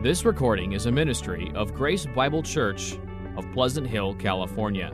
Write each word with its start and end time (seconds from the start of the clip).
This 0.00 0.24
recording 0.24 0.74
is 0.74 0.86
a 0.86 0.92
ministry 0.92 1.50
of 1.56 1.74
Grace 1.74 2.06
Bible 2.06 2.40
Church 2.40 2.96
of 3.36 3.44
Pleasant 3.52 3.84
Hill, 3.84 4.14
California. 4.14 4.92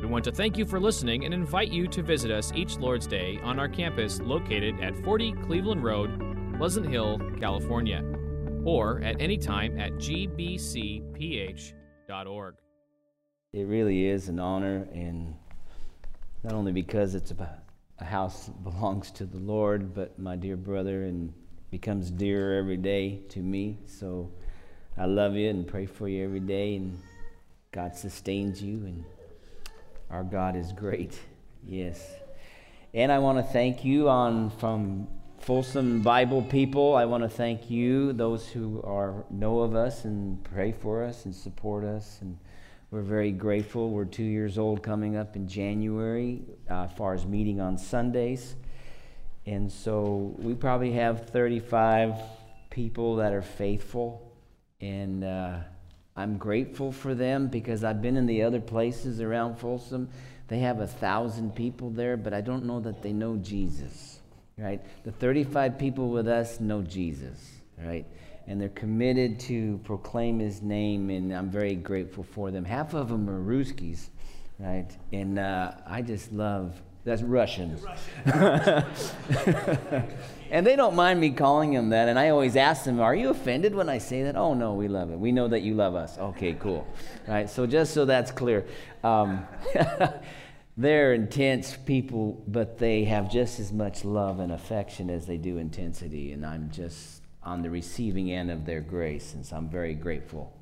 We 0.00 0.06
want 0.06 0.24
to 0.26 0.30
thank 0.30 0.56
you 0.56 0.64
for 0.64 0.78
listening 0.78 1.24
and 1.24 1.34
invite 1.34 1.72
you 1.72 1.88
to 1.88 2.04
visit 2.04 2.30
us 2.30 2.52
each 2.54 2.78
Lord's 2.78 3.08
Day 3.08 3.40
on 3.42 3.58
our 3.58 3.68
campus 3.68 4.20
located 4.20 4.78
at 4.80 4.96
40 5.02 5.32
Cleveland 5.42 5.82
Road, 5.82 6.56
Pleasant 6.56 6.86
Hill, 6.86 7.20
California, 7.40 8.04
or 8.64 9.00
at 9.00 9.20
any 9.20 9.38
time 9.38 9.76
at 9.76 9.94
gbcph.org. 9.94 11.74
It 13.52 13.66
really 13.66 14.06
is 14.06 14.28
an 14.28 14.38
honor, 14.38 14.86
and 14.94 15.34
not 16.44 16.52
only 16.52 16.70
because 16.70 17.16
it's 17.16 17.32
a, 17.32 17.60
a 17.98 18.04
house 18.04 18.46
that 18.46 18.62
belongs 18.62 19.10
to 19.10 19.26
the 19.26 19.40
Lord, 19.40 19.92
but 19.96 20.16
my 20.16 20.36
dear 20.36 20.56
brother 20.56 21.02
and 21.02 21.34
becomes 21.70 22.10
dearer 22.10 22.58
every 22.58 22.76
day 22.76 23.20
to 23.30 23.40
me. 23.40 23.78
So 23.86 24.30
I 24.96 25.06
love 25.06 25.34
you 25.34 25.50
and 25.50 25.66
pray 25.66 25.86
for 25.86 26.08
you 26.08 26.24
every 26.24 26.40
day, 26.40 26.76
and 26.76 26.98
God 27.72 27.94
sustains 27.94 28.62
you, 28.62 28.86
and 28.86 29.04
our 30.10 30.24
God 30.24 30.56
is 30.56 30.72
great. 30.72 31.18
Yes. 31.66 32.14
And 32.94 33.12
I 33.12 33.18
want 33.18 33.38
to 33.38 33.44
thank 33.44 33.84
you 33.84 34.08
on 34.08 34.50
from 34.50 35.08
Folsom 35.40 36.00
Bible 36.00 36.42
people. 36.42 36.94
I 36.94 37.04
want 37.04 37.22
to 37.22 37.28
thank 37.28 37.70
you, 37.70 38.12
those 38.12 38.48
who 38.48 38.80
are 38.82 39.24
know 39.30 39.60
of 39.60 39.74
us 39.74 40.04
and 40.04 40.42
pray 40.44 40.72
for 40.72 41.04
us 41.04 41.24
and 41.24 41.34
support 41.34 41.84
us. 41.84 42.18
And 42.20 42.38
we're 42.90 43.02
very 43.02 43.32
grateful. 43.32 43.90
We're 43.90 44.06
two 44.06 44.24
years 44.24 44.58
old 44.58 44.82
coming 44.82 45.16
up 45.16 45.36
in 45.36 45.46
January, 45.46 46.42
uh, 46.70 46.84
as 46.84 46.92
far 46.92 47.14
as 47.14 47.26
meeting 47.26 47.60
on 47.60 47.76
Sundays. 47.76 48.54
And 49.46 49.70
so 49.70 50.34
we 50.38 50.54
probably 50.54 50.92
have 50.92 51.30
35 51.30 52.14
people 52.70 53.16
that 53.16 53.32
are 53.32 53.42
faithful. 53.42 54.32
And 54.80 55.22
uh, 55.22 55.58
I'm 56.16 56.36
grateful 56.36 56.90
for 56.90 57.14
them 57.14 57.46
because 57.46 57.84
I've 57.84 58.02
been 58.02 58.16
in 58.16 58.26
the 58.26 58.42
other 58.42 58.60
places 58.60 59.20
around 59.20 59.56
Folsom. 59.56 60.08
They 60.48 60.58
have 60.60 60.80
a 60.80 60.86
thousand 60.86 61.54
people 61.54 61.90
there, 61.90 62.16
but 62.16 62.34
I 62.34 62.40
don't 62.40 62.64
know 62.64 62.80
that 62.80 63.02
they 63.02 63.12
know 63.12 63.36
Jesus, 63.36 64.20
right? 64.58 64.80
The 65.04 65.12
35 65.12 65.78
people 65.78 66.10
with 66.10 66.26
us 66.26 66.60
know 66.60 66.82
Jesus, 66.82 67.50
right? 67.84 68.06
And 68.46 68.60
they're 68.60 68.68
committed 68.70 69.40
to 69.40 69.80
proclaim 69.84 70.38
his 70.38 70.62
name, 70.62 71.10
and 71.10 71.32
I'm 71.32 71.50
very 71.50 71.74
grateful 71.74 72.24
for 72.24 72.50
them. 72.50 72.64
Half 72.64 72.94
of 72.94 73.08
them 73.08 73.28
are 73.28 73.40
Ruskies, 73.40 74.08
right? 74.58 74.88
And 75.12 75.38
uh, 75.38 75.72
I 75.86 76.02
just 76.02 76.32
love 76.32 76.80
that's 77.06 77.22
Russians. 77.22 77.86
and 80.50 80.66
they 80.66 80.74
don't 80.74 80.96
mind 80.96 81.20
me 81.20 81.30
calling 81.30 81.72
them 81.72 81.90
that. 81.90 82.08
And 82.08 82.18
I 82.18 82.30
always 82.30 82.56
ask 82.56 82.84
them, 82.84 82.98
Are 82.98 83.14
you 83.14 83.30
offended 83.30 83.76
when 83.76 83.88
I 83.88 83.98
say 83.98 84.24
that? 84.24 84.34
Oh, 84.34 84.54
no, 84.54 84.74
we 84.74 84.88
love 84.88 85.12
it. 85.12 85.18
We 85.18 85.30
know 85.30 85.46
that 85.46 85.62
you 85.62 85.74
love 85.74 85.94
us. 85.94 86.18
Okay, 86.18 86.54
cool. 86.54 86.84
Right? 87.28 87.48
So, 87.48 87.64
just 87.64 87.94
so 87.94 88.06
that's 88.06 88.32
clear, 88.32 88.66
um, 89.04 89.46
they're 90.76 91.14
intense 91.14 91.76
people, 91.76 92.42
but 92.48 92.76
they 92.76 93.04
have 93.04 93.30
just 93.30 93.60
as 93.60 93.72
much 93.72 94.04
love 94.04 94.40
and 94.40 94.50
affection 94.50 95.08
as 95.08 95.26
they 95.26 95.36
do 95.36 95.58
intensity. 95.58 96.32
And 96.32 96.44
I'm 96.44 96.72
just 96.72 97.22
on 97.40 97.62
the 97.62 97.70
receiving 97.70 98.32
end 98.32 98.50
of 98.50 98.66
their 98.66 98.80
grace. 98.80 99.32
And 99.32 99.46
so 99.46 99.54
I'm 99.54 99.68
very 99.68 99.94
grateful 99.94 100.52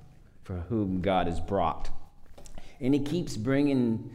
for 0.42 0.56
whom 0.68 1.00
God 1.00 1.26
has 1.26 1.40
brought. 1.40 1.88
And 2.82 2.92
He 2.92 3.00
keeps 3.00 3.38
bringing 3.38 4.14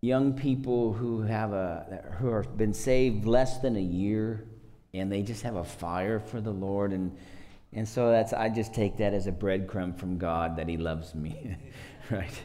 young 0.00 0.32
people 0.32 0.92
who 0.92 1.22
have 1.22 1.52
a 1.52 2.04
who 2.18 2.28
have 2.28 2.56
been 2.56 2.72
saved 2.72 3.24
less 3.24 3.58
than 3.58 3.76
a 3.76 3.80
year 3.80 4.44
and 4.94 5.10
they 5.10 5.22
just 5.22 5.42
have 5.42 5.56
a 5.56 5.64
fire 5.64 6.20
for 6.20 6.40
the 6.40 6.50
lord 6.50 6.92
and 6.92 7.16
and 7.72 7.86
so 7.86 8.08
that's 8.10 8.32
i 8.32 8.48
just 8.48 8.72
take 8.72 8.96
that 8.96 9.12
as 9.12 9.26
a 9.26 9.32
breadcrumb 9.32 9.96
from 9.98 10.16
god 10.16 10.56
that 10.56 10.68
he 10.68 10.76
loves 10.76 11.14
me 11.14 11.56
right? 12.10 12.42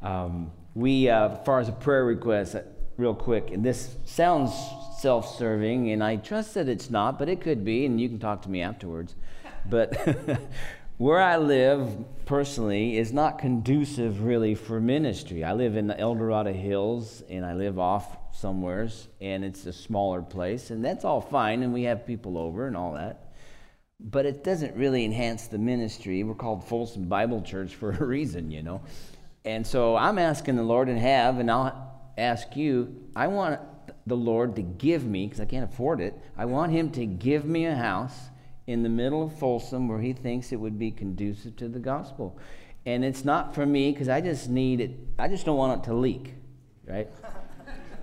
Um, 0.00 0.50
we 0.74 1.08
uh, 1.08 1.28
as 1.30 1.44
far 1.44 1.60
as 1.60 1.68
a 1.68 1.72
prayer 1.72 2.04
request 2.04 2.54
uh, 2.54 2.62
real 2.96 3.14
quick 3.14 3.50
and 3.50 3.64
this 3.64 3.96
sounds 4.04 4.52
self-serving 5.00 5.90
and 5.90 6.04
i 6.04 6.14
trust 6.16 6.54
that 6.54 6.68
it's 6.68 6.88
not 6.88 7.18
but 7.18 7.28
it 7.28 7.40
could 7.40 7.64
be 7.64 7.84
and 7.84 8.00
you 8.00 8.08
can 8.08 8.20
talk 8.20 8.42
to 8.42 8.48
me 8.48 8.62
afterwards 8.62 9.16
but 9.68 10.40
where 11.02 11.20
I 11.20 11.36
live 11.36 11.88
personally 12.26 12.96
is 12.96 13.12
not 13.12 13.40
conducive 13.40 14.22
really 14.22 14.54
for 14.54 14.80
ministry. 14.80 15.42
I 15.42 15.52
live 15.52 15.76
in 15.76 15.88
the 15.88 15.98
El 15.98 16.14
Dorado 16.14 16.52
Hills 16.52 17.24
and 17.28 17.44
I 17.44 17.54
live 17.54 17.76
off 17.76 18.16
somewheres 18.32 19.08
and 19.20 19.44
it's 19.44 19.66
a 19.66 19.72
smaller 19.72 20.22
place 20.22 20.70
and 20.70 20.84
that's 20.84 21.04
all 21.04 21.20
fine 21.20 21.64
and 21.64 21.74
we 21.74 21.82
have 21.82 22.06
people 22.06 22.38
over 22.38 22.68
and 22.68 22.76
all 22.76 22.92
that. 22.92 23.32
But 23.98 24.26
it 24.26 24.44
doesn't 24.44 24.76
really 24.76 25.04
enhance 25.04 25.48
the 25.48 25.58
ministry. 25.58 26.22
We're 26.22 26.36
called 26.36 26.62
Folsom 26.68 27.08
Bible 27.08 27.42
Church 27.42 27.74
for 27.74 27.90
a 28.00 28.04
reason, 28.04 28.52
you 28.52 28.62
know. 28.62 28.80
And 29.44 29.66
so 29.66 29.96
I'm 29.96 30.20
asking 30.20 30.54
the 30.54 30.62
Lord 30.62 30.88
and 30.88 31.00
have, 31.00 31.40
and 31.40 31.50
I'll 31.50 32.12
ask 32.16 32.54
you, 32.54 33.08
I 33.16 33.26
want 33.26 33.58
the 34.06 34.16
Lord 34.16 34.54
to 34.54 34.62
give 34.62 35.04
me, 35.04 35.26
because 35.26 35.40
I 35.40 35.46
can't 35.46 35.68
afford 35.68 36.00
it, 36.00 36.16
I 36.38 36.44
want 36.44 36.70
Him 36.70 36.90
to 36.90 37.06
give 37.06 37.44
me 37.44 37.66
a 37.66 37.74
house 37.74 38.16
in 38.72 38.82
the 38.82 38.88
middle 38.88 39.22
of 39.22 39.38
Folsom 39.38 39.88
where 39.88 40.00
he 40.00 40.12
thinks 40.12 40.52
it 40.52 40.56
would 40.56 40.78
be 40.78 40.90
conducive 40.90 41.56
to 41.56 41.68
the 41.68 41.78
gospel. 41.78 42.38
And 42.84 43.04
it's 43.04 43.24
not 43.24 43.54
for 43.54 43.64
me 43.64 43.92
because 43.92 44.08
I 44.08 44.20
just 44.20 44.48
need 44.48 44.80
it, 44.80 44.98
I 45.18 45.28
just 45.28 45.46
don't 45.46 45.56
want 45.56 45.82
it 45.82 45.84
to 45.86 45.94
leak, 45.94 46.34
right? 46.86 47.08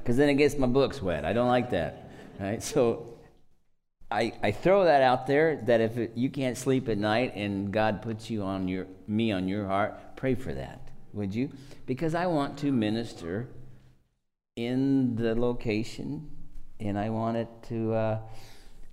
Because 0.02 0.18
then 0.18 0.30
it 0.30 0.36
gets 0.36 0.58
my 0.58 0.66
books 0.66 1.04
wet. 1.04 1.24
I 1.24 1.34
don't 1.34 1.50
like 1.50 1.70
that, 1.70 2.10
right? 2.40 2.64
So 2.64 3.20
I, 4.10 4.34
I 4.42 4.52
throw 4.52 4.86
that 4.86 5.04
out 5.04 5.28
there 5.28 5.58
that 5.68 5.82
if 5.82 5.98
it, 5.98 6.14
you 6.16 6.32
can't 6.32 6.58
sleep 6.58 6.90
at 6.90 6.98
night 6.98 7.36
and 7.36 7.72
God 7.72 8.02
puts 8.02 8.28
you 8.28 8.42
on 8.42 8.68
your, 8.68 8.88
me 9.08 9.32
on 9.32 9.48
your 9.48 9.68
heart, 9.68 10.16
pray 10.16 10.34
for 10.34 10.52
that, 10.54 10.82
would 11.14 11.36
you? 11.36 11.52
Because 11.86 12.16
I 12.16 12.26
want 12.26 12.58
to 12.60 12.72
minister 12.72 13.50
in 14.56 15.16
the 15.16 15.36
location 15.36 16.32
and 16.80 16.98
I 16.98 17.10
want 17.10 17.38
it 17.38 17.50
to. 17.68 17.94
Uh, 17.94 18.20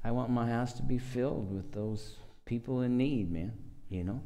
I 0.06 0.12
want 0.12 0.30
my 0.30 0.48
house 0.48 0.72
to 0.74 0.84
be 0.84 0.98
filled 0.98 1.52
with 1.52 1.72
those 1.72 2.14
people 2.44 2.82
in 2.82 2.96
need, 2.96 3.32
man, 3.32 3.52
you 3.88 4.04
know? 4.04 4.22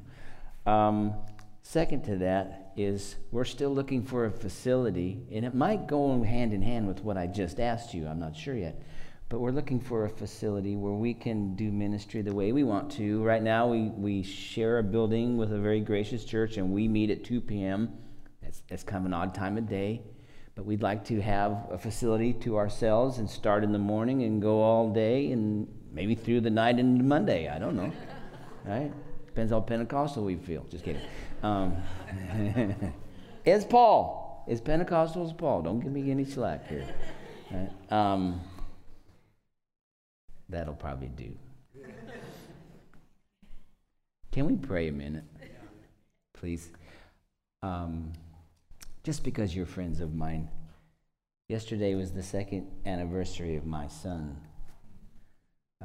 Um, 0.70 1.14
second 1.62 2.04
to 2.04 2.16
that 2.16 2.72
is 2.76 3.16
we're 3.30 3.46
still 3.46 3.74
looking 3.74 4.04
for 4.04 4.26
a 4.26 4.30
facility, 4.30 5.22
and 5.32 5.42
it 5.42 5.54
might 5.54 5.86
go 5.86 6.22
hand 6.22 6.52
in 6.52 6.60
hand 6.60 6.86
with 6.86 7.02
what 7.02 7.16
I 7.16 7.26
just 7.26 7.58
asked 7.58 7.94
you. 7.94 8.06
I'm 8.06 8.20
not 8.20 8.36
sure 8.36 8.54
yet. 8.54 8.82
But 9.30 9.40
we're 9.40 9.52
looking 9.52 9.80
for 9.80 10.04
a 10.04 10.10
facility 10.10 10.76
where 10.76 10.92
we 10.92 11.14
can 11.14 11.56
do 11.56 11.72
ministry 11.72 12.20
the 12.20 12.34
way 12.34 12.52
we 12.52 12.62
want 12.62 12.90
to. 12.92 13.22
Right 13.22 13.42
now, 13.42 13.66
we, 13.66 13.84
we 13.88 14.22
share 14.22 14.80
a 14.80 14.82
building 14.82 15.38
with 15.38 15.50
a 15.50 15.58
very 15.58 15.80
gracious 15.80 16.26
church, 16.26 16.58
and 16.58 16.72
we 16.72 16.88
meet 16.88 17.08
at 17.08 17.24
2 17.24 17.40
p.m. 17.40 17.90
That's, 18.42 18.62
that's 18.68 18.82
kind 18.82 19.00
of 19.00 19.06
an 19.06 19.14
odd 19.14 19.34
time 19.34 19.56
of 19.56 19.66
day. 19.66 20.02
But 20.54 20.66
we'd 20.66 20.82
like 20.82 21.04
to 21.06 21.20
have 21.20 21.68
a 21.70 21.78
facility 21.78 22.32
to 22.34 22.56
ourselves 22.56 23.18
and 23.18 23.28
start 23.30 23.64
in 23.64 23.72
the 23.72 23.78
morning 23.78 24.22
and 24.24 24.42
go 24.42 24.60
all 24.60 24.90
day 24.90 25.32
and 25.32 25.68
maybe 25.92 26.14
through 26.14 26.42
the 26.42 26.50
night 26.50 26.78
into 26.78 27.02
Monday. 27.02 27.48
I 27.48 27.58
don't 27.58 27.76
know. 27.76 27.92
right? 28.64 28.92
Depends 29.26 29.52
how 29.52 29.60
Pentecostal 29.60 30.24
we 30.24 30.36
feel. 30.36 30.64
Just 30.70 30.84
kidding. 30.84 31.02
Um, 31.42 31.76
it's 33.44 33.64
Paul. 33.64 34.44
It's 34.48 34.60
Pentecostal 34.60 35.24
as 35.24 35.32
Paul. 35.32 35.62
Don't 35.62 35.80
give 35.80 35.92
me 35.92 36.10
any 36.10 36.24
slack 36.24 36.68
here. 36.68 36.86
Right? 37.50 37.70
Um, 37.90 38.40
that'll 40.48 40.74
probably 40.74 41.08
do. 41.08 41.32
Can 44.32 44.46
we 44.46 44.56
pray 44.56 44.88
a 44.88 44.92
minute? 44.92 45.24
Please. 46.34 46.70
Um, 47.62 48.12
just 49.10 49.24
because 49.24 49.56
you're 49.56 49.66
friends 49.66 50.00
of 50.00 50.14
mine. 50.14 50.48
Yesterday 51.48 51.96
was 51.96 52.12
the 52.12 52.22
second 52.22 52.68
anniversary 52.86 53.56
of 53.56 53.66
my 53.66 53.88
son 53.88 54.40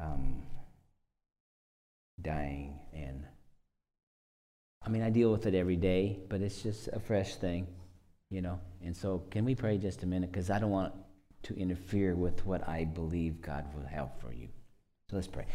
um, 0.00 0.44
dying. 2.22 2.78
And 2.94 3.24
I 4.80 4.90
mean, 4.90 5.02
I 5.02 5.10
deal 5.10 5.32
with 5.32 5.44
it 5.44 5.56
every 5.56 5.74
day, 5.74 6.20
but 6.28 6.40
it's 6.40 6.62
just 6.62 6.86
a 6.92 7.00
fresh 7.00 7.34
thing, 7.34 7.66
you 8.30 8.42
know. 8.42 8.60
And 8.80 8.96
so, 8.96 9.24
can 9.32 9.44
we 9.44 9.56
pray 9.56 9.76
just 9.76 10.04
a 10.04 10.06
minute? 10.06 10.30
Because 10.30 10.48
I 10.48 10.60
don't 10.60 10.70
want 10.70 10.94
to 11.42 11.56
interfere 11.56 12.14
with 12.14 12.46
what 12.46 12.68
I 12.68 12.84
believe 12.84 13.42
God 13.42 13.64
will 13.74 13.88
have 13.88 14.10
for 14.20 14.32
you. 14.32 14.46
So 15.10 15.16
let's 15.16 15.26
pray. 15.26 15.46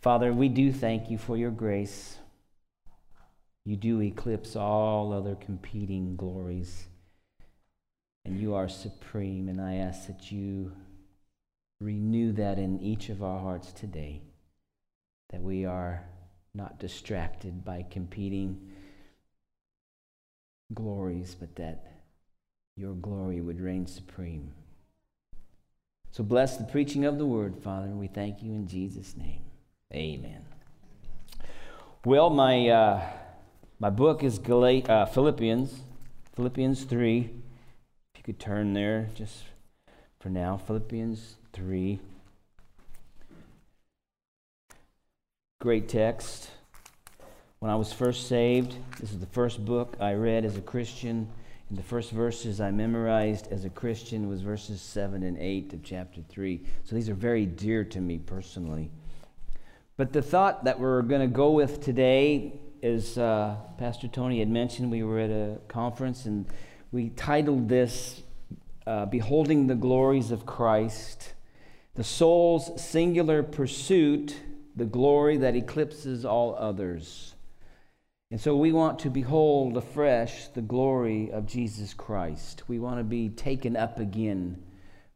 Father, 0.00 0.32
we 0.32 0.48
do 0.48 0.72
thank 0.72 1.08
you 1.08 1.18
for 1.18 1.36
your 1.36 1.52
grace. 1.52 2.17
You 3.68 3.76
do 3.76 4.00
eclipse 4.00 4.56
all 4.56 5.12
other 5.12 5.34
competing 5.34 6.16
glories, 6.16 6.86
and 8.24 8.40
you 8.40 8.54
are 8.54 8.66
supreme. 8.66 9.46
And 9.46 9.60
I 9.60 9.74
ask 9.74 10.06
that 10.06 10.32
you 10.32 10.72
renew 11.78 12.32
that 12.32 12.58
in 12.58 12.80
each 12.80 13.10
of 13.10 13.22
our 13.22 13.38
hearts 13.38 13.72
today, 13.72 14.22
that 15.28 15.42
we 15.42 15.66
are 15.66 16.02
not 16.54 16.78
distracted 16.78 17.62
by 17.62 17.84
competing 17.90 18.58
glories, 20.72 21.36
but 21.38 21.54
that 21.56 21.92
your 22.74 22.94
glory 22.94 23.42
would 23.42 23.60
reign 23.60 23.86
supreme. 23.86 24.50
So 26.12 26.24
bless 26.24 26.56
the 26.56 26.64
preaching 26.64 27.04
of 27.04 27.18
the 27.18 27.26
word, 27.26 27.58
Father, 27.62 27.88
and 27.88 28.00
we 28.00 28.06
thank 28.06 28.42
you 28.42 28.52
in 28.52 28.66
Jesus' 28.66 29.14
name. 29.14 29.42
Amen. 29.92 30.46
Well, 32.06 32.30
my, 32.30 32.68
uh, 32.70 33.02
my 33.80 33.90
book 33.90 34.24
is 34.24 34.40
uh, 34.40 35.06
Philippians, 35.06 35.82
Philippians 36.34 36.82
3. 36.82 37.20
If 37.20 37.30
you 38.16 38.22
could 38.24 38.40
turn 38.40 38.72
there 38.72 39.08
just 39.14 39.44
for 40.18 40.30
now, 40.30 40.56
Philippians 40.56 41.36
3. 41.52 42.00
Great 45.60 45.88
text. 45.88 46.50
When 47.60 47.70
I 47.70 47.76
was 47.76 47.92
first 47.92 48.26
saved, 48.26 48.74
this 48.98 49.12
is 49.12 49.20
the 49.20 49.26
first 49.26 49.64
book 49.64 49.96
I 50.00 50.14
read 50.14 50.44
as 50.44 50.56
a 50.56 50.60
Christian. 50.60 51.28
And 51.68 51.78
the 51.78 51.82
first 51.82 52.10
verses 52.10 52.60
I 52.60 52.72
memorized 52.72 53.46
as 53.52 53.64
a 53.64 53.70
Christian 53.70 54.28
was 54.28 54.40
verses 54.40 54.80
7 54.80 55.22
and 55.22 55.38
8 55.38 55.72
of 55.74 55.84
chapter 55.84 56.20
3. 56.28 56.60
So 56.82 56.96
these 56.96 57.08
are 57.08 57.14
very 57.14 57.46
dear 57.46 57.84
to 57.84 58.00
me 58.00 58.18
personally. 58.18 58.90
But 59.96 60.12
the 60.12 60.22
thought 60.22 60.64
that 60.64 60.80
we're 60.80 61.02
going 61.02 61.20
to 61.20 61.26
go 61.32 61.50
with 61.50 61.80
today 61.80 62.54
is 62.82 63.18
uh, 63.18 63.56
Pastor 63.78 64.08
Tony 64.08 64.38
had 64.38 64.48
mentioned, 64.48 64.90
we 64.90 65.02
were 65.02 65.18
at 65.18 65.30
a 65.30 65.58
conference 65.68 66.26
and 66.26 66.46
we 66.92 67.10
titled 67.10 67.68
this 67.68 68.22
uh, 68.86 69.06
Beholding 69.06 69.66
the 69.66 69.74
Glories 69.74 70.30
of 70.30 70.46
Christ, 70.46 71.34
the 71.94 72.04
soul's 72.04 72.80
singular 72.82 73.42
pursuit, 73.42 74.36
the 74.76 74.84
glory 74.84 75.36
that 75.38 75.56
eclipses 75.56 76.24
all 76.24 76.54
others. 76.54 77.34
And 78.30 78.40
so 78.40 78.56
we 78.56 78.72
want 78.72 78.98
to 79.00 79.10
behold 79.10 79.76
afresh 79.76 80.48
the 80.48 80.60
glory 80.60 81.30
of 81.32 81.46
Jesus 81.46 81.94
Christ. 81.94 82.68
We 82.68 82.78
want 82.78 82.98
to 82.98 83.04
be 83.04 83.30
taken 83.30 83.76
up 83.76 83.98
again 83.98 84.62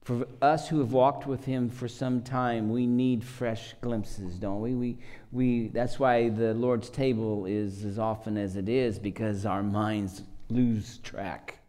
for 0.03 0.27
us 0.41 0.69
who 0.69 0.81
have 0.81 0.93
walked 0.93 1.27
with 1.27 1.45
him 1.45 1.69
for 1.69 1.87
some 1.87 2.23
time, 2.23 2.71
we 2.71 2.87
need 2.87 3.25
fresh 3.25 3.75
glimpses, 3.81 4.35
don't 4.35 4.61
we? 4.61 4.75
We, 4.75 4.99
we? 5.31 5.69
That's 5.69 5.99
why 5.99 6.29
the 6.29 6.55
Lord's 6.55 6.91
table 6.91 7.47
is 7.47 7.85
as 7.85 7.99
often 7.99 8.37
as 8.37 8.57
it 8.57 8.69
is, 8.69 8.99
because 8.99 9.47
our 9.47 9.63
minds 9.63 10.23
lose 10.49 10.99
track. 10.99 11.61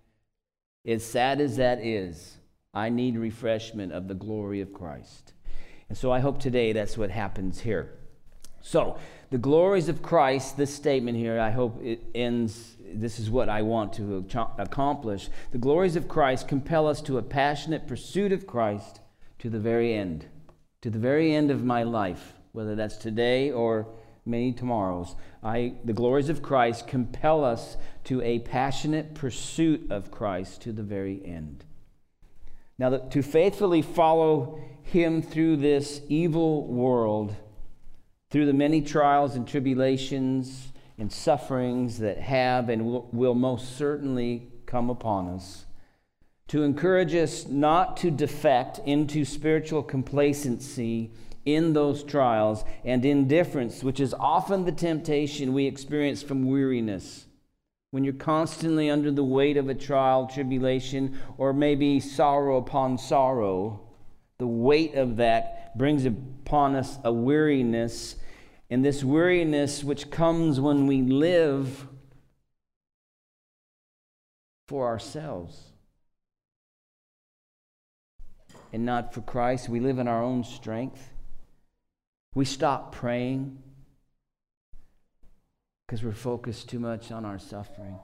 As 0.85 1.05
sad 1.05 1.39
as 1.41 1.57
that 1.57 1.79
is, 1.79 2.37
I 2.73 2.89
need 2.89 3.17
refreshment 3.17 3.93
of 3.93 4.07
the 4.07 4.15
glory 4.15 4.61
of 4.61 4.73
Christ. 4.73 5.33
And 5.87 5.97
so 5.97 6.11
I 6.11 6.19
hope 6.19 6.39
today 6.39 6.73
that's 6.73 6.97
what 6.97 7.11
happens 7.11 7.59
here. 7.59 7.93
So, 8.61 8.97
the 9.29 9.37
glories 9.37 9.89
of 9.89 10.01
Christ, 10.01 10.57
this 10.57 10.73
statement 10.73 11.17
here, 11.17 11.39
I 11.39 11.51
hope 11.51 11.83
it 11.83 12.01
ends. 12.15 12.77
This 12.93 13.19
is 13.19 13.29
what 13.29 13.49
I 13.49 13.61
want 13.61 13.93
to 13.93 14.25
accomplish. 14.57 15.29
The 15.51 15.57
glories 15.57 15.95
of 15.95 16.07
Christ 16.07 16.47
compel 16.47 16.87
us 16.87 17.01
to 17.01 17.17
a 17.17 17.23
passionate 17.23 17.87
pursuit 17.87 18.31
of 18.31 18.47
Christ 18.47 18.99
to 19.39 19.49
the 19.49 19.59
very 19.59 19.93
end, 19.93 20.25
to 20.81 20.89
the 20.89 20.99
very 20.99 21.33
end 21.33 21.51
of 21.51 21.63
my 21.63 21.83
life, 21.83 22.33
whether 22.51 22.75
that's 22.75 22.97
today 22.97 23.51
or 23.51 23.87
many 24.25 24.53
tomorrows. 24.53 25.15
I, 25.43 25.73
the 25.83 25.93
glories 25.93 26.29
of 26.29 26.41
Christ 26.41 26.87
compel 26.87 27.43
us 27.43 27.77
to 28.05 28.21
a 28.21 28.39
passionate 28.39 29.13
pursuit 29.13 29.91
of 29.91 30.11
Christ 30.11 30.61
to 30.61 30.71
the 30.71 30.83
very 30.83 31.21
end. 31.25 31.65
Now, 32.77 32.97
to 32.97 33.21
faithfully 33.21 33.81
follow 33.81 34.59
Him 34.81 35.21
through 35.21 35.57
this 35.57 36.01
evil 36.09 36.67
world 36.67 37.35
through 38.33 38.47
the 38.47 38.53
many 38.53 38.81
trials 38.81 39.35
and 39.35 39.47
tribulations 39.47 40.72
and 40.97 41.11
sufferings 41.11 41.99
that 41.99 42.19
have 42.19 42.69
and 42.69 42.85
will 43.11 43.35
most 43.35 43.77
certainly 43.77 44.51
come 44.65 44.89
upon 44.89 45.27
us, 45.27 45.65
to 46.47 46.63
encourage 46.63 47.15
us 47.15 47.47
not 47.47 47.97
to 47.97 48.11
defect 48.11 48.79
into 48.85 49.25
spiritual 49.25 49.81
complacency 49.81 51.11
in 51.45 51.73
those 51.73 52.03
trials 52.03 52.63
and 52.85 53.03
indifference, 53.03 53.83
which 53.83 53.99
is 53.99 54.13
often 54.13 54.65
the 54.65 54.71
temptation 54.71 55.53
we 55.53 55.65
experience 55.65 56.23
from 56.23 56.47
weariness. 56.47 57.25
When 57.91 58.03
you're 58.03 58.13
constantly 58.13 58.89
under 58.89 59.11
the 59.11 59.23
weight 59.23 59.57
of 59.57 59.69
a 59.69 59.75
trial, 59.75 60.25
tribulation, 60.27 61.19
or 61.37 61.53
maybe 61.53 61.99
sorrow 61.99 62.57
upon 62.57 62.97
sorrow, 62.97 63.81
the 64.39 64.47
weight 64.47 64.95
of 64.95 65.17
that 65.17 65.77
brings 65.77 66.05
upon 66.05 66.75
us 66.75 66.97
a 67.03 67.13
weariness 67.13 68.15
and 68.73 68.83
this 68.83 69.03
weariness 69.03 69.83
which 69.83 70.09
comes 70.09 70.59
when 70.59 70.87
we 70.87 71.03
live 71.03 71.85
for 74.67 74.87
ourselves 74.87 75.61
and 78.71 78.83
not 78.83 79.13
for 79.13 79.21
Christ. 79.21 79.69
We 79.69 79.79
live 79.79 79.99
in 79.99 80.07
our 80.07 80.23
own 80.23 80.43
strength. 80.43 81.07
We 82.33 82.45
stop 82.45 82.91
praying 82.91 83.59
because 85.85 86.03
we're 86.03 86.13
focused 86.13 86.67
too 86.67 86.79
much 86.79 87.11
on 87.11 87.25
our 87.25 87.37
suffering. 87.37 87.99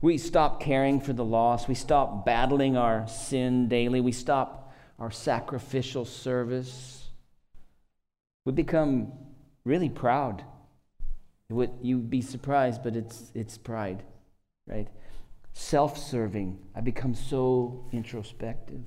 We 0.00 0.16
stop 0.16 0.62
caring 0.62 0.98
for 0.98 1.12
the 1.12 1.26
lost. 1.26 1.68
We 1.68 1.74
stop 1.74 2.24
battling 2.24 2.78
our 2.78 3.06
sin 3.06 3.68
daily. 3.68 4.00
We 4.00 4.12
stop 4.12 4.72
our 4.98 5.10
sacrificial 5.10 6.06
service. 6.06 7.04
We 8.46 8.52
become 8.52 9.12
really 9.68 9.90
proud. 9.90 10.42
Would 11.50 11.70
you'd 11.82 12.10
be 12.10 12.22
surprised, 12.22 12.82
but 12.82 12.96
it's 12.96 13.30
it's 13.34 13.56
pride, 13.56 14.02
right? 14.66 14.88
Self-serving. 15.52 16.58
I 16.74 16.80
become 16.80 17.14
so 17.14 17.88
introspective. 17.92 18.80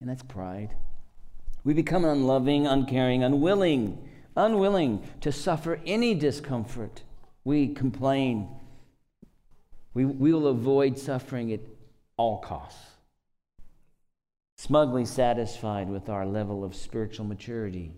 And 0.00 0.10
that's 0.10 0.22
pride. 0.22 0.74
We 1.64 1.72
become 1.74 2.04
unloving, 2.04 2.66
uncaring, 2.66 3.24
unwilling, 3.24 4.08
unwilling 4.36 5.02
to 5.22 5.32
suffer 5.32 5.80
any 5.86 6.14
discomfort. 6.14 7.02
We 7.44 7.68
complain. 7.68 8.48
We, 9.94 10.04
we 10.04 10.32
will 10.32 10.48
avoid 10.48 10.98
suffering 10.98 11.52
at 11.52 11.60
all 12.16 12.38
costs. 12.38 12.84
Smugly 14.56 15.04
satisfied 15.04 15.88
with 15.88 16.08
our 16.08 16.26
level 16.26 16.64
of 16.64 16.74
spiritual 16.74 17.26
maturity. 17.26 17.92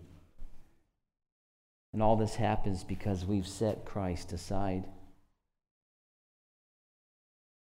And 1.97 2.03
all 2.03 2.15
this 2.15 2.35
happens 2.35 2.83
because 2.83 3.25
we've 3.25 3.47
set 3.47 3.83
Christ 3.83 4.31
aside. 4.31 4.83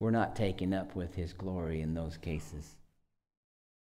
We're 0.01 0.11
not 0.11 0.35
taken 0.35 0.73
up 0.73 0.93
with 0.93 1.15
his 1.15 1.31
glory 1.31 1.79
in 1.79 1.93
those 1.93 2.17
cases. 2.17 2.75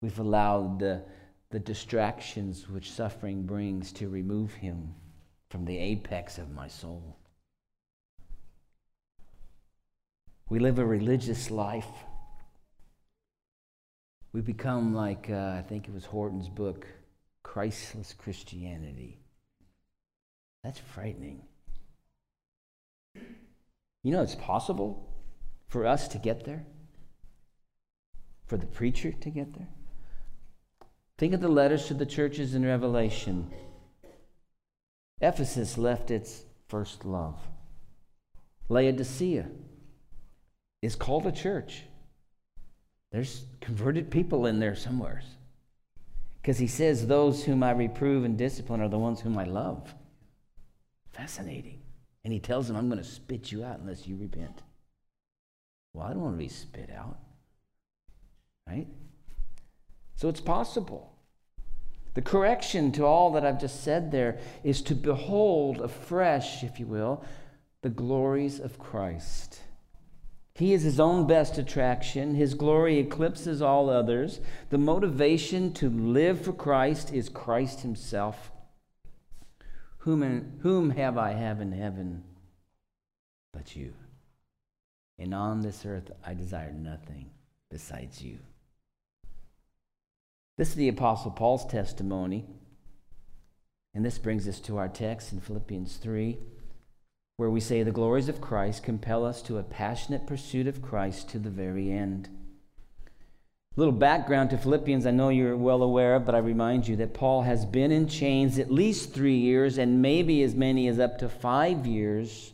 We've 0.01 0.19
allowed 0.19 0.79
the, 0.79 1.03
the 1.51 1.59
distractions 1.59 2.67
which 2.67 2.91
suffering 2.91 3.43
brings 3.43 3.93
to 3.93 4.09
remove 4.09 4.55
him 4.55 4.95
from 5.49 5.63
the 5.63 5.77
apex 5.77 6.37
of 6.37 6.51
my 6.51 6.67
soul. 6.67 7.15
We 10.49 10.59
live 10.59 10.79
a 10.79 10.85
religious 10.85 11.49
life. 11.49 12.03
We 14.33 14.41
become 14.41 14.93
like, 14.93 15.29
uh, 15.29 15.55
I 15.57 15.63
think 15.65 15.87
it 15.87 15.93
was 15.93 16.03
Horton's 16.03 16.49
book, 16.49 16.85
Christless 17.41 18.11
Christianity. 18.11 19.21
That's 20.65 20.79
frightening. 20.79 21.43
You 24.01 24.11
know, 24.11 24.23
it's 24.23 24.33
possible 24.33 25.07
for 25.67 25.85
us 25.85 26.07
to 26.07 26.17
get 26.17 26.43
there, 26.43 26.65
for 28.47 28.57
the 28.57 28.65
preacher 28.65 29.11
to 29.11 29.29
get 29.29 29.53
there. 29.53 29.67
Think 31.19 31.35
of 31.35 31.41
the 31.41 31.49
letters 31.49 31.85
to 31.85 31.93
the 31.93 32.05
churches 32.07 32.55
in 32.55 32.65
Revelation. 32.65 33.51
Ephesus 35.21 35.77
left 35.77 36.09
its 36.09 36.45
first 36.67 37.05
love. 37.05 37.39
Laodicea 38.67 39.45
is 40.81 40.95
called 40.95 41.27
a 41.27 41.31
church. 41.31 41.83
There's 43.11 43.45
converted 43.61 44.09
people 44.09 44.47
in 44.47 44.59
there 44.59 44.75
somewhere. 44.75 45.21
Because 46.41 46.57
he 46.57 46.65
says, 46.65 47.05
Those 47.05 47.43
whom 47.43 47.61
I 47.61 47.69
reprove 47.69 48.25
and 48.25 48.35
discipline 48.35 48.81
are 48.81 48.89
the 48.89 48.97
ones 48.97 49.21
whom 49.21 49.37
I 49.37 49.43
love. 49.43 49.93
Fascinating. 51.15 51.79
And 52.23 52.33
he 52.33 52.39
tells 52.39 52.67
them, 52.67 52.75
I'm 52.75 52.89
going 52.89 53.01
to 53.01 53.07
spit 53.07 53.51
you 53.51 53.63
out 53.63 53.79
unless 53.79 54.05
you 54.05 54.17
repent. 54.17 54.63
Well, 55.93 56.05
I 56.05 56.09
don't 56.09 56.21
want 56.21 56.35
to 56.35 56.43
be 56.43 56.49
spit 56.49 56.89
out. 56.95 57.17
Right? 58.67 58.87
So 60.15 60.27
it's 60.27 60.41
possible. 60.41 61.13
The 62.15 62.21
correction 62.21 62.91
to 62.93 63.05
all 63.05 63.31
that 63.33 63.45
I've 63.45 63.61
just 63.61 63.83
said 63.83 64.11
there 64.11 64.39
is 64.63 64.81
to 64.83 64.95
behold 64.95 65.79
afresh, 65.79 66.63
if 66.63 66.79
you 66.79 66.85
will, 66.85 67.23
the 67.81 67.89
glories 67.89 68.59
of 68.59 68.79
Christ. 68.79 69.59
He 70.55 70.73
is 70.73 70.83
his 70.83 70.99
own 70.99 71.27
best 71.27 71.57
attraction. 71.57 72.35
His 72.35 72.53
glory 72.53 72.97
eclipses 72.97 73.61
all 73.61 73.89
others. 73.89 74.39
The 74.69 74.77
motivation 74.77 75.71
to 75.73 75.89
live 75.89 76.41
for 76.41 76.53
Christ 76.53 77.13
is 77.13 77.29
Christ 77.29 77.81
himself. 77.81 78.51
Whom, 80.05 80.21
in, 80.21 80.59
whom 80.61 80.91
have 80.91 81.17
I 81.17 81.31
have 81.31 81.59
in 81.59 81.71
heaven 81.71 82.23
but 83.51 83.75
you? 83.75 83.95
And 85.17 85.33
on 85.33 85.61
this 85.61 85.83
earth 85.83 86.11
I 86.23 86.35
desire 86.35 86.71
nothing 86.71 87.31
besides 87.71 88.21
you. 88.21 88.37
This 90.59 90.69
is 90.69 90.75
the 90.75 90.89
Apostle 90.89 91.31
Paul's 91.31 91.65
testimony. 91.65 92.45
And 93.95 94.05
this 94.05 94.19
brings 94.19 94.47
us 94.47 94.59
to 94.61 94.77
our 94.77 94.89
text 94.89 95.33
in 95.33 95.41
Philippians 95.41 95.97
3, 95.97 96.37
where 97.37 97.49
we 97.49 97.59
say, 97.59 97.81
The 97.81 97.91
glories 97.91 98.29
of 98.29 98.39
Christ 98.39 98.83
compel 98.83 99.25
us 99.25 99.41
to 99.41 99.57
a 99.57 99.63
passionate 99.63 100.27
pursuit 100.27 100.67
of 100.67 100.83
Christ 100.83 101.29
to 101.29 101.39
the 101.39 101.49
very 101.49 101.91
end. 101.91 102.29
Little 103.77 103.91
background 103.91 104.51
to 104.51 104.57
Philippians, 104.57 105.05
I 105.05 105.11
know 105.11 105.27
you're 105.27 105.57
well 105.57 105.83
aware 105.83 106.15
of, 106.15 106.25
but 106.25 106.33
I 106.33 106.37
remind 106.37 106.87
you 106.87 106.95
that 106.97 107.13
Paul 107.13 107.41
has 107.41 107.65
been 107.65 107.91
in 107.91 108.07
chains 108.07 108.57
at 108.57 108.71
least 108.71 109.13
three 109.13 109.35
years 109.35 109.77
and 109.77 110.01
maybe 110.01 110.43
as 110.43 110.55
many 110.55 110.87
as 110.87 110.97
up 110.97 111.17
to 111.19 111.27
five 111.27 111.85
years 111.85 112.53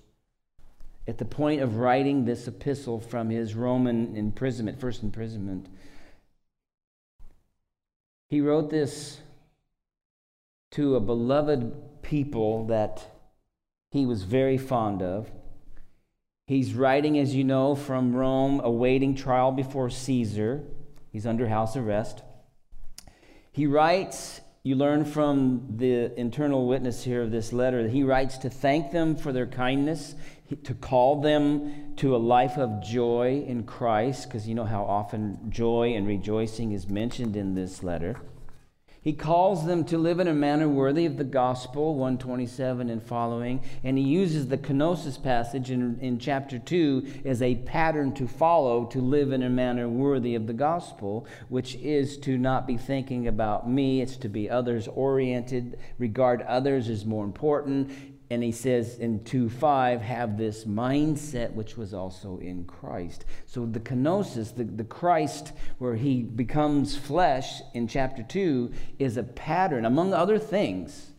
at 1.07 1.19
the 1.19 1.25
point 1.25 1.61
of 1.61 1.77
writing 1.77 2.25
this 2.25 2.47
epistle 2.47 2.99
from 2.99 3.29
his 3.29 3.53
Roman 3.53 4.15
imprisonment, 4.15 4.79
first 4.79 5.03
imprisonment. 5.03 5.67
He 8.29 8.41
wrote 8.41 8.71
this 8.71 9.19
to 10.71 10.95
a 10.95 10.99
beloved 10.99 12.01
people 12.01 12.65
that 12.67 13.05
he 13.91 14.07
was 14.07 14.23
very 14.23 14.57
fond 14.57 15.03
of. 15.03 15.29
He's 16.47 16.73
writing, 16.73 17.19
as 17.19 17.35
you 17.35 17.43
know, 17.43 17.75
from 17.75 18.15
Rome, 18.15 18.59
awaiting 18.63 19.15
trial 19.15 19.51
before 19.51 19.89
Caesar. 19.89 20.63
He's 21.11 21.25
under 21.25 21.47
house 21.47 21.75
arrest. 21.75 22.23
He 23.51 23.67
writes, 23.67 24.41
you 24.63 24.75
learn 24.75 25.05
from 25.05 25.75
the 25.77 26.17
internal 26.19 26.67
witness 26.67 27.03
here 27.03 27.21
of 27.23 27.31
this 27.31 27.51
letter, 27.51 27.87
he 27.87 28.03
writes 28.03 28.37
to 28.39 28.49
thank 28.49 28.91
them 28.91 29.15
for 29.15 29.33
their 29.33 29.47
kindness, 29.47 30.15
to 30.63 30.73
call 30.73 31.21
them 31.21 31.95
to 31.97 32.15
a 32.15 32.17
life 32.17 32.57
of 32.57 32.83
joy 32.83 33.43
in 33.47 33.63
Christ, 33.63 34.27
because 34.27 34.47
you 34.47 34.55
know 34.55 34.65
how 34.65 34.83
often 34.83 35.49
joy 35.49 35.93
and 35.95 36.05
rejoicing 36.05 36.71
is 36.73 36.87
mentioned 36.87 37.35
in 37.35 37.55
this 37.55 37.83
letter. 37.83 38.21
He 39.03 39.13
calls 39.13 39.65
them 39.65 39.83
to 39.85 39.97
live 39.97 40.19
in 40.19 40.27
a 40.27 40.33
manner 40.33 40.69
worthy 40.69 41.07
of 41.07 41.17
the 41.17 41.23
gospel, 41.23 41.95
127 41.95 42.87
and 42.87 43.01
following, 43.01 43.61
and 43.83 43.97
he 43.97 44.03
uses 44.03 44.47
the 44.47 44.59
kenosis 44.59 45.21
passage 45.21 45.71
in, 45.71 45.97
in 46.01 46.19
chapter 46.19 46.59
2 46.59 47.23
as 47.25 47.41
a 47.41 47.55
pattern 47.55 48.13
to 48.13 48.27
follow 48.27 48.85
to 48.85 49.01
live 49.01 49.31
in 49.31 49.41
a 49.41 49.49
manner 49.49 49.89
worthy 49.89 50.35
of 50.35 50.45
the 50.45 50.53
gospel, 50.53 51.25
which 51.49 51.73
is 51.77 52.15
to 52.19 52.37
not 52.37 52.67
be 52.67 52.77
thinking 52.77 53.27
about 53.27 53.67
me, 53.67 54.01
it's 54.01 54.17
to 54.17 54.29
be 54.29 54.47
others 54.47 54.87
oriented, 54.87 55.79
regard 55.97 56.43
others 56.43 56.87
as 56.87 57.03
more 57.03 57.25
important, 57.25 57.89
and 58.31 58.41
he 58.41 58.53
says 58.53 58.97
in 58.97 59.21
2 59.25 59.49
5, 59.49 60.01
have 60.01 60.37
this 60.37 60.63
mindset 60.63 61.51
which 61.51 61.75
was 61.75 61.93
also 61.93 62.37
in 62.37 62.63
Christ. 62.63 63.25
So 63.45 63.65
the 63.65 63.81
kenosis, 63.81 64.55
the, 64.55 64.63
the 64.63 64.85
Christ 64.85 65.51
where 65.79 65.95
he 65.95 66.23
becomes 66.23 66.95
flesh 66.95 67.61
in 67.73 67.89
chapter 67.89 68.23
2, 68.23 68.71
is 68.99 69.17
a 69.17 69.23
pattern, 69.23 69.83
among 69.83 70.13
other 70.13 70.39
things. 70.39 71.11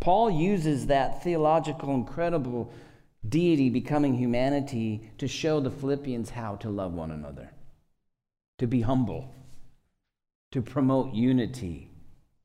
Paul 0.00 0.30
uses 0.30 0.86
that 0.86 1.22
theological, 1.22 1.94
incredible 1.94 2.72
deity 3.28 3.68
becoming 3.68 4.14
humanity 4.14 5.10
to 5.18 5.28
show 5.28 5.60
the 5.60 5.70
Philippians 5.70 6.30
how 6.30 6.56
to 6.56 6.70
love 6.70 6.94
one 6.94 7.10
another, 7.10 7.50
to 8.58 8.66
be 8.66 8.80
humble, 8.80 9.34
to 10.50 10.62
promote 10.62 11.12
unity, 11.12 11.90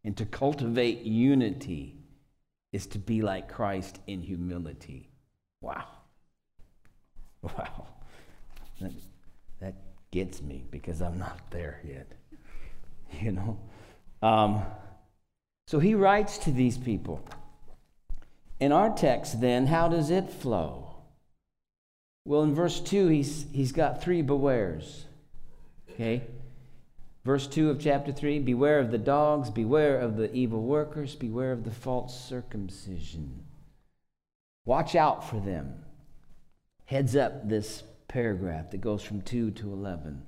and 0.04 0.18
to 0.18 0.26
cultivate 0.26 1.04
unity 1.04 1.97
is 2.72 2.86
to 2.88 3.00
be 3.00 3.22
like 3.22 3.52
Christ 3.52 4.00
in 4.08 4.22
humility. 4.22 5.10
Wow. 5.62 5.86
Wow. 7.44 7.88
That, 8.82 8.92
that 9.62 9.76
gets 10.12 10.42
me 10.42 10.66
because 10.72 11.02
I'm 11.02 11.18
not 11.18 11.40
there 11.52 11.80
yet. 11.88 12.12
You 13.22 13.32
know? 13.32 13.60
Um, 14.22 14.64
so 15.68 15.80
he 15.80 15.96
writes 15.96 16.38
to 16.40 16.52
these 16.52 16.78
people. 16.78 17.26
In 18.60 18.72
our 18.72 18.94
text, 18.94 19.40
then, 19.40 19.68
how 19.68 19.88
does 19.88 20.10
it 20.10 20.30
flow? 20.30 20.96
Well, 22.26 22.44
in 22.44 22.54
verse 22.54 22.80
2, 22.82 23.08
he's, 23.08 23.46
he's 23.54 23.72
got 23.72 24.02
three 24.02 24.24
bewares. 24.24 25.04
Okay? 25.92 26.24
Verse 27.28 27.46
2 27.46 27.70
of 27.70 27.78
chapter 27.78 28.14
3 28.14 28.40
Beware 28.40 28.80
of 28.80 28.90
the 28.90 28.98
dogs, 28.98 29.50
beware 29.50 30.00
of 30.00 30.16
the 30.16 30.34
evil 30.34 30.62
workers, 30.62 31.14
beware 31.14 31.52
of 31.52 31.66
the 31.66 31.72
false 31.72 32.18
circumcision. 32.18 33.44
Watch 34.64 34.96
out 34.96 35.30
for 35.30 35.38
them. 35.42 35.84
Heads 36.86 37.18
up 37.18 37.50
this 37.50 37.84
paragraph 38.08 38.72
that 38.72 38.80
goes 38.80 39.04
from 39.04 39.22
2 39.24 39.52
to 39.52 39.74
11. 39.74 40.22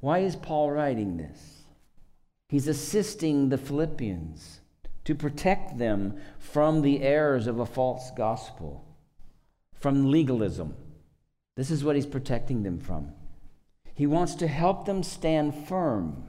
Why 0.00 0.18
is 0.18 0.36
Paul 0.36 0.70
writing 0.70 1.16
this? 1.16 1.62
He's 2.50 2.68
assisting 2.68 3.48
the 3.48 3.56
Philippians 3.56 4.60
to 5.06 5.14
protect 5.14 5.78
them 5.78 6.20
from 6.38 6.82
the 6.82 7.00
errors 7.00 7.46
of 7.46 7.58
a 7.58 7.64
false 7.64 8.10
gospel, 8.10 8.84
from 9.80 10.10
legalism. 10.10 10.76
This 11.56 11.70
is 11.70 11.82
what 11.82 11.96
he's 11.96 12.04
protecting 12.04 12.64
them 12.64 12.78
from. 12.78 13.14
He 14.02 14.06
wants 14.08 14.34
to 14.34 14.48
help 14.48 14.84
them 14.84 15.04
stand 15.04 15.54
firm 15.68 16.24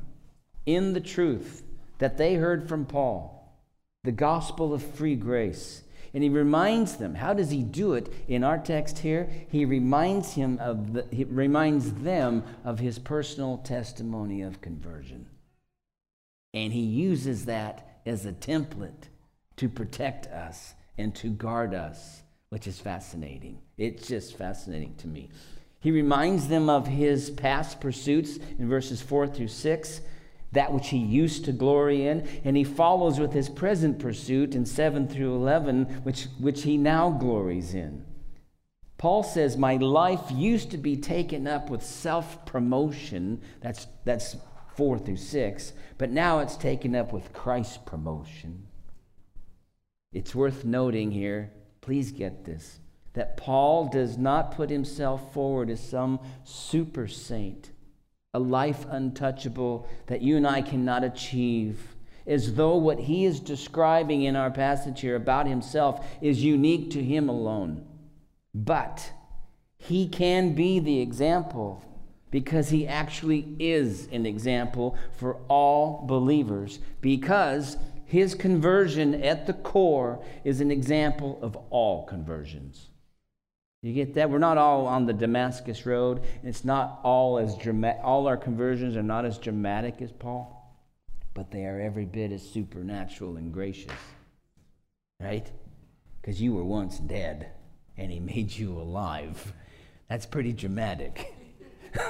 in 0.63 0.94
the 0.94 1.01
truth 1.01 1.63
that 1.98 2.20
they 2.20 2.36
heard 2.36 2.70
from 2.70 2.86
Paul, 2.86 3.51
the 4.03 4.12
gospel 4.12 4.75
of 4.75 4.84
free 4.84 5.15
grace. 5.15 5.82
And 6.13 6.22
he 6.22 6.30
reminds 6.30 6.98
them, 6.98 7.15
how 7.15 7.34
does 7.34 7.50
he 7.50 7.63
do 7.63 7.96
it 7.96 8.13
in 8.27 8.44
our 8.44 8.60
text 8.60 9.00
here? 9.00 9.27
He 9.50 9.65
reminds 9.65 10.34
him 10.34 10.60
of 10.60 10.94
the, 10.94 11.08
he 11.10 11.24
reminds 11.24 11.92
them 11.94 12.44
of 12.63 12.77
his 12.77 13.00
personal 13.00 13.58
testimony 13.58 14.44
of 14.44 14.62
conversion. 14.62 15.25
And 16.53 16.72
he 16.74 16.82
uses 16.82 17.46
that 17.46 18.01
as 18.06 18.27
a 18.27 18.34
template 18.34 19.10
to 19.56 19.68
protect 19.68 20.27
us 20.27 20.75
and 21.00 21.15
to 21.15 21.32
guard 21.32 21.74
us, 21.74 22.22
which 22.50 22.68
is 22.68 22.80
fascinating. 22.80 23.58
It's 23.80 24.08
just 24.08 24.38
fascinating 24.38 24.94
to 24.98 25.08
me. 25.08 25.32
He 25.84 25.92
reminds 25.92 26.48
them 26.48 26.70
of 26.70 26.88
his 26.88 27.30
past 27.30 27.82
pursuits 27.82 28.38
in 28.58 28.70
verses 28.70 29.02
4 29.02 29.28
through 29.28 29.50
6, 29.50 30.00
that 30.54 30.72
which 30.72 30.88
he 30.88 30.98
used 30.98 31.44
to 31.44 31.52
glory 31.52 32.08
in, 32.08 32.25
and 32.46 32.56
he 32.56 32.63
follows 32.63 33.20
with 33.20 33.34
his 33.34 33.50
present 33.50 34.00
pursuit 34.00 34.56
in 34.56 34.66
7 34.66 35.10
through 35.10 35.36
11, 35.36 36.04
which, 36.04 36.28
which 36.40 36.63
he 36.63 36.78
now 36.78 37.10
glories 37.10 37.74
in. 37.74 38.06
Paul 38.98 39.24
says, 39.24 39.58
My 39.58 39.75
life 39.75 40.32
used 40.32 40.72
to 40.72 40.78
be 40.78 40.96
taken 40.96 41.48
up 41.48 41.70
with 41.70 41.84
self 41.84 42.46
promotion. 42.46 43.42
That's, 43.60 43.86
that's 44.06 44.38
4 44.78 45.00
through 45.00 45.18
6. 45.18 45.74
But 45.98 46.12
now 46.12 46.40
it's 46.40 46.56
taken 46.56 46.96
up 46.96 47.12
with 47.12 47.34
Christ's 47.34 47.80
promotion. 47.80 48.68
It's 50.13 50.34
worth 50.34 50.63
noting 50.63 51.12
here, 51.12 51.52
please 51.82 52.13
get 52.13 52.46
this 52.46 52.80
that 53.13 53.38
Paul 53.38 53.88
does 53.88 54.17
not 54.17 54.55
put 54.55 54.70
himself 54.70 55.34
forward 55.34 55.70
as 55.70 55.79
some 55.79 56.20
super 56.43 57.08
saint, 57.08 57.72
a 58.34 58.39
life 58.39 58.86
untouchable 58.89 59.88
that 60.08 60.22
you 60.22 60.38
and 60.38 60.48
I 60.48 60.62
cannot 60.62 61.03
achieve, 61.03 61.96
as 62.25 62.55
though 62.55 62.75
what 62.75 63.00
he 63.00 63.25
is 63.25 63.39
describing 63.39 64.24
in 64.24 64.36
our 64.36 64.50
passage 64.50 65.01
here 65.01 65.15
about 65.15 65.48
himself 65.48 66.05
is 66.22 66.43
unique 66.43 66.89
to 66.91 67.03
him 67.03 67.29
alone. 67.29 67.86
But 68.55 69.12
he 69.77 70.08
can 70.08 70.53
be 70.55 70.79
the 70.79 71.01
example 71.01 71.84
because 72.32 72.70
he 72.70 72.88
actually 72.88 73.55
is 73.60 74.08
an 74.12 74.25
example 74.25 74.98
for 75.12 75.36
all 75.50 76.03
believers 76.08 76.79
because 77.00 77.77
his 78.05 78.34
conversion 78.34 79.24
at 79.24 79.46
the 79.46 79.53
core 79.53 80.24
is 80.43 80.62
an 80.62 80.72
example 80.72 81.38
of 81.43 81.55
all 81.70 82.05
conversions. 82.05 82.89
You 83.84 83.92
get 83.92 84.13
that? 84.13 84.30
We're 84.30 84.38
not 84.38 84.58
all 84.58 84.88
on 84.88 85.06
the 85.06 85.13
Damascus 85.13 85.86
road. 85.86 86.24
It's 86.42 86.63
not 86.63 87.02
all 87.04 87.38
as 87.38 87.58
dramatic. 87.58 88.00
All 88.02 88.28
our 88.28 88.38
conversions 88.38 88.96
are 88.96 89.04
not 89.04 89.25
as 89.25 89.38
dramatic 89.38 90.02
as 90.02 90.10
Paul, 90.10 90.74
but 91.34 91.52
they 91.52 91.66
are 91.66 91.82
every 91.82 92.06
bit 92.06 92.32
as 92.32 92.50
supernatural 92.50 93.36
and 93.36 93.52
gracious. 93.52 93.92
Right? 95.20 95.52
Because 96.22 96.42
you 96.42 96.54
were 96.54 96.63
once 96.63 96.98
dead, 96.98 97.52
and 97.98 98.10
He 98.10 98.22
made 98.22 98.54
you 98.54 98.72
alive. 98.72 99.52
That's 100.08 100.25
pretty 100.25 100.54
dramatic. 100.54 101.34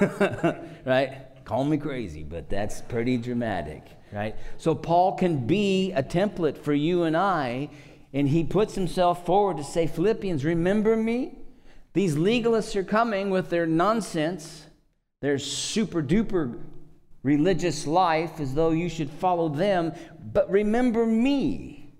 right? 0.84 1.44
Call 1.44 1.64
me 1.64 1.76
crazy, 1.76 2.22
but 2.22 2.48
that's 2.48 2.82
pretty 2.82 3.16
dramatic. 3.16 3.82
Right? 4.12 4.36
So 4.58 4.76
Paul 4.76 5.16
can 5.16 5.44
be 5.48 5.90
a 5.90 6.04
template 6.04 6.56
for 6.56 6.72
you 6.72 7.02
and 7.02 7.16
I, 7.16 7.68
and 8.12 8.28
he 8.28 8.44
puts 8.44 8.76
himself 8.76 9.26
forward 9.26 9.56
to 9.56 9.64
say, 9.64 9.88
Philippians, 9.88 10.44
remember 10.44 10.94
me? 10.94 11.38
These 11.94 12.16
legalists 12.16 12.76
are 12.76 12.84
coming 12.84 13.30
with 13.30 13.50
their 13.50 13.66
nonsense, 13.66 14.66
their 15.22 15.38
super 15.38 16.02
duper 16.02 16.60
religious 17.22 17.86
life, 17.86 18.40
as 18.40 18.54
though 18.54 18.70
you 18.70 18.88
should 18.88 19.10
follow 19.10 19.48
them. 19.48 19.92
But 20.32 20.50
remember 20.50 21.06
me. 21.06 21.92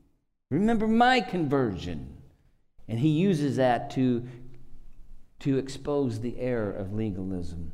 Remember 0.51 0.87
my 0.87 1.21
conversion. 1.21 2.17
And 2.89 2.99
he 2.99 3.09
uses 3.09 3.57
that 3.57 3.91
to, 3.93 4.27
to 5.41 5.59
expose 5.59 6.21
the 6.21 6.39
error 6.39 6.73
of 6.73 6.93
legalism. 6.93 7.73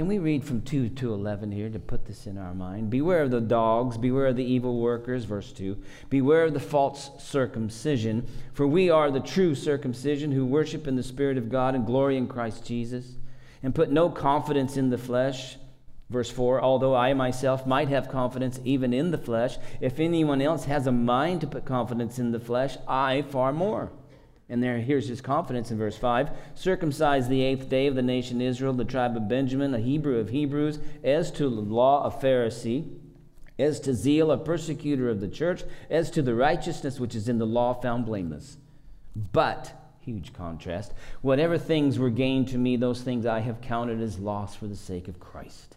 Can 0.00 0.08
we 0.08 0.18
read 0.18 0.44
from 0.44 0.62
2 0.62 0.88
to 0.88 1.12
11 1.12 1.52
here 1.52 1.68
to 1.68 1.78
put 1.78 2.06
this 2.06 2.26
in 2.26 2.38
our 2.38 2.54
mind? 2.54 2.88
Beware 2.88 3.20
of 3.20 3.30
the 3.30 3.38
dogs, 3.38 3.98
beware 3.98 4.28
of 4.28 4.36
the 4.36 4.42
evil 4.42 4.80
workers, 4.80 5.24
verse 5.24 5.52
2. 5.52 5.76
Beware 6.08 6.44
of 6.44 6.54
the 6.54 6.58
false 6.58 7.10
circumcision, 7.18 8.26
for 8.54 8.66
we 8.66 8.88
are 8.88 9.10
the 9.10 9.20
true 9.20 9.54
circumcision 9.54 10.32
who 10.32 10.46
worship 10.46 10.86
in 10.86 10.96
the 10.96 11.02
Spirit 11.02 11.36
of 11.36 11.50
God 11.50 11.74
and 11.74 11.84
glory 11.84 12.16
in 12.16 12.28
Christ 12.28 12.64
Jesus, 12.64 13.16
and 13.62 13.74
put 13.74 13.92
no 13.92 14.08
confidence 14.08 14.78
in 14.78 14.88
the 14.88 14.96
flesh. 14.96 15.58
Verse 16.08 16.30
4 16.30 16.62
Although 16.62 16.96
I 16.96 17.12
myself 17.12 17.66
might 17.66 17.88
have 17.88 18.08
confidence 18.08 18.58
even 18.64 18.94
in 18.94 19.10
the 19.10 19.18
flesh, 19.18 19.58
if 19.82 20.00
anyone 20.00 20.40
else 20.40 20.64
has 20.64 20.86
a 20.86 20.92
mind 20.92 21.42
to 21.42 21.46
put 21.46 21.66
confidence 21.66 22.18
in 22.18 22.32
the 22.32 22.40
flesh, 22.40 22.78
I 22.88 23.20
far 23.20 23.52
more. 23.52 23.92
And 24.50 24.60
there, 24.60 24.78
here's 24.78 25.08
his 25.08 25.20
confidence 25.20 25.70
in 25.70 25.78
verse 25.78 25.96
5 25.96 26.30
circumcised 26.56 27.30
the 27.30 27.42
eighth 27.42 27.68
day 27.68 27.86
of 27.86 27.94
the 27.94 28.02
nation 28.02 28.40
Israel, 28.40 28.72
the 28.72 28.84
tribe 28.84 29.16
of 29.16 29.28
Benjamin, 29.28 29.72
a 29.72 29.78
Hebrew 29.78 30.18
of 30.18 30.30
Hebrews, 30.30 30.80
as 31.04 31.30
to 31.32 31.44
the 31.44 31.60
law, 31.60 32.04
a 32.04 32.10
Pharisee, 32.10 32.90
as 33.60 33.78
to 33.80 33.94
zeal, 33.94 34.32
a 34.32 34.36
persecutor 34.36 35.08
of 35.08 35.20
the 35.20 35.28
church, 35.28 35.62
as 35.88 36.10
to 36.10 36.20
the 36.20 36.34
righteousness 36.34 36.98
which 36.98 37.14
is 37.14 37.28
in 37.28 37.38
the 37.38 37.46
law, 37.46 37.74
found 37.74 38.06
blameless. 38.06 38.56
But, 39.14 39.72
huge 40.00 40.32
contrast, 40.32 40.94
whatever 41.22 41.56
things 41.56 41.98
were 41.98 42.10
gained 42.10 42.48
to 42.48 42.58
me, 42.58 42.76
those 42.76 43.02
things 43.02 43.26
I 43.26 43.40
have 43.40 43.60
counted 43.60 44.00
as 44.00 44.18
loss 44.18 44.56
for 44.56 44.66
the 44.66 44.76
sake 44.76 45.06
of 45.06 45.20
Christ. 45.20 45.76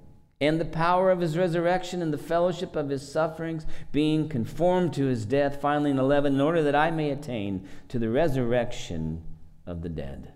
and 0.41 0.59
the 0.59 0.65
power 0.65 1.11
of 1.11 1.19
his 1.19 1.37
resurrection 1.37 2.01
and 2.01 2.11
the 2.11 2.17
fellowship 2.17 2.75
of 2.75 2.89
his 2.89 3.09
sufferings, 3.09 3.65
being 3.91 4.27
conformed 4.27 4.91
to 4.95 5.05
his 5.05 5.23
death, 5.23 5.61
finally 5.61 5.91
in 5.91 5.99
11, 5.99 6.33
in 6.33 6.41
order 6.41 6.63
that 6.63 6.75
I 6.75 6.89
may 6.89 7.11
attain 7.11 7.67
to 7.89 7.99
the 7.99 8.09
resurrection 8.09 9.21
of 9.67 9.83
the 9.83 9.89
dead. 9.89 10.33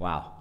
Wow. 0.00 0.32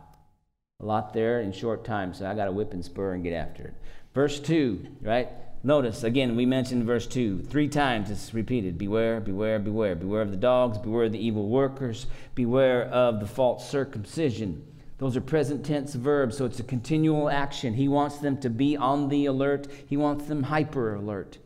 A 0.80 0.86
lot 0.86 1.14
there 1.14 1.40
in 1.40 1.52
short 1.52 1.86
time, 1.86 2.16
so 2.16 2.26
I 2.30 2.34
got 2.34 2.46
to 2.46 2.52
whip 2.52 2.74
and 2.74 2.84
spur 2.84 3.14
and 3.14 3.24
get 3.24 3.34
after 3.34 3.64
it. 3.64 3.74
Verse 4.14 4.40
2, 4.40 4.86
right? 5.02 5.30
Notice, 5.64 6.04
again, 6.04 6.36
we 6.36 6.46
mentioned 6.46 6.86
verse 6.86 7.06
2. 7.06 7.44
Three 7.44 7.68
times 7.68 8.10
it's 8.10 8.34
repeated 8.34 8.78
Beware, 8.78 9.20
beware, 9.20 9.60
beware. 9.60 9.96
Beware 9.96 10.22
of 10.22 10.32
the 10.32 10.38
dogs, 10.38 10.78
beware 10.80 11.06
of 11.06 11.12
the 11.12 11.20
evil 11.20 11.48
workers, 11.48 12.08
beware 12.34 12.86
of 12.86 13.20
the 13.20 13.28
false 13.28 13.70
circumcision. 13.70 14.66
Those 14.98 15.16
are 15.16 15.22
present 15.22 15.66
tense 15.66 15.94
verbs, 15.94 16.38
so 16.38 16.46
it's 16.46 16.60
a 16.60 16.64
continual 16.64 17.30
action. 17.30 17.74
He 17.74 17.88
wants 17.88 18.18
them 18.18 18.38
to 18.40 18.50
be 18.50 18.76
on 18.76 19.10
the 19.10 19.28
alert, 19.28 19.68
he 19.88 19.98
wants 19.98 20.26
them 20.26 20.44
hyper 20.44 20.96
alert. 20.96 21.38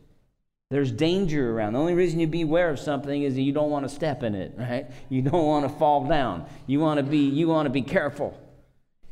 There's 0.70 0.90
danger 0.90 1.54
around. 1.54 1.74
The 1.74 1.80
only 1.80 1.92
reason 1.92 2.18
you 2.18 2.26
beware 2.26 2.70
of 2.70 2.78
something 2.78 3.22
is 3.22 3.36
you 3.36 3.52
don't 3.52 3.70
want 3.70 3.86
to 3.86 3.94
step 3.94 4.22
in 4.22 4.34
it, 4.34 4.54
right? 4.56 4.90
You 5.10 5.20
don't 5.20 5.44
want 5.44 5.70
to 5.70 5.78
fall 5.78 6.06
down. 6.06 6.46
You 6.66 6.80
want 6.80 6.96
to 6.96 7.02
be 7.02 7.28
you 7.28 7.46
want 7.46 7.66
to 7.66 7.70
be 7.70 7.82
careful. 7.82 8.40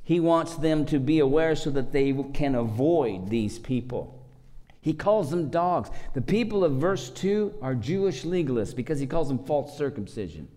He 0.03 0.21
wants 0.21 0.55
them 0.55 0.87
to 0.87 0.99
be 0.99 1.19
aware 1.19 1.55
so 1.55 1.69
that 1.71 1.93
they 1.93 2.15
can 2.33 2.55
avoid 2.55 3.29
these 3.29 3.59
people. 3.59 4.27
He 4.81 4.95
calls 4.95 5.31
them 5.31 5.51
dogs. 5.51 5.91
The 6.15 6.23
people 6.23 6.65
of 6.65 6.73
verse 6.77 7.11
2 7.11 7.57
are 7.61 7.75
Jewish 7.75 8.25
legalists 8.25 8.75
because 8.75 8.99
he 8.99 9.07
calls 9.07 9.29
them 9.29 9.45
false 9.45 9.77
circumcision. 9.77 10.49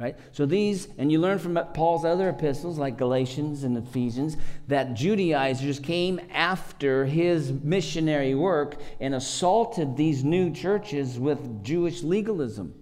Right? 0.00 0.16
So 0.30 0.46
these, 0.46 0.86
and 0.96 1.10
you 1.10 1.18
learn 1.18 1.40
from 1.40 1.58
Paul's 1.74 2.04
other 2.04 2.28
epistles 2.28 2.78
like 2.78 2.96
Galatians 2.96 3.64
and 3.64 3.76
Ephesians, 3.76 4.36
that 4.68 4.94
Judaizers 4.94 5.80
came 5.80 6.20
after 6.32 7.04
his 7.04 7.50
missionary 7.50 8.32
work 8.32 8.76
and 9.00 9.12
assaulted 9.12 9.96
these 9.96 10.22
new 10.22 10.52
churches 10.52 11.18
with 11.18 11.64
Jewish 11.64 12.04
legalism. 12.04 12.74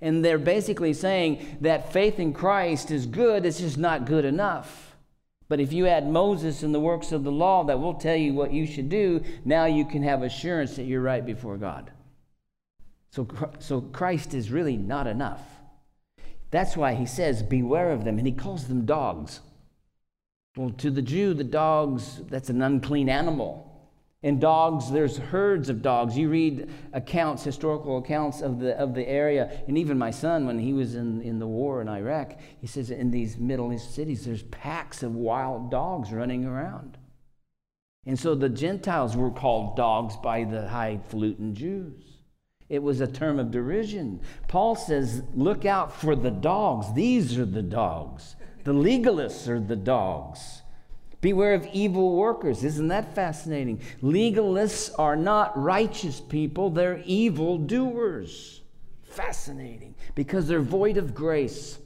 And 0.00 0.24
they're 0.24 0.38
basically 0.38 0.92
saying 0.92 1.58
that 1.62 1.92
faith 1.92 2.20
in 2.20 2.32
Christ 2.32 2.92
is 2.92 3.06
good, 3.06 3.44
it's 3.44 3.58
just 3.58 3.78
not 3.78 4.06
good 4.06 4.24
enough. 4.24 4.96
But 5.48 5.58
if 5.58 5.72
you 5.72 5.88
add 5.88 6.08
Moses 6.08 6.62
and 6.62 6.72
the 6.72 6.78
works 6.78 7.10
of 7.10 7.24
the 7.24 7.32
law 7.32 7.64
that 7.64 7.80
will 7.80 7.94
tell 7.94 8.16
you 8.16 8.32
what 8.32 8.52
you 8.52 8.64
should 8.64 8.88
do, 8.88 9.24
now 9.44 9.64
you 9.64 9.84
can 9.84 10.04
have 10.04 10.22
assurance 10.22 10.76
that 10.76 10.84
you're 10.84 11.00
right 11.02 11.26
before 11.26 11.56
God. 11.56 11.90
So, 13.10 13.26
so 13.58 13.80
Christ 13.80 14.34
is 14.34 14.52
really 14.52 14.76
not 14.76 15.08
enough. 15.08 15.53
That's 16.54 16.76
why 16.76 16.94
he 16.94 17.04
says, 17.04 17.42
Beware 17.42 17.90
of 17.90 18.04
them, 18.04 18.16
and 18.16 18.24
he 18.28 18.32
calls 18.32 18.68
them 18.68 18.86
dogs. 18.86 19.40
Well, 20.56 20.70
to 20.70 20.88
the 20.88 21.02
Jew, 21.02 21.34
the 21.34 21.42
dogs, 21.42 22.20
that's 22.28 22.48
an 22.48 22.62
unclean 22.62 23.08
animal. 23.08 23.90
And 24.22 24.40
dogs, 24.40 24.88
there's 24.88 25.16
herds 25.16 25.68
of 25.68 25.82
dogs. 25.82 26.16
You 26.16 26.28
read 26.28 26.70
accounts, 26.92 27.42
historical 27.42 27.98
accounts 27.98 28.40
of 28.40 28.60
the, 28.60 28.78
of 28.78 28.94
the 28.94 29.04
area. 29.04 29.64
And 29.66 29.76
even 29.76 29.98
my 29.98 30.12
son, 30.12 30.46
when 30.46 30.60
he 30.60 30.72
was 30.72 30.94
in, 30.94 31.22
in 31.22 31.40
the 31.40 31.46
war 31.48 31.82
in 31.82 31.88
Iraq, 31.88 32.38
he 32.60 32.68
says 32.68 32.92
in 32.92 33.10
these 33.10 33.36
Middle 33.36 33.72
East 33.72 33.92
cities, 33.92 34.24
there's 34.24 34.44
packs 34.44 35.02
of 35.02 35.16
wild 35.16 35.72
dogs 35.72 36.12
running 36.12 36.44
around. 36.44 36.98
And 38.06 38.16
so 38.16 38.36
the 38.36 38.48
Gentiles 38.48 39.16
were 39.16 39.32
called 39.32 39.76
dogs 39.76 40.16
by 40.18 40.44
the 40.44 40.68
highfalutin 40.68 41.56
Jews. 41.56 42.13
It 42.68 42.82
was 42.82 43.00
a 43.00 43.06
term 43.06 43.38
of 43.38 43.50
derision. 43.50 44.20
Paul 44.48 44.74
says, 44.74 45.22
Look 45.34 45.64
out 45.64 45.94
for 45.94 46.16
the 46.16 46.30
dogs. 46.30 46.92
These 46.94 47.38
are 47.38 47.44
the 47.44 47.62
dogs. 47.62 48.36
The 48.64 48.72
legalists 48.72 49.48
are 49.48 49.60
the 49.60 49.76
dogs. 49.76 50.62
Beware 51.20 51.54
of 51.54 51.66
evil 51.72 52.16
workers. 52.16 52.64
Isn't 52.64 52.88
that 52.88 53.14
fascinating? 53.14 53.80
Legalists 54.02 54.90
are 54.98 55.16
not 55.16 55.56
righteous 55.60 56.20
people, 56.20 56.70
they're 56.70 57.02
evil 57.04 57.58
doers. 57.58 58.62
Fascinating. 59.02 59.94
Because 60.14 60.48
they're 60.48 60.60
void 60.60 60.96
of 60.96 61.14
grace. 61.14 61.78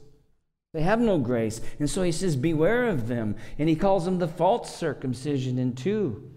They 0.73 0.81
have 0.81 0.99
no 0.99 1.17
grace. 1.17 1.61
And 1.79 1.89
so 1.89 2.03
he 2.03 2.11
says, 2.11 2.35
Beware 2.35 2.87
of 2.87 3.07
them. 3.07 3.35
And 3.57 3.67
he 3.67 3.75
calls 3.75 4.05
them 4.05 4.19
the 4.19 4.27
false 4.27 4.73
circumcision 4.73 5.57
in 5.57 5.73
two. 5.73 6.31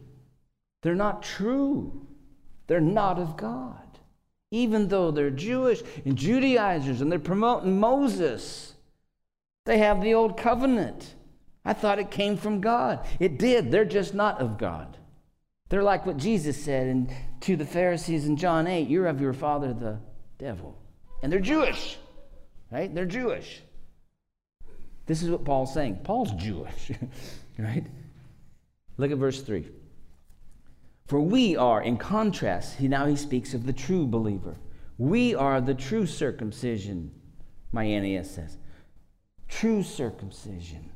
They're 0.82 0.94
not 0.96 1.22
true, 1.22 2.06
they're 2.66 2.80
not 2.80 3.20
of 3.20 3.36
God 3.36 3.81
even 4.52 4.88
though 4.88 5.10
they're 5.10 5.30
Jewish 5.30 5.82
and 6.04 6.16
Judaizers 6.16 7.00
and 7.00 7.10
they're 7.10 7.18
promoting 7.18 7.80
Moses. 7.80 8.74
They 9.64 9.78
have 9.78 10.00
the 10.02 10.14
old 10.14 10.36
covenant. 10.36 11.14
I 11.64 11.72
thought 11.72 11.98
it 11.98 12.10
came 12.10 12.36
from 12.36 12.60
God. 12.60 13.04
It 13.18 13.38
did. 13.38 13.72
They're 13.72 13.84
just 13.84 14.14
not 14.14 14.40
of 14.40 14.58
God. 14.58 14.98
They're 15.70 15.82
like 15.82 16.04
what 16.04 16.18
Jesus 16.18 16.62
said 16.62 16.86
in, 16.86 17.14
to 17.40 17.56
the 17.56 17.64
Pharisees 17.64 18.26
in 18.26 18.36
John 18.36 18.66
8 18.66 18.88
You're 18.88 19.06
of 19.06 19.20
your 19.20 19.32
father, 19.32 19.72
the 19.72 19.98
devil. 20.38 20.76
And 21.22 21.32
they're 21.32 21.40
Jewish, 21.40 21.96
right? 22.70 22.94
They're 22.94 23.06
Jewish. 23.06 23.62
This 25.06 25.22
is 25.22 25.30
what 25.30 25.44
Paul's 25.44 25.72
saying. 25.72 26.00
Paul's 26.04 26.32
Jewish, 26.32 26.90
right? 27.58 27.86
Look 28.98 29.10
at 29.10 29.18
verse 29.18 29.40
3. 29.40 29.66
For 31.12 31.20
we 31.20 31.56
are, 31.56 31.82
in 31.82 31.98
contrast, 31.98 32.78
he, 32.78 32.88
now 32.88 33.04
he 33.04 33.16
speaks 33.16 33.52
of 33.52 33.66
the 33.66 33.72
true 33.74 34.06
believer. 34.06 34.56
We 34.96 35.34
are 35.34 35.60
the 35.60 35.74
true 35.74 36.06
circumcision, 36.06 37.10
my 37.70 37.86
NAS 37.86 38.30
says. 38.30 38.56
True 39.46 39.82
circumcision. 39.82 40.88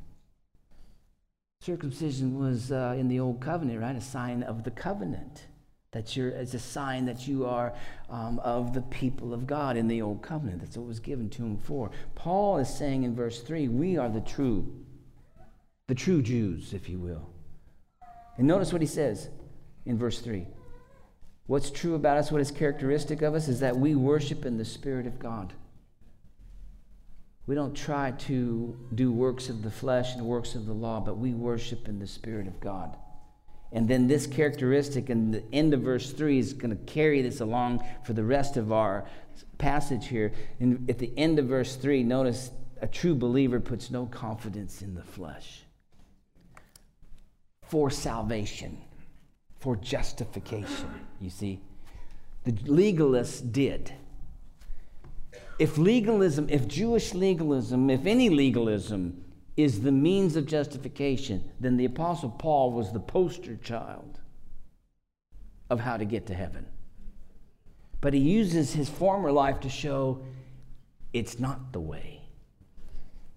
Circumcision 1.60 2.38
was 2.38 2.72
uh, 2.72 2.94
in 2.96 3.08
the 3.08 3.20
old 3.20 3.42
covenant, 3.42 3.78
right? 3.82 3.94
A 3.94 4.00
sign 4.00 4.42
of 4.42 4.64
the 4.64 4.70
covenant. 4.70 5.48
That 5.90 6.16
you're, 6.16 6.30
it's 6.30 6.54
a 6.54 6.58
sign 6.58 7.04
that 7.04 7.28
you 7.28 7.44
are 7.44 7.74
um, 8.08 8.38
of 8.38 8.72
the 8.72 8.80
people 8.80 9.34
of 9.34 9.46
God 9.46 9.76
in 9.76 9.86
the 9.86 10.00
old 10.00 10.22
covenant. 10.22 10.60
That's 10.62 10.78
what 10.78 10.86
was 10.86 10.98
given 10.98 11.28
to 11.28 11.42
him 11.42 11.58
for. 11.58 11.90
Paul 12.14 12.56
is 12.56 12.74
saying 12.74 13.02
in 13.02 13.14
verse 13.14 13.42
3 13.42 13.68
we 13.68 13.98
are 13.98 14.08
the 14.08 14.22
true, 14.22 14.82
the 15.88 15.94
true 15.94 16.22
Jews, 16.22 16.72
if 16.72 16.88
you 16.88 16.98
will. 16.98 17.28
And 18.38 18.46
notice 18.46 18.72
what 18.72 18.80
he 18.80 18.88
says 18.88 19.28
in 19.86 19.96
verse 19.96 20.20
3. 20.20 20.46
What's 21.46 21.70
true 21.70 21.94
about 21.94 22.18
us, 22.18 22.32
what 22.32 22.40
is 22.40 22.50
characteristic 22.50 23.22
of 23.22 23.34
us, 23.34 23.48
is 23.48 23.60
that 23.60 23.76
we 23.76 23.94
worship 23.94 24.44
in 24.44 24.58
the 24.58 24.64
Spirit 24.64 25.06
of 25.06 25.18
God. 25.18 25.52
We 27.46 27.54
don't 27.54 27.74
try 27.74 28.10
to 28.10 28.76
do 28.94 29.12
works 29.12 29.48
of 29.48 29.62
the 29.62 29.70
flesh 29.70 30.16
and 30.16 30.26
works 30.26 30.56
of 30.56 30.66
the 30.66 30.72
law, 30.72 30.98
but 30.98 31.18
we 31.18 31.32
worship 31.32 31.88
in 31.88 32.00
the 32.00 32.06
Spirit 32.06 32.48
of 32.48 32.58
God. 32.58 32.96
And 33.72 33.88
then 33.88 34.08
this 34.08 34.26
characteristic 34.26 35.10
in 35.10 35.30
the 35.30 35.44
end 35.52 35.72
of 35.72 35.82
verse 35.82 36.12
3 36.12 36.38
is 36.38 36.52
going 36.52 36.76
to 36.76 36.92
carry 36.92 37.22
this 37.22 37.40
along 37.40 37.84
for 38.04 38.12
the 38.12 38.24
rest 38.24 38.56
of 38.56 38.72
our 38.72 39.06
passage 39.58 40.08
here. 40.08 40.32
And 40.58 40.90
at 40.90 40.98
the 40.98 41.12
end 41.16 41.38
of 41.38 41.46
verse 41.46 41.76
3, 41.76 42.02
notice 42.02 42.50
a 42.82 42.88
true 42.88 43.14
believer 43.14 43.60
puts 43.60 43.90
no 43.90 44.06
confidence 44.06 44.82
in 44.82 44.94
the 44.94 45.02
flesh 45.02 45.62
for 47.62 47.90
salvation 47.90 48.78
for 49.66 49.74
justification, 49.74 50.88
you 51.20 51.28
see. 51.28 51.60
the 52.44 52.52
legalists 52.52 53.40
did. 53.50 53.92
If 55.58 55.76
legalism, 55.76 56.48
if 56.48 56.68
Jewish 56.68 57.14
legalism, 57.14 57.90
if 57.90 58.06
any 58.06 58.30
legalism 58.30 59.24
is 59.56 59.80
the 59.80 59.90
means 59.90 60.36
of 60.36 60.46
justification, 60.46 61.42
then 61.58 61.76
the 61.76 61.84
Apostle 61.84 62.30
Paul 62.30 62.70
was 62.74 62.92
the 62.92 63.00
poster 63.00 63.56
child 63.56 64.20
of 65.68 65.80
how 65.80 65.96
to 65.96 66.04
get 66.04 66.26
to 66.26 66.34
heaven. 66.34 66.64
But 68.00 68.14
he 68.14 68.20
uses 68.20 68.72
his 68.72 68.88
former 68.88 69.32
life 69.32 69.58
to 69.62 69.68
show 69.68 70.22
it's 71.12 71.40
not 71.40 71.72
the 71.72 71.80
way. 71.80 72.15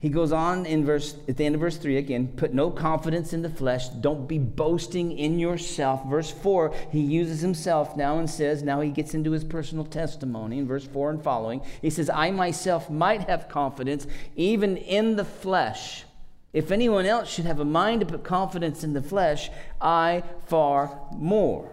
He 0.01 0.07
goes 0.07 0.31
on 0.31 0.65
in 0.65 0.85
verse 0.85 1.15
at 1.27 1.35
the 1.35 1.45
end 1.45 1.55
of 1.55 1.61
verse 1.61 1.75
3 1.75 1.97
again, 1.97 2.29
put 2.29 2.53
no 2.53 2.71
confidence 2.71 3.33
in 3.33 3.41
the 3.41 3.49
flesh, 3.49 3.89
don't 3.89 4.27
be 4.27 4.37
boasting 4.37 5.11
in 5.11 5.39
yourself. 5.39 6.05
Verse 6.05 6.31
4, 6.31 6.73
he 6.89 7.01
uses 7.01 7.41
himself 7.41 7.97
now 7.97 8.17
and 8.17 8.29
says, 8.29 8.63
now 8.63 8.79
he 8.79 8.91
gets 8.91 9.13
into 9.13 9.31
his 9.31 9.43
personal 9.43 9.83
testimony 9.83 10.59
in 10.59 10.67
verse 10.67 10.85
4 10.85 11.09
and 11.09 11.21
following. 11.21 11.61
He 11.81 11.89
says, 11.89 12.09
I 12.09 12.31
myself 12.31 12.89
might 12.89 13.27
have 13.27 13.49
confidence 13.49 14.07
even 14.37 14.77
in 14.77 15.17
the 15.17 15.25
flesh. 15.25 16.05
If 16.53 16.71
anyone 16.71 17.05
else 17.05 17.29
should 17.29 17.45
have 17.45 17.59
a 17.59 17.65
mind 17.65 17.99
to 17.99 18.05
put 18.05 18.23
confidence 18.23 18.85
in 18.85 18.93
the 18.93 19.01
flesh, 19.01 19.49
I 19.81 20.23
far 20.47 20.97
more. 21.11 21.69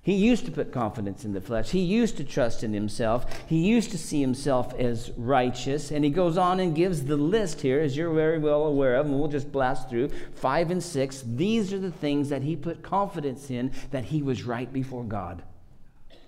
He 0.00 0.14
used 0.14 0.46
to 0.46 0.50
put 0.52 0.72
confidence 0.72 1.24
in 1.24 1.34
the 1.34 1.40
flesh. 1.40 1.70
He 1.70 1.80
used 1.80 2.16
to 2.16 2.24
trust 2.24 2.62
in 2.62 2.72
himself. 2.72 3.26
He 3.46 3.58
used 3.58 3.90
to 3.90 3.98
see 3.98 4.20
himself 4.20 4.72
as 4.78 5.10
righteous. 5.18 5.90
And 5.90 6.02
he 6.02 6.10
goes 6.10 6.38
on 6.38 6.60
and 6.60 6.74
gives 6.74 7.04
the 7.04 7.16
list 7.16 7.60
here, 7.60 7.80
as 7.80 7.96
you're 7.96 8.14
very 8.14 8.38
well 8.38 8.64
aware 8.64 8.96
of, 8.96 9.06
and 9.06 9.18
we'll 9.18 9.28
just 9.28 9.52
blast 9.52 9.90
through 9.90 10.10
five 10.34 10.70
and 10.70 10.82
six. 10.82 11.22
These 11.26 11.72
are 11.74 11.78
the 11.78 11.90
things 11.90 12.30
that 12.30 12.42
he 12.42 12.56
put 12.56 12.82
confidence 12.82 13.50
in 13.50 13.72
that 13.90 14.04
he 14.04 14.22
was 14.22 14.44
right 14.44 14.72
before 14.72 15.04
God. 15.04 15.42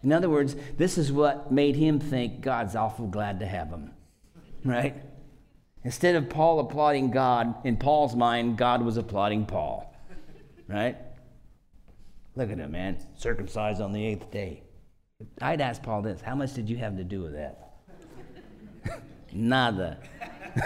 In 0.03 0.13
other 0.13 0.29
words, 0.29 0.57
this 0.77 0.99
is 0.99 1.13
what 1.13 1.53
made 1.53 1.77
him 1.77 2.01
think 2.01 2.41
God's 2.41 2.75
awful 2.75 3.07
glad 3.07 3.41
to 3.41 3.47
have 3.47 3.69
him, 3.69 3.93
right? 4.65 4.97
Instead 5.85 6.17
of 6.17 6.29
Paul 6.29 6.61
applauding 6.61 7.11
God, 7.11 7.55
in 7.65 7.77
Paul's 7.77 8.17
mind, 8.17 8.59
God 8.59 8.83
was 8.83 8.97
applauding 8.97 9.47
Paul, 9.47 9.95
right? 10.69 10.97
Look 12.41 12.51
at 12.51 12.57
him, 12.57 12.73
man. 12.73 12.97
Circumcised 13.19 13.83
on 13.83 13.93
the 13.93 14.03
eighth 14.03 14.31
day. 14.31 14.63
I'd 15.43 15.61
ask 15.61 15.83
Paul 15.83 16.01
this 16.01 16.23
how 16.23 16.35
much 16.35 16.55
did 16.55 16.71
you 16.71 16.79
have 16.79 16.97
to 16.97 17.05
do 17.05 17.21
with 17.21 17.35
that? 17.35 17.75
Nada. 19.35 19.99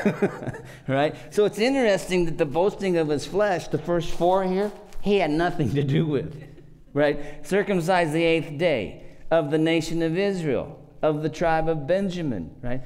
right? 0.86 1.16
So 1.34 1.46
it's 1.46 1.58
interesting 1.58 2.26
that 2.26 2.38
the 2.38 2.46
boasting 2.46 2.96
of 2.96 3.08
his 3.08 3.26
flesh, 3.26 3.66
the 3.66 3.78
first 3.78 4.12
four 4.12 4.44
here, 4.44 4.70
he 5.00 5.18
had 5.18 5.32
nothing 5.32 5.74
to 5.74 5.82
do 5.82 6.06
with. 6.06 6.44
Right? 6.92 7.44
Circumcised 7.44 8.12
the 8.12 8.22
eighth 8.22 8.56
day 8.56 9.02
of 9.32 9.50
the 9.50 9.58
nation 9.58 10.00
of 10.00 10.16
Israel, 10.16 10.80
of 11.02 11.24
the 11.24 11.28
tribe 11.28 11.68
of 11.68 11.88
Benjamin, 11.88 12.54
right? 12.62 12.82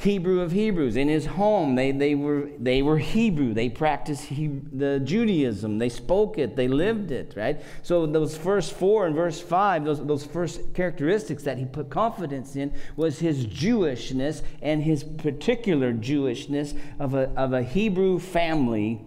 Hebrew 0.00 0.40
of 0.40 0.52
Hebrews. 0.52 0.96
In 0.96 1.08
his 1.08 1.26
home, 1.26 1.74
they, 1.74 1.92
they, 1.92 2.14
were, 2.14 2.48
they 2.58 2.80
were 2.80 2.96
Hebrew. 2.96 3.52
They 3.52 3.68
practiced 3.68 4.24
Hebrew, 4.24 4.62
the 4.72 4.98
Judaism. 4.98 5.78
They 5.78 5.90
spoke 5.90 6.38
it. 6.38 6.56
They 6.56 6.68
lived 6.68 7.10
it, 7.10 7.34
right? 7.36 7.60
So 7.82 8.06
those 8.06 8.34
first 8.34 8.72
four 8.72 9.06
and 9.06 9.14
verse 9.14 9.42
5, 9.42 9.84
those, 9.84 10.06
those 10.06 10.24
first 10.24 10.72
characteristics 10.72 11.42
that 11.42 11.58
he 11.58 11.66
put 11.66 11.90
confidence 11.90 12.56
in 12.56 12.72
was 12.96 13.18
his 13.18 13.46
Jewishness 13.46 14.42
and 14.62 14.82
his 14.82 15.04
particular 15.04 15.92
Jewishness 15.92 16.78
of 16.98 17.12
a, 17.12 17.28
of 17.36 17.52
a 17.52 17.62
Hebrew 17.62 18.18
family 18.18 19.04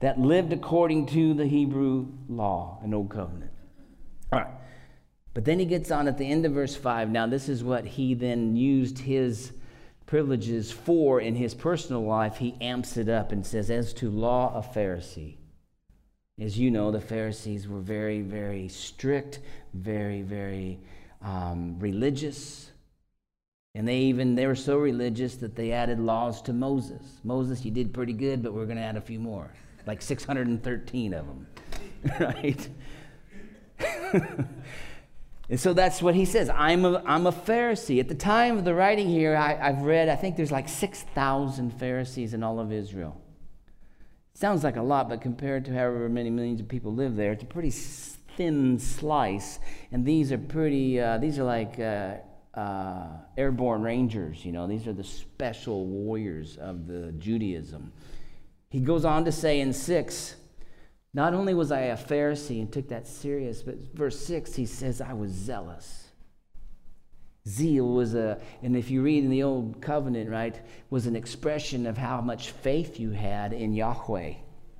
that 0.00 0.20
lived 0.20 0.52
according 0.52 1.06
to 1.06 1.32
the 1.32 1.46
Hebrew 1.46 2.08
law 2.28 2.80
and 2.82 2.94
Old 2.94 3.08
Covenant. 3.08 3.52
All 4.30 4.40
right. 4.40 4.50
But 5.32 5.46
then 5.46 5.58
he 5.58 5.64
gets 5.64 5.90
on 5.90 6.06
at 6.06 6.18
the 6.18 6.30
end 6.30 6.44
of 6.44 6.52
verse 6.52 6.76
5. 6.76 7.08
Now, 7.08 7.26
this 7.26 7.48
is 7.48 7.64
what 7.64 7.86
he 7.86 8.12
then 8.12 8.56
used 8.56 8.98
his 8.98 9.52
privileges 10.12 10.70
for 10.70 11.22
in 11.22 11.34
his 11.34 11.54
personal 11.54 12.02
life, 12.02 12.36
he 12.36 12.54
amps 12.60 12.98
it 12.98 13.08
up 13.08 13.32
and 13.32 13.46
says, 13.46 13.70
As 13.70 13.94
to 13.94 14.10
law 14.10 14.52
of 14.54 14.70
Pharisee, 14.74 15.36
as 16.38 16.58
you 16.58 16.70
know, 16.70 16.90
the 16.90 17.00
Pharisees 17.00 17.66
were 17.66 17.80
very, 17.80 18.20
very 18.20 18.68
strict, 18.68 19.40
very, 19.72 20.20
very 20.20 20.78
um, 21.22 21.78
religious. 21.78 22.70
And 23.74 23.88
they 23.88 24.00
even 24.00 24.34
they 24.34 24.46
were 24.46 24.54
so 24.54 24.76
religious 24.76 25.36
that 25.36 25.56
they 25.56 25.72
added 25.72 25.98
laws 25.98 26.42
to 26.42 26.52
Moses. 26.52 27.00
Moses, 27.24 27.64
you 27.64 27.70
did 27.70 27.94
pretty 27.94 28.12
good, 28.12 28.42
but 28.42 28.52
we're 28.52 28.66
going 28.66 28.76
to 28.76 28.82
add 28.82 28.98
a 28.98 29.00
few 29.00 29.18
more, 29.18 29.50
like 29.86 30.02
613 30.02 31.14
of 31.14 31.26
them, 31.26 31.46
right? 32.20 32.68
And 35.48 35.58
so 35.58 35.72
that's 35.72 36.00
what 36.00 36.14
he 36.14 36.24
says. 36.24 36.48
I'm 36.48 36.84
a, 36.84 37.02
I'm 37.04 37.26
a 37.26 37.32
Pharisee. 37.32 38.00
At 38.00 38.08
the 38.08 38.14
time 38.14 38.58
of 38.58 38.64
the 38.64 38.74
writing 38.74 39.08
here, 39.08 39.36
I, 39.36 39.54
have 39.54 39.82
read, 39.82 40.08
I 40.08 40.16
think 40.16 40.36
there's 40.36 40.52
like 40.52 40.68
6,000 40.68 41.70
Pharisees 41.78 42.32
in 42.32 42.42
all 42.42 42.60
of 42.60 42.72
Israel. 42.72 43.20
Sounds 44.34 44.64
like 44.64 44.76
a 44.76 44.82
lot, 44.82 45.08
but 45.08 45.20
compared 45.20 45.64
to 45.66 45.72
however 45.72 46.08
many 46.08 46.30
millions 46.30 46.60
of 46.60 46.68
people 46.68 46.94
live 46.94 47.16
there, 47.16 47.32
it's 47.32 47.42
a 47.42 47.46
pretty 47.46 47.70
thin 47.70 48.78
slice. 48.78 49.58
And 49.90 50.06
these 50.06 50.32
are 50.32 50.38
pretty, 50.38 51.00
uh, 51.00 51.18
these 51.18 51.38
are 51.38 51.44
like 51.44 51.78
uh, 51.78 52.14
uh, 52.54 53.08
airborne 53.36 53.82
rangers, 53.82 54.44
you 54.44 54.52
know, 54.52 54.66
these 54.66 54.86
are 54.86 54.92
the 54.92 55.04
special 55.04 55.86
warriors 55.86 56.56
of 56.56 56.86
the 56.86 57.12
Judaism. 57.12 57.92
He 58.70 58.80
goes 58.80 59.04
on 59.04 59.24
to 59.26 59.32
say 59.32 59.60
in 59.60 59.72
6, 59.72 60.36
not 61.14 61.34
only 61.34 61.54
was 61.54 61.70
I 61.70 61.80
a 61.80 61.96
Pharisee 61.96 62.60
and 62.60 62.72
took 62.72 62.88
that 62.88 63.06
serious, 63.06 63.62
but 63.62 63.76
verse 63.94 64.18
6, 64.24 64.54
he 64.54 64.66
says, 64.66 65.00
I 65.00 65.12
was 65.12 65.30
zealous. 65.30 66.08
Zeal 67.46 67.88
was 67.88 68.14
a, 68.14 68.40
and 68.62 68.76
if 68.76 68.90
you 68.90 69.02
read 69.02 69.24
in 69.24 69.30
the 69.30 69.42
Old 69.42 69.82
Covenant, 69.82 70.30
right, 70.30 70.58
was 70.90 71.06
an 71.06 71.16
expression 71.16 71.86
of 71.86 71.98
how 71.98 72.20
much 72.20 72.50
faith 72.50 72.98
you 73.00 73.10
had 73.10 73.52
in 73.52 73.74
Yahweh. 73.74 74.34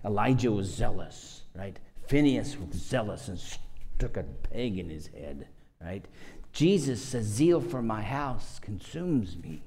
Elijah 0.04 0.52
was 0.52 0.68
zealous, 0.68 1.42
right? 1.54 1.78
Phineas 2.06 2.56
was 2.56 2.76
zealous 2.76 3.28
and 3.28 3.38
stuck 3.38 4.16
a 4.16 4.22
peg 4.22 4.78
in 4.78 4.88
his 4.88 5.08
head, 5.08 5.48
right? 5.80 6.04
Jesus 6.52 7.02
says, 7.02 7.26
Zeal 7.26 7.60
for 7.60 7.82
my 7.82 8.02
house 8.02 8.58
consumes 8.58 9.36
me 9.36 9.62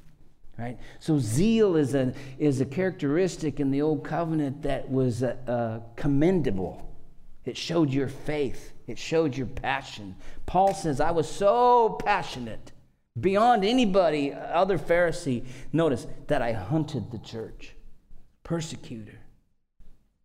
right? 0.57 0.77
So 0.99 1.19
zeal 1.19 1.75
is 1.75 1.93
a 1.95 2.13
is 2.39 2.61
a 2.61 2.65
characteristic 2.65 3.59
in 3.59 3.71
the 3.71 3.81
old 3.81 4.03
covenant 4.03 4.61
that 4.63 4.89
was 4.89 5.23
uh, 5.23 5.35
uh, 5.47 5.79
commendable. 5.95 6.81
It 7.43 7.57
showed 7.57 7.91
your 7.91 8.07
faith. 8.07 8.73
It 8.87 8.97
showed 8.97 9.35
your 9.35 9.47
passion. 9.47 10.15
Paul 10.45 10.73
says 10.73 10.99
i 10.99 11.11
was 11.11 11.29
so 11.29 11.99
passionate 12.03 12.71
beyond 13.19 13.65
anybody 13.65 14.33
other 14.33 14.77
pharisee. 14.77 15.45
Notice 15.73 16.07
that 16.27 16.41
i 16.41 16.51
hunted 16.53 17.11
the 17.11 17.19
church 17.19 17.75
persecutor. 18.43 19.19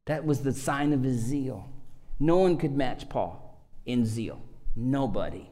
That 0.07 0.25
was 0.25 0.43
the 0.43 0.53
sign 0.53 0.93
of 0.93 1.03
his 1.03 1.21
zeal. 1.21 1.69
No 2.19 2.39
one 2.39 2.57
could 2.57 2.77
match 2.77 3.09
paul 3.09 3.65
in 3.87 4.05
zeal. 4.05 4.41
Nobody. 4.77 5.49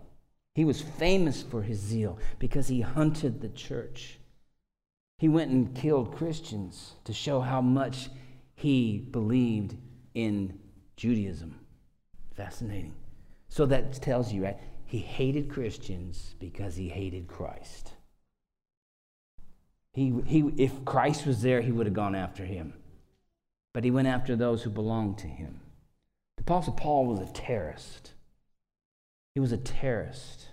He 0.54 0.64
was 0.64 0.80
famous 0.80 1.42
for 1.42 1.62
his 1.62 1.78
zeal 1.78 2.18
because 2.38 2.68
he 2.68 2.80
hunted 2.80 3.40
the 3.40 3.48
church 3.48 4.18
he 5.18 5.28
went 5.28 5.50
and 5.50 5.74
killed 5.74 6.16
Christians 6.16 6.94
to 7.04 7.12
show 7.12 7.40
how 7.40 7.60
much 7.60 8.08
he 8.54 8.98
believed 8.98 9.76
in 10.14 10.58
Judaism. 10.96 11.58
Fascinating. 12.34 12.94
So 13.48 13.66
that 13.66 13.94
tells 13.94 14.32
you, 14.32 14.44
right? 14.44 14.58
He 14.84 14.98
hated 14.98 15.50
Christians 15.50 16.34
because 16.38 16.76
he 16.76 16.88
hated 16.88 17.26
Christ. 17.26 17.92
He, 19.92 20.14
he, 20.24 20.44
if 20.56 20.84
Christ 20.84 21.26
was 21.26 21.42
there, 21.42 21.60
he 21.60 21.72
would 21.72 21.86
have 21.86 21.94
gone 21.94 22.14
after 22.14 22.44
him. 22.44 22.74
But 23.74 23.84
he 23.84 23.90
went 23.90 24.08
after 24.08 24.36
those 24.36 24.62
who 24.62 24.70
belonged 24.70 25.18
to 25.18 25.26
him. 25.26 25.60
The 26.36 26.42
Apostle 26.42 26.74
Paul 26.74 27.06
was 27.06 27.20
a 27.20 27.32
terrorist. 27.32 28.12
He 29.34 29.40
was 29.40 29.52
a 29.52 29.56
terrorist. 29.56 30.48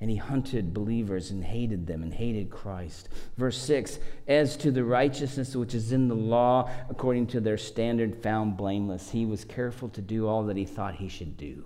And 0.00 0.10
he 0.10 0.16
hunted 0.16 0.74
believers 0.74 1.30
and 1.30 1.44
hated 1.44 1.86
them 1.86 2.02
and 2.02 2.12
hated 2.12 2.50
Christ. 2.50 3.08
Verse 3.36 3.56
6 3.58 3.98
As 4.26 4.56
to 4.58 4.70
the 4.70 4.84
righteousness 4.84 5.54
which 5.54 5.74
is 5.74 5.92
in 5.92 6.08
the 6.08 6.14
law, 6.14 6.70
according 6.90 7.28
to 7.28 7.40
their 7.40 7.56
standard, 7.56 8.22
found 8.22 8.56
blameless, 8.56 9.10
he 9.10 9.24
was 9.24 9.44
careful 9.44 9.88
to 9.90 10.02
do 10.02 10.26
all 10.26 10.42
that 10.44 10.56
he 10.56 10.64
thought 10.64 10.96
he 10.96 11.08
should 11.08 11.36
do. 11.36 11.64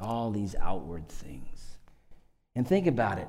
All 0.00 0.30
these 0.30 0.56
outward 0.60 1.08
things. 1.08 1.76
And 2.56 2.66
think 2.66 2.86
about 2.86 3.18
it. 3.18 3.28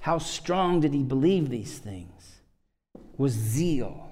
How 0.00 0.18
strong 0.18 0.80
did 0.80 0.94
he 0.94 1.02
believe 1.02 1.50
these 1.50 1.78
things? 1.78 2.40
Was 3.16 3.32
zeal 3.32 4.07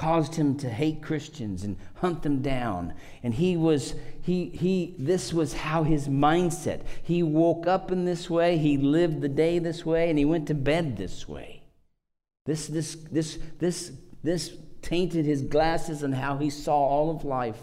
caused 0.00 0.36
him 0.36 0.56
to 0.56 0.70
hate 0.70 1.02
Christians 1.02 1.62
and 1.62 1.76
hunt 1.96 2.22
them 2.22 2.40
down. 2.40 2.94
And 3.22 3.34
he 3.34 3.54
was, 3.54 3.94
he, 4.22 4.46
he, 4.46 4.94
this 4.98 5.30
was 5.30 5.52
how 5.52 5.82
his 5.82 6.08
mindset. 6.08 6.86
He 7.02 7.22
woke 7.22 7.66
up 7.66 7.92
in 7.92 8.06
this 8.06 8.30
way, 8.30 8.56
he 8.56 8.78
lived 8.78 9.20
the 9.20 9.28
day 9.28 9.58
this 9.58 9.84
way, 9.84 10.08
and 10.08 10.18
he 10.18 10.24
went 10.24 10.46
to 10.46 10.54
bed 10.54 10.96
this 10.96 11.28
way. 11.28 11.64
This, 12.46 12.66
this, 12.66 12.94
this, 13.12 13.38
this, 13.58 13.92
this 14.22 14.56
tainted 14.80 15.26
his 15.26 15.42
glasses 15.42 16.02
and 16.02 16.14
how 16.14 16.38
he 16.38 16.48
saw 16.48 16.78
all 16.78 17.14
of 17.14 17.22
life. 17.22 17.60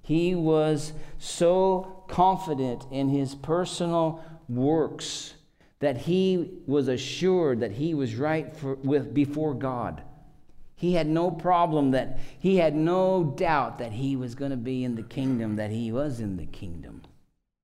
He 0.00 0.34
was 0.34 0.94
so 1.18 2.02
confident 2.08 2.86
in 2.90 3.10
his 3.10 3.34
personal 3.34 4.24
works 4.48 5.34
that 5.80 5.98
he 5.98 6.62
was 6.66 6.88
assured 6.88 7.60
that 7.60 7.72
he 7.72 7.92
was 7.92 8.14
right 8.14 8.56
for, 8.56 8.76
with, 8.76 9.12
before 9.12 9.52
God. 9.52 10.02
He 10.82 10.94
had 10.94 11.06
no 11.06 11.30
problem 11.30 11.92
that 11.92 12.18
he 12.40 12.56
had 12.56 12.74
no 12.74 13.22
doubt 13.22 13.78
that 13.78 13.92
he 13.92 14.16
was 14.16 14.34
going 14.34 14.50
to 14.50 14.56
be 14.56 14.82
in 14.82 14.96
the 14.96 15.04
kingdom, 15.04 15.54
that 15.54 15.70
he 15.70 15.92
was 15.92 16.18
in 16.18 16.36
the 16.36 16.46
kingdom 16.46 17.02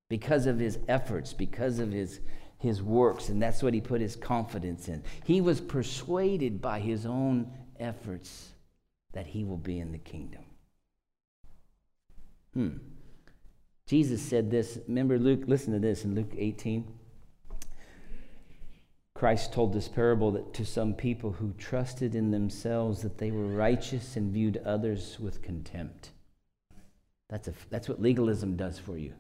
because 0.08 0.46
of 0.46 0.60
his 0.60 0.78
efforts, 0.86 1.32
because 1.32 1.80
of 1.80 1.90
his, 1.90 2.20
his 2.58 2.80
works, 2.80 3.28
and 3.28 3.42
that's 3.42 3.60
what 3.60 3.74
he 3.74 3.80
put 3.80 4.00
his 4.00 4.14
confidence 4.14 4.86
in. 4.86 5.02
He 5.24 5.40
was 5.40 5.60
persuaded 5.60 6.62
by 6.62 6.78
his 6.78 7.06
own 7.06 7.50
efforts 7.80 8.50
that 9.14 9.26
he 9.26 9.42
will 9.42 9.56
be 9.56 9.80
in 9.80 9.90
the 9.90 9.98
kingdom. 9.98 10.44
Hmm. 12.54 12.76
Jesus 13.88 14.22
said 14.22 14.48
this. 14.48 14.78
Remember 14.86 15.18
Luke, 15.18 15.42
listen 15.48 15.72
to 15.72 15.80
this 15.80 16.04
in 16.04 16.14
Luke 16.14 16.34
18. 16.38 16.86
Christ 19.18 19.52
told 19.52 19.72
this 19.72 19.88
parable 19.88 20.30
that 20.30 20.54
to 20.54 20.64
some 20.64 20.94
people 20.94 21.32
who 21.32 21.52
trusted 21.58 22.14
in 22.14 22.30
themselves 22.30 23.02
that 23.02 23.18
they 23.18 23.32
were 23.32 23.48
righteous 23.48 24.14
and 24.14 24.32
viewed 24.32 24.62
others 24.64 25.18
with 25.18 25.42
contempt. 25.42 26.10
That's, 27.28 27.48
a, 27.48 27.52
that's 27.68 27.88
what 27.88 28.00
legalism 28.00 28.56
does 28.56 28.78
for 28.78 28.96
you, 28.96 29.12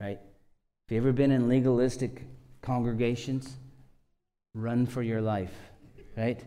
right? 0.00 0.16
Have 0.16 0.90
you 0.90 0.96
ever 0.96 1.12
been 1.12 1.32
in 1.32 1.50
legalistic 1.50 2.22
congregations? 2.62 3.56
Run 4.54 4.86
for 4.86 5.02
your 5.02 5.20
life, 5.20 5.54
right? 6.16 6.42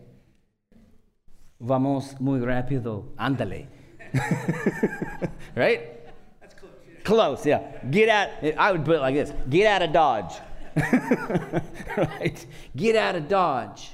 Vamos 1.62 2.20
muy 2.20 2.40
rápido, 2.40 3.04
ándale. 3.20 3.68
right? 5.56 6.10
That's 6.42 6.56
close. 6.56 6.72
Close, 7.04 7.46
yeah. 7.46 7.62
Get 7.92 8.10
out, 8.10 8.30
I 8.58 8.72
would 8.72 8.84
put 8.84 8.96
it 8.96 9.02
like 9.02 9.14
this 9.14 9.32
get 9.48 9.68
out 9.68 9.88
of 9.88 9.94
Dodge. 9.94 10.34
right? 11.98 12.46
Get 12.76 12.96
out 12.96 13.16
of 13.16 13.28
Dodge. 13.28 13.92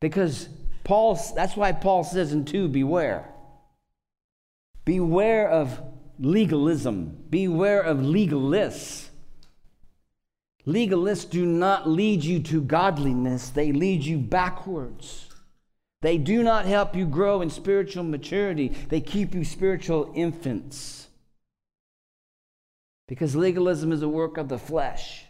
Because 0.00 0.48
Paul, 0.82 1.18
that's 1.34 1.56
why 1.56 1.72
Paul 1.72 2.04
says 2.04 2.32
in 2.32 2.44
2 2.44 2.68
beware. 2.68 3.30
Beware 4.84 5.48
of 5.48 5.80
legalism, 6.18 7.24
beware 7.30 7.80
of 7.80 7.98
legalists. 7.98 9.08
Legalists 10.66 11.28
do 11.28 11.44
not 11.44 11.88
lead 11.88 12.24
you 12.24 12.40
to 12.40 12.60
godliness, 12.60 13.50
they 13.50 13.72
lead 13.72 14.04
you 14.04 14.18
backwards. 14.18 15.28
They 16.00 16.18
do 16.18 16.42
not 16.42 16.66
help 16.66 16.94
you 16.94 17.06
grow 17.06 17.40
in 17.40 17.48
spiritual 17.48 18.04
maturity, 18.04 18.68
they 18.88 19.00
keep 19.00 19.34
you 19.34 19.44
spiritual 19.44 20.12
infants. 20.14 21.08
Because 23.06 23.36
legalism 23.36 23.92
is 23.92 24.02
a 24.02 24.08
work 24.08 24.38
of 24.38 24.48
the 24.48 24.58
flesh. 24.58 25.23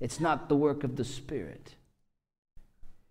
It's 0.00 0.20
not 0.20 0.48
the 0.48 0.56
work 0.56 0.84
of 0.84 0.96
the 0.96 1.04
Spirit. 1.04 1.74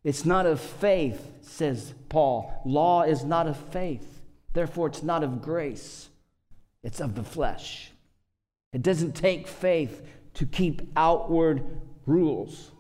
It's 0.04 0.26
not 0.26 0.46
of 0.46 0.62
faith, 0.62 1.32
says 1.42 1.94
Paul. 2.10 2.62
Law 2.64 3.04
is 3.04 3.24
not 3.24 3.48
of 3.48 3.58
faith. 3.58 4.22
Therefore, 4.54 4.88
it's 4.88 5.04
not 5.04 5.24
of 5.24 5.42
grace, 5.42 6.10
it's 6.82 7.02
of 7.02 7.16
the 7.16 7.24
flesh. 7.24 7.92
It 8.72 8.82
doesn't 8.82 9.14
take 9.14 9.48
faith 9.48 10.02
to 10.36 10.46
keep 10.46 10.92
outward 10.96 11.64
rules, 12.06 12.72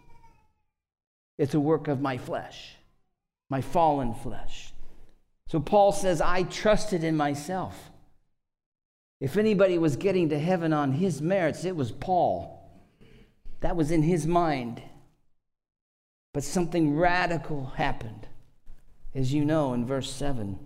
it's 1.37 1.53
a 1.53 1.59
work 1.59 1.87
of 1.87 1.99
my 1.99 2.17
flesh, 2.17 2.75
my 3.49 3.59
fallen 3.61 4.13
flesh. 4.13 4.71
So 5.47 5.59
Paul 5.59 5.91
says, 5.91 6.21
I 6.21 6.43
trusted 6.43 7.03
in 7.03 7.17
myself. 7.17 7.91
If 9.19 9.37
anybody 9.37 9.77
was 9.77 9.95
getting 9.95 10.29
to 10.29 10.39
heaven 10.39 10.73
on 10.73 10.93
his 10.93 11.21
merits, 11.21 11.65
it 11.65 11.75
was 11.75 11.91
Paul. 11.91 12.64
That 13.65 13.75
was 13.75 13.89
in 13.89 14.03
his 14.03 14.27
mind. 14.27 14.79
But 16.35 16.43
something 16.43 16.95
radical 16.95 17.65
happened, 17.77 18.27
as 19.15 19.33
you 19.33 19.43
know 19.43 19.73
in 19.73 19.87
verse 19.87 20.11
7. 20.11 20.59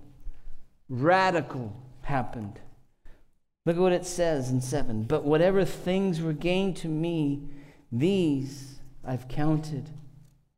Radical 0.89 1.81
happened. 2.01 2.59
Look 3.65 3.77
at 3.77 3.81
what 3.81 3.93
it 3.93 4.05
says 4.05 4.49
in 4.49 4.59
7. 4.59 5.03
But 5.03 5.23
whatever 5.23 5.63
things 5.63 6.19
were 6.19 6.33
gained 6.33 6.75
to 6.75 6.89
me, 6.89 7.47
these 7.89 8.81
I've 9.05 9.29
counted, 9.29 9.89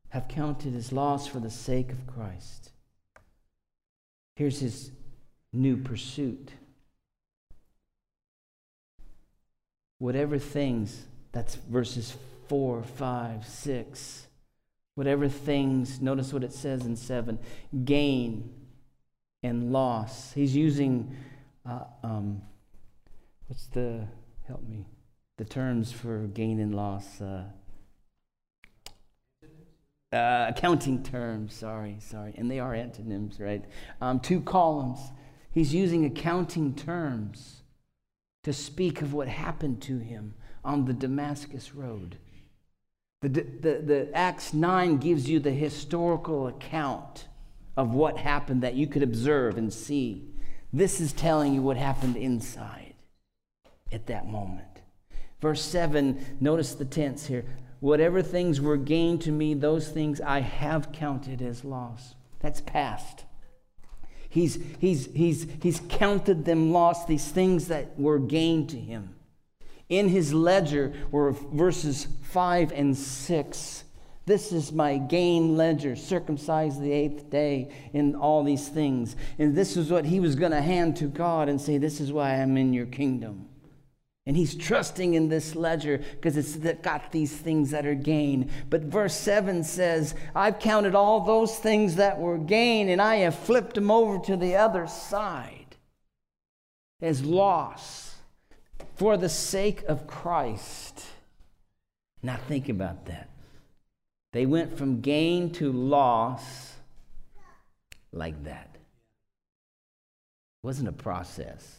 have 0.09 0.27
counted 0.27 0.75
as 0.75 0.91
loss 0.91 1.27
for 1.27 1.39
the 1.39 1.51
sake 1.51 1.91
of 1.91 2.07
Christ. 2.07 2.71
Here's 4.35 4.61
his 4.61 4.89
new 5.53 5.77
pursuit. 5.77 6.53
Whatever 9.99 10.39
things, 10.39 11.05
that's 11.33 11.53
verses 11.53 12.17
four, 12.51 12.83
five, 12.83 13.47
six, 13.47 14.27
whatever 14.95 15.29
things, 15.29 16.01
notice 16.01 16.33
what 16.33 16.43
it 16.43 16.51
says 16.51 16.85
in 16.85 16.97
seven 16.97 17.39
gain 17.85 18.53
and 19.41 19.71
loss. 19.71 20.33
He's 20.33 20.53
using, 20.53 21.15
uh, 21.65 21.85
um, 22.03 22.41
what's 23.47 23.67
the, 23.67 24.05
help 24.49 24.67
me, 24.67 24.85
the 25.37 25.45
terms 25.45 25.93
for 25.93 26.27
gain 26.27 26.59
and 26.59 26.75
loss. 26.75 27.21
Uh, 27.21 27.45
uh, 30.11 30.47
accounting 30.49 31.03
terms, 31.03 31.53
sorry, 31.53 31.99
sorry. 32.01 32.33
And 32.35 32.51
they 32.51 32.59
are 32.59 32.75
antonyms, 32.75 33.39
right? 33.39 33.63
Um, 34.01 34.19
two 34.19 34.41
columns. 34.41 34.99
He's 35.53 35.73
using 35.73 36.03
accounting 36.03 36.75
terms 36.75 37.63
to 38.43 38.51
speak 38.51 39.01
of 39.01 39.13
what 39.13 39.29
happened 39.29 39.81
to 39.83 39.99
him 39.99 40.33
on 40.65 40.83
the 40.83 40.93
Damascus 40.93 41.73
Road. 41.73 42.17
The, 43.21 43.29
the, 43.29 43.81
the 43.85 44.09
Acts 44.15 44.53
9 44.53 44.97
gives 44.97 45.29
you 45.29 45.39
the 45.39 45.51
historical 45.51 46.47
account 46.47 47.27
of 47.77 47.93
what 47.93 48.17
happened 48.17 48.63
that 48.63 48.73
you 48.73 48.87
could 48.87 49.03
observe 49.03 49.57
and 49.57 49.71
see. 49.71 50.23
This 50.73 50.99
is 50.99 51.13
telling 51.13 51.53
you 51.53 51.61
what 51.61 51.77
happened 51.77 52.17
inside 52.17 52.95
at 53.91 54.07
that 54.07 54.27
moment. 54.27 54.67
Verse 55.39 55.63
7, 55.63 56.37
notice 56.39 56.73
the 56.73 56.85
tense 56.85 57.27
here. 57.27 57.45
Whatever 57.79 58.21
things 58.21 58.59
were 58.59 58.77
gained 58.77 59.21
to 59.21 59.31
me, 59.31 59.53
those 59.53 59.89
things 59.89 60.19
I 60.21 60.39
have 60.39 60.91
counted 60.91 61.41
as 61.41 61.63
loss. 61.63 62.15
That's 62.39 62.61
past. 62.61 63.25
He's, 64.29 64.59
he's, 64.79 65.07
he's, 65.13 65.45
he's 65.61 65.81
counted 65.89 66.45
them 66.45 66.71
lost, 66.71 67.07
these 67.07 67.27
things 67.27 67.67
that 67.67 67.99
were 67.99 68.19
gained 68.19 68.69
to 68.69 68.77
him. 68.77 69.15
In 69.91 70.07
his 70.07 70.33
ledger 70.33 70.93
were 71.11 71.33
verses 71.33 72.07
5 72.23 72.71
and 72.71 72.97
6. 72.97 73.83
This 74.25 74.53
is 74.53 74.71
my 74.71 74.97
gain 74.97 75.57
ledger, 75.57 75.97
circumcised 75.97 76.81
the 76.81 76.93
eighth 76.93 77.29
day, 77.29 77.73
in 77.91 78.15
all 78.15 78.41
these 78.45 78.69
things. 78.69 79.17
And 79.37 79.53
this 79.53 79.75
is 79.75 79.91
what 79.91 80.05
he 80.05 80.21
was 80.21 80.35
going 80.35 80.53
to 80.53 80.61
hand 80.61 80.95
to 80.97 81.07
God 81.07 81.49
and 81.49 81.59
say, 81.59 81.77
This 81.77 81.99
is 81.99 82.13
why 82.13 82.35
I'm 82.35 82.55
in 82.55 82.71
your 82.71 82.85
kingdom. 82.85 83.49
And 84.25 84.37
he's 84.37 84.55
trusting 84.55 85.13
in 85.13 85.27
this 85.27 85.55
ledger 85.55 85.97
because 85.97 86.37
it's 86.37 86.55
got 86.77 87.11
these 87.11 87.35
things 87.35 87.71
that 87.71 87.85
are 87.85 87.93
gain. 87.93 88.49
But 88.69 88.83
verse 88.83 89.15
7 89.15 89.61
says, 89.65 90.15
I've 90.33 90.59
counted 90.59 90.95
all 90.95 91.19
those 91.19 91.57
things 91.57 91.97
that 91.97 92.17
were 92.17 92.37
gain, 92.37 92.87
and 92.87 93.01
I 93.01 93.17
have 93.17 93.35
flipped 93.35 93.75
them 93.75 93.91
over 93.91 94.23
to 94.25 94.37
the 94.37 94.55
other 94.55 94.87
side 94.87 95.75
as 97.01 97.25
loss 97.25 98.10
for 98.95 99.17
the 99.17 99.29
sake 99.29 99.83
of 99.83 100.07
Christ. 100.07 101.05
Now, 102.23 102.37
think 102.47 102.69
about 102.69 103.05
that. 103.05 103.29
They 104.33 104.45
went 104.45 104.77
from 104.77 105.01
gain 105.01 105.51
to 105.53 105.71
loss 105.71 106.73
like 108.13 108.43
that. 108.45 108.69
It 108.73 110.67
wasn't 110.67 110.89
a 110.89 110.93
process, 110.93 111.77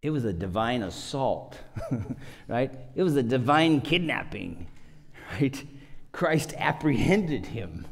it 0.00 0.10
was 0.10 0.24
a 0.24 0.32
divine 0.32 0.82
assault, 0.82 1.58
right? 2.48 2.72
It 2.94 3.02
was 3.02 3.16
a 3.16 3.22
divine 3.22 3.80
kidnapping, 3.80 4.68
right? 5.32 5.64
Christ 6.12 6.54
apprehended 6.56 7.46
him 7.46 7.86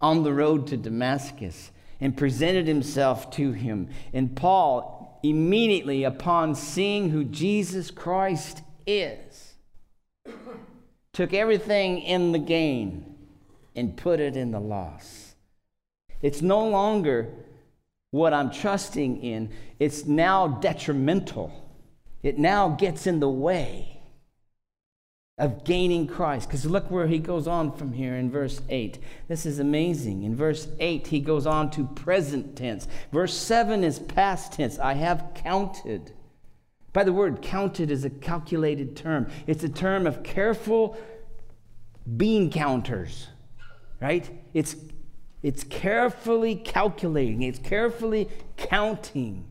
on 0.00 0.22
the 0.22 0.32
road 0.32 0.66
to 0.68 0.76
Damascus 0.76 1.70
and 2.00 2.16
presented 2.16 2.66
himself 2.66 3.30
to 3.32 3.52
him. 3.52 3.88
And 4.12 4.34
Paul 4.34 4.95
immediately 5.30 6.04
upon 6.04 6.54
seeing 6.54 7.10
who 7.10 7.24
Jesus 7.24 7.90
Christ 7.90 8.62
is, 8.86 9.54
took 11.12 11.32
everything 11.32 12.00
in 12.00 12.32
the 12.32 12.38
gain 12.38 13.14
and 13.74 13.96
put 13.96 14.20
it 14.20 14.36
in 14.36 14.50
the 14.50 14.60
loss. 14.60 15.34
It's 16.22 16.42
no 16.42 16.66
longer 16.66 17.32
what 18.10 18.32
I'm 18.32 18.50
trusting 18.50 19.22
in, 19.22 19.50
it's 19.78 20.06
now 20.06 20.48
detrimental. 20.48 21.52
It 22.22 22.38
now 22.38 22.70
gets 22.70 23.06
in 23.06 23.20
the 23.20 23.28
way 23.28 23.95
of 25.38 25.64
gaining 25.64 26.06
Christ. 26.06 26.48
Because 26.48 26.64
look 26.64 26.90
where 26.90 27.06
he 27.06 27.18
goes 27.18 27.46
on 27.46 27.72
from 27.76 27.92
here 27.92 28.14
in 28.14 28.30
verse 28.30 28.60
8. 28.68 28.98
This 29.28 29.44
is 29.44 29.58
amazing. 29.58 30.22
In 30.22 30.34
verse 30.34 30.68
8, 30.80 31.06
he 31.08 31.20
goes 31.20 31.46
on 31.46 31.70
to 31.72 31.84
present 31.84 32.56
tense. 32.56 32.88
Verse 33.12 33.36
7 33.36 33.84
is 33.84 33.98
past 33.98 34.54
tense. 34.54 34.78
I 34.78 34.94
have 34.94 35.32
counted. 35.34 36.12
By 36.92 37.04
the 37.04 37.12
word 37.12 37.42
counted 37.42 37.90
is 37.90 38.04
a 38.04 38.10
calculated 38.10 38.96
term. 38.96 39.30
It's 39.46 39.62
a 39.62 39.68
term 39.68 40.06
of 40.06 40.22
careful 40.22 40.96
bean 42.16 42.50
counters, 42.50 43.28
right? 44.00 44.30
It's, 44.54 44.76
it's 45.42 45.64
carefully 45.64 46.56
calculating, 46.56 47.42
it's 47.42 47.58
carefully 47.58 48.30
counting. 48.56 49.44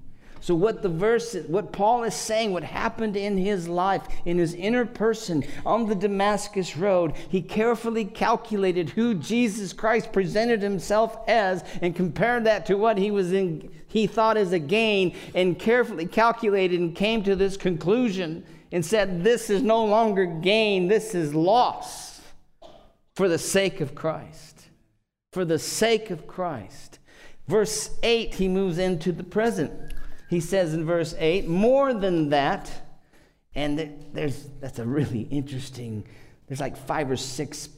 So, 0.45 0.53
what 0.53 0.84
the 0.84 0.89
verse, 0.89 1.36
what 1.47 1.71
Paul 1.71 2.03
is 2.03 2.13
saying, 2.13 2.53
what 2.53 2.63
happened 2.63 3.17
in 3.17 3.36
his 3.36 3.67
life, 3.67 4.03
in 4.25 4.38
his 4.38 4.53
inner 4.53 4.86
person 4.86 5.43
on 5.65 5.88
the 5.88 5.95
Damascus 5.95 6.77
Road, 6.77 7.15
he 7.29 7.41
carefully 7.41 8.05
calculated 8.05 8.91
who 8.91 9.15
Jesus 9.15 9.73
Christ 9.73 10.13
presented 10.13 10.62
himself 10.62 11.17
as 11.27 11.63
and 11.81 11.95
compared 11.95 12.43
that 12.43 12.67
to 12.67 12.75
what 12.75 12.99
he 12.99 13.10
was 13.10 13.34
in, 13.34 13.71
he 13.88 14.05
thought 14.05 14.38
as 14.38 14.51
a 14.51 14.60
gain, 14.60 15.15
and 15.34 15.58
carefully 15.58 16.05
calculated 16.05 16.79
and 16.79 16.95
came 16.95 17.23
to 17.23 17.36
this 17.36 17.58
conclusion 17.58 18.45
and 18.71 18.86
said, 18.86 19.23
This 19.23 19.49
is 19.49 19.63
no 19.63 19.84
longer 19.84 20.27
gain, 20.27 20.88
this 20.88 21.15
is 21.15 21.34
loss 21.34 22.21
for 23.15 23.27
the 23.27 23.39
sake 23.39 23.81
of 23.81 23.95
Christ. 23.95 24.67
For 25.34 25.43
the 25.43 25.58
sake 25.58 26.12
of 26.12 26.27
Christ. 26.27 26.99
Verse 27.47 27.89
8, 28.03 28.36
he 28.36 28.47
moves 28.47 28.77
into 28.77 29.12
the 29.12 29.23
present 29.23 29.71
he 30.30 30.40
says 30.40 30.74
in 30.74 30.86
verse 30.86 31.16
8, 31.18 31.48
more 31.48 31.94
than 31.94 32.30
that, 32.30 32.72
and 33.54 33.94
there's, 34.14 34.50
that's 34.60 34.80
a 34.80 34.86
really 34.86 35.22
interesting, 35.22 36.06
there's 36.48 36.60
like 36.60 36.76
five 36.76 37.10
or 37.10 37.16
six 37.16 37.70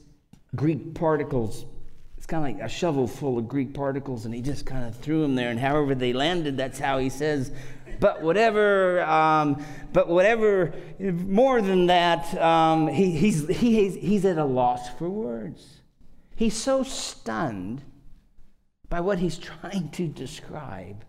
Greek 0.56 0.94
particles. 0.94 1.66
It's 2.18 2.26
kind 2.26 2.48
of 2.48 2.56
like 2.60 2.66
a 2.66 2.70
shovel 2.70 3.08
full 3.08 3.38
of 3.38 3.48
Greek 3.48 3.74
particles, 3.74 4.26
and 4.26 4.34
he 4.34 4.42
just 4.42 4.66
kind 4.66 4.86
of 4.86 4.96
threw 4.96 5.22
them 5.22 5.36
there, 5.36 5.50
and 5.50 5.60
however 5.60 5.94
they 5.94 6.14
landed, 6.14 6.58
that's 6.58 6.80
how 6.80 6.98
he 6.98 7.10
says, 7.10 7.52
but 8.00 8.22
whatever, 8.22 9.04
um, 9.04 9.64
but 9.92 10.08
whatever, 10.08 10.74
more 11.00 11.62
than 11.62 11.88
that, 11.88 12.34
um, 12.42 12.88
he, 12.88 13.12
he's, 13.12 13.48
he, 13.48 13.90
he's 13.90 14.26
at 14.26 14.38
a 14.38 14.46
loss 14.46 14.90
for 14.98 15.10
words. 15.10 15.82
He's 16.36 16.56
so 16.56 16.84
stunned 16.84 17.82
by 18.90 19.02
what 19.02 19.20
he's 19.20 19.38
trying 19.62 19.90
to 19.92 20.08
describe 20.08 21.04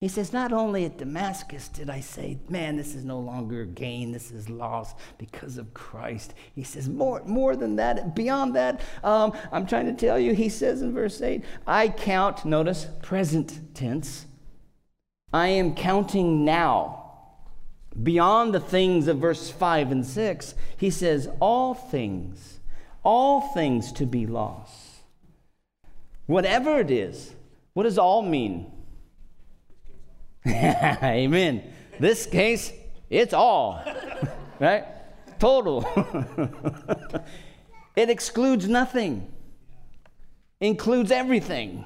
he 0.00 0.06
says, 0.06 0.32
Not 0.32 0.52
only 0.52 0.84
at 0.84 0.96
Damascus 0.96 1.68
did 1.68 1.90
I 1.90 2.00
say, 2.00 2.38
Man, 2.48 2.76
this 2.76 2.94
is 2.94 3.04
no 3.04 3.18
longer 3.18 3.64
gain, 3.64 4.12
this 4.12 4.30
is 4.30 4.48
loss 4.48 4.94
because 5.18 5.58
of 5.58 5.74
Christ. 5.74 6.34
He 6.54 6.62
says, 6.62 6.88
More, 6.88 7.22
more 7.24 7.56
than 7.56 7.76
that, 7.76 8.14
beyond 8.14 8.54
that, 8.54 8.80
um, 9.02 9.32
I'm 9.50 9.66
trying 9.66 9.86
to 9.86 9.92
tell 9.92 10.18
you, 10.18 10.34
he 10.34 10.48
says 10.48 10.82
in 10.82 10.94
verse 10.94 11.20
8, 11.20 11.44
I 11.66 11.88
count, 11.88 12.44
notice, 12.44 12.86
present 13.02 13.74
tense. 13.74 14.26
I 15.32 15.48
am 15.48 15.74
counting 15.74 16.44
now. 16.44 16.94
Beyond 18.00 18.54
the 18.54 18.60
things 18.60 19.08
of 19.08 19.18
verse 19.18 19.50
5 19.50 19.90
and 19.90 20.06
6, 20.06 20.54
he 20.76 20.90
says, 20.90 21.28
All 21.40 21.74
things, 21.74 22.60
all 23.02 23.40
things 23.52 23.90
to 23.92 24.06
be 24.06 24.26
lost. 24.26 25.02
Whatever 26.26 26.78
it 26.78 26.92
is, 26.92 27.34
what 27.72 27.82
does 27.82 27.98
all 27.98 28.22
mean? 28.22 28.70
Amen. 31.02 31.62
This 32.00 32.26
case, 32.26 32.72
it's 33.10 33.34
all, 33.34 33.82
right? 34.60 34.84
Total. 35.38 35.84
it 37.96 38.08
excludes 38.08 38.68
nothing, 38.68 39.30
includes 40.60 41.10
everything. 41.10 41.84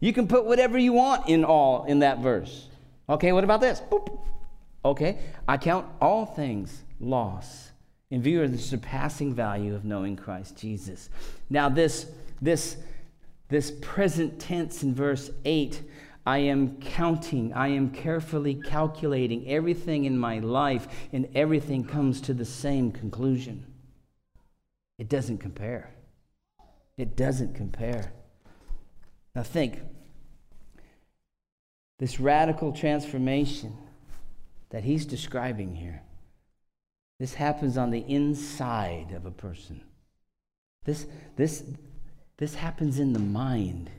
You 0.00 0.12
can 0.12 0.26
put 0.26 0.46
whatever 0.46 0.78
you 0.78 0.94
want 0.94 1.28
in 1.28 1.44
all 1.44 1.84
in 1.84 1.98
that 1.98 2.20
verse. 2.20 2.68
Okay, 3.08 3.32
what 3.32 3.44
about 3.44 3.60
this? 3.60 3.80
Boop. 3.80 4.18
Okay, 4.84 5.18
I 5.46 5.58
count 5.58 5.86
all 6.00 6.24
things 6.24 6.84
loss 7.00 7.70
in 8.10 8.22
view 8.22 8.42
of 8.42 8.50
the 8.50 8.58
surpassing 8.58 9.34
value 9.34 9.74
of 9.74 9.84
knowing 9.84 10.16
Christ 10.16 10.56
Jesus. 10.56 11.10
Now, 11.50 11.68
this, 11.68 12.06
this, 12.40 12.76
this 13.48 13.72
present 13.82 14.40
tense 14.40 14.82
in 14.82 14.94
verse 14.94 15.30
8 15.44 15.82
I 16.30 16.38
am 16.38 16.76
counting, 16.76 17.52
I 17.54 17.68
am 17.70 17.90
carefully 17.90 18.54
calculating 18.54 19.48
everything 19.48 20.04
in 20.04 20.16
my 20.16 20.38
life, 20.38 20.86
and 21.12 21.28
everything 21.34 21.82
comes 21.82 22.20
to 22.20 22.32
the 22.32 22.44
same 22.44 22.92
conclusion. 22.92 23.66
It 24.96 25.08
doesn't 25.08 25.38
compare. 25.38 25.92
It 26.96 27.16
doesn't 27.16 27.56
compare. 27.56 28.12
Now, 29.34 29.42
think 29.42 29.82
this 31.98 32.20
radical 32.20 32.70
transformation 32.70 33.76
that 34.68 34.84
he's 34.84 35.06
describing 35.06 35.74
here. 35.74 36.00
This 37.18 37.34
happens 37.34 37.76
on 37.76 37.90
the 37.90 38.04
inside 38.06 39.10
of 39.16 39.26
a 39.26 39.32
person. 39.32 39.80
This, 40.84 41.06
this, 41.34 41.64
this 42.36 42.54
happens 42.54 43.00
in 43.00 43.14
the 43.14 43.18
mind. 43.18 43.90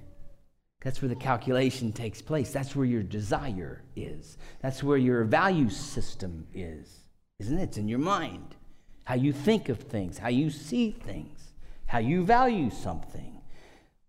That's 0.81 1.01
where 1.01 1.09
the 1.09 1.15
calculation 1.15 1.93
takes 1.93 2.21
place. 2.21 2.51
That's 2.51 2.75
where 2.75 2.85
your 2.85 3.03
desire 3.03 3.83
is. 3.95 4.37
That's 4.61 4.83
where 4.83 4.97
your 4.97 5.23
value 5.23 5.69
system 5.69 6.47
is, 6.53 7.01
isn't 7.39 7.57
it? 7.57 7.63
It's 7.63 7.77
in 7.77 7.87
your 7.87 7.99
mind. 7.99 8.55
How 9.05 9.15
you 9.15 9.31
think 9.31 9.69
of 9.69 9.79
things, 9.79 10.17
how 10.17 10.29
you 10.29 10.49
see 10.49 10.91
things, 10.91 11.53
how 11.85 11.99
you 11.99 12.23
value 12.23 12.69
something. 12.71 13.41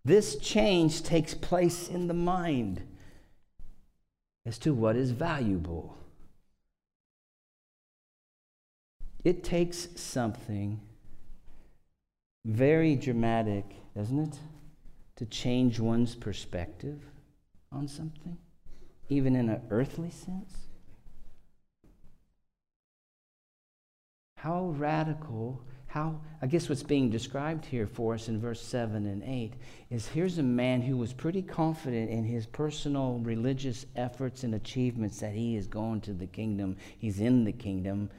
This 0.05 0.35
change 0.37 1.03
takes 1.03 1.33
place 1.33 1.87
in 1.87 2.07
the 2.07 2.13
mind 2.13 2.81
as 4.45 4.57
to 4.59 4.73
what 4.73 4.95
is 4.95 5.11
valuable. 5.11 5.95
It 9.23 9.43
takes 9.43 9.87
something 9.95 10.81
very 12.45 12.95
dramatic, 12.95 13.63
doesn't 13.95 14.19
it? 14.19 14.39
To 15.15 15.25
change 15.25 15.79
one's 15.79 16.15
perspective 16.15 17.01
on 17.71 17.87
something, 17.87 18.37
even 19.09 19.35
in 19.35 19.49
an 19.49 19.61
earthly 19.69 20.09
sense? 20.09 20.53
How 24.37 24.73
radical, 24.77 25.63
how, 25.87 26.19
I 26.41 26.47
guess 26.47 26.67
what's 26.67 26.83
being 26.83 27.09
described 27.09 27.65
here 27.65 27.87
for 27.87 28.15
us 28.15 28.27
in 28.27 28.41
verse 28.41 28.61
7 28.61 29.05
and 29.05 29.23
8 29.23 29.53
is 29.89 30.07
here's 30.07 30.37
a 30.37 30.43
man 30.43 30.81
who 30.81 30.97
was 30.97 31.13
pretty 31.13 31.41
confident 31.41 32.09
in 32.09 32.25
his 32.25 32.45
personal 32.45 33.19
religious 33.19 33.85
efforts 33.95 34.43
and 34.43 34.55
achievements 34.55 35.19
that 35.21 35.33
he 35.33 35.55
is 35.55 35.67
going 35.67 36.01
to 36.01 36.13
the 36.13 36.27
kingdom, 36.27 36.75
he's 36.97 37.21
in 37.21 37.45
the 37.45 37.53
kingdom, 37.53 38.09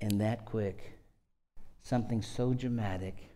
and 0.00 0.20
that 0.20 0.44
quick, 0.44 0.98
something 1.82 2.22
so 2.22 2.52
dramatic, 2.52 3.30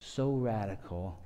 so 0.00 0.32
radical, 0.32 1.23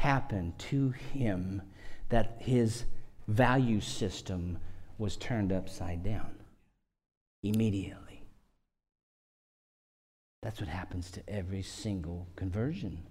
happened 0.00 0.58
to 0.58 0.88
him 1.12 1.60
that 2.08 2.36
his 2.38 2.84
value 3.28 3.80
system 3.82 4.56
was 4.96 5.14
turned 5.14 5.52
upside 5.52 6.02
down 6.02 6.34
immediately. 7.42 8.24
That's 10.42 10.58
what 10.58 10.70
happens 10.70 11.10
to 11.10 11.28
every 11.28 11.60
single 11.60 12.28
conversion. 12.34 13.02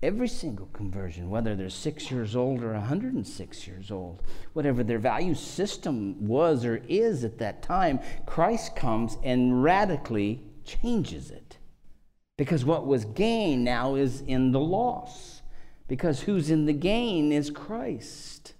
Every 0.00 0.28
single 0.28 0.66
conversion, 0.66 1.28
whether 1.28 1.56
they're 1.56 1.70
six 1.70 2.08
years 2.08 2.36
old 2.36 2.62
or 2.62 2.72
106 2.72 3.66
years 3.66 3.90
old, 3.90 4.22
whatever 4.52 4.84
their 4.84 5.00
value 5.00 5.34
system 5.34 6.24
was 6.24 6.64
or 6.64 6.76
is 6.88 7.24
at 7.24 7.38
that 7.38 7.62
time, 7.64 7.98
Christ 8.26 8.76
comes 8.76 9.18
and 9.24 9.60
radically 9.60 10.44
changes 10.64 11.32
it. 11.32 11.47
Because 12.38 12.64
what 12.64 12.86
was 12.86 13.04
gain 13.04 13.64
now 13.64 13.96
is 13.96 14.22
in 14.22 14.52
the 14.52 14.60
loss. 14.60 15.42
Because 15.88 16.22
who's 16.22 16.50
in 16.50 16.64
the 16.64 16.72
gain 16.72 17.32
is 17.32 17.50
Christ. 17.50 18.54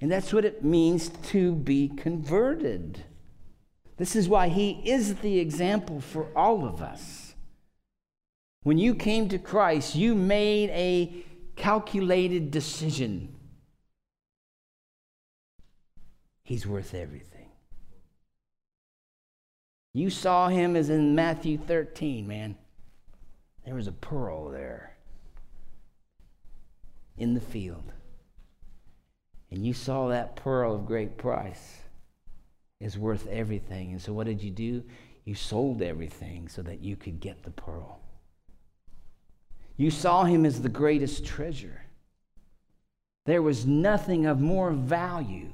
And 0.00 0.10
that's 0.10 0.32
what 0.32 0.44
it 0.44 0.64
means 0.64 1.08
to 1.08 1.54
be 1.54 1.88
converted. 1.88 3.04
This 3.96 4.16
is 4.16 4.28
why 4.28 4.48
he 4.48 4.82
is 4.84 5.14
the 5.16 5.38
example 5.38 6.00
for 6.00 6.26
all 6.36 6.66
of 6.66 6.82
us. 6.82 7.34
When 8.64 8.78
you 8.78 8.94
came 8.94 9.28
to 9.28 9.38
Christ, 9.38 9.94
you 9.94 10.14
made 10.14 10.70
a 10.70 11.24
calculated 11.54 12.50
decision. 12.50 13.34
He's 16.42 16.66
worth 16.66 16.94
everything. 16.94 17.31
You 19.94 20.08
saw 20.08 20.48
him 20.48 20.74
as 20.74 20.88
in 20.88 21.14
Matthew 21.14 21.58
13, 21.58 22.26
man. 22.26 22.56
There 23.64 23.74
was 23.74 23.86
a 23.86 23.92
pearl 23.92 24.50
there 24.50 24.96
in 27.16 27.34
the 27.34 27.40
field. 27.40 27.92
And 29.50 29.66
you 29.66 29.74
saw 29.74 30.08
that 30.08 30.36
pearl 30.36 30.74
of 30.74 30.86
great 30.86 31.18
price 31.18 31.78
is 32.80 32.98
worth 32.98 33.26
everything. 33.28 33.92
And 33.92 34.00
so 34.00 34.12
what 34.12 34.26
did 34.26 34.42
you 34.42 34.50
do? 34.50 34.82
You 35.24 35.34
sold 35.34 35.82
everything 35.82 36.48
so 36.48 36.62
that 36.62 36.80
you 36.80 36.96
could 36.96 37.20
get 37.20 37.42
the 37.42 37.50
pearl. 37.50 38.00
You 39.76 39.90
saw 39.90 40.24
him 40.24 40.44
as 40.46 40.62
the 40.62 40.68
greatest 40.68 41.24
treasure. 41.24 41.82
There 43.26 43.42
was 43.42 43.66
nothing 43.66 44.26
of 44.26 44.40
more 44.40 44.72
value. 44.72 45.52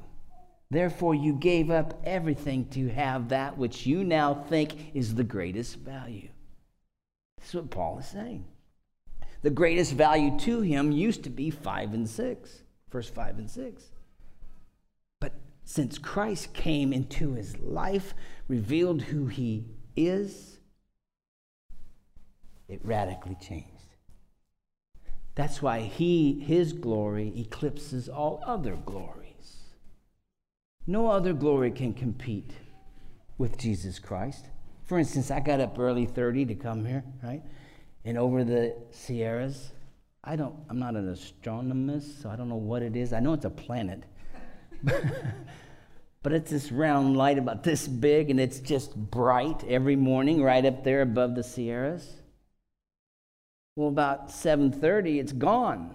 Therefore, 0.70 1.14
you 1.14 1.32
gave 1.32 1.70
up 1.70 2.00
everything 2.04 2.66
to 2.70 2.88
have 2.88 3.30
that 3.30 3.56
which 3.56 3.86
you 3.86 4.04
now 4.04 4.34
think 4.34 4.94
is 4.94 5.14
the 5.14 5.24
greatest 5.24 5.76
value. 5.76 6.28
That's 7.38 7.54
what 7.54 7.70
Paul 7.70 7.98
is 7.98 8.06
saying. 8.06 8.44
The 9.42 9.50
greatest 9.50 9.92
value 9.92 10.38
to 10.40 10.60
him 10.60 10.92
used 10.92 11.24
to 11.24 11.30
be 11.30 11.50
5 11.50 11.94
and 11.94 12.08
6, 12.08 12.62
verse 12.90 13.08
5 13.08 13.38
and 13.38 13.50
6. 13.50 13.82
But 15.20 15.32
since 15.64 15.96
Christ 15.96 16.52
came 16.52 16.92
into 16.92 17.32
his 17.32 17.58
life, 17.58 18.14
revealed 18.48 19.02
who 19.02 19.26
he 19.26 19.64
is, 19.96 20.58
it 22.68 22.80
radically 22.84 23.36
changed. 23.40 23.66
That's 25.34 25.62
why 25.62 25.80
he, 25.80 26.40
his 26.40 26.72
glory 26.72 27.32
eclipses 27.38 28.08
all 28.08 28.42
other 28.44 28.74
glories. 28.74 29.27
No 30.88 31.08
other 31.08 31.34
glory 31.34 31.70
can 31.70 31.92
compete 31.92 32.50
with 33.36 33.58
Jesus 33.58 33.98
Christ. 33.98 34.46
For 34.86 34.98
instance, 34.98 35.30
I 35.30 35.38
got 35.38 35.60
up 35.60 35.78
early 35.78 36.06
30 36.06 36.46
to 36.46 36.54
come 36.54 36.86
here, 36.86 37.04
right? 37.22 37.42
And 38.06 38.16
over 38.16 38.42
the 38.42 38.74
Sierras, 38.90 39.72
I 40.24 40.34
don't, 40.34 40.54
I'm 40.70 40.78
not 40.78 40.96
an 40.96 41.06
astronomist, 41.10 42.22
so 42.22 42.30
I 42.30 42.36
don't 42.36 42.48
know 42.48 42.56
what 42.56 42.82
it 42.82 42.96
is. 42.96 43.12
I 43.12 43.20
know 43.20 43.34
it's 43.34 43.44
a 43.44 43.50
planet. 43.50 44.02
but 46.22 46.32
it's 46.32 46.50
this 46.50 46.72
round 46.72 47.18
light 47.18 47.36
about 47.36 47.64
this 47.64 47.86
big, 47.86 48.30
and 48.30 48.40
it's 48.40 48.58
just 48.58 48.96
bright 48.96 49.62
every 49.68 49.94
morning 49.94 50.42
right 50.42 50.64
up 50.64 50.84
there 50.84 51.02
above 51.02 51.34
the 51.34 51.42
Sierras. 51.42 52.14
Well, 53.76 53.88
about 53.88 54.30
7:30, 54.30 55.20
it's 55.20 55.32
gone. 55.32 55.94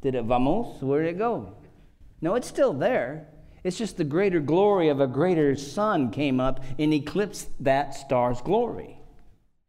Did 0.00 0.16
it 0.16 0.24
vamos? 0.24 0.82
Where 0.82 1.04
did 1.04 1.14
it 1.14 1.18
go? 1.18 1.54
No, 2.20 2.34
it's 2.34 2.48
still 2.48 2.72
there. 2.72 3.28
It's 3.64 3.78
just 3.78 3.96
the 3.96 4.04
greater 4.04 4.40
glory 4.40 4.90
of 4.90 5.00
a 5.00 5.06
greater 5.06 5.56
sun 5.56 6.10
came 6.10 6.38
up 6.38 6.62
and 6.78 6.92
eclipsed 6.92 7.48
that 7.60 7.94
star's 7.94 8.42
glory. 8.42 8.98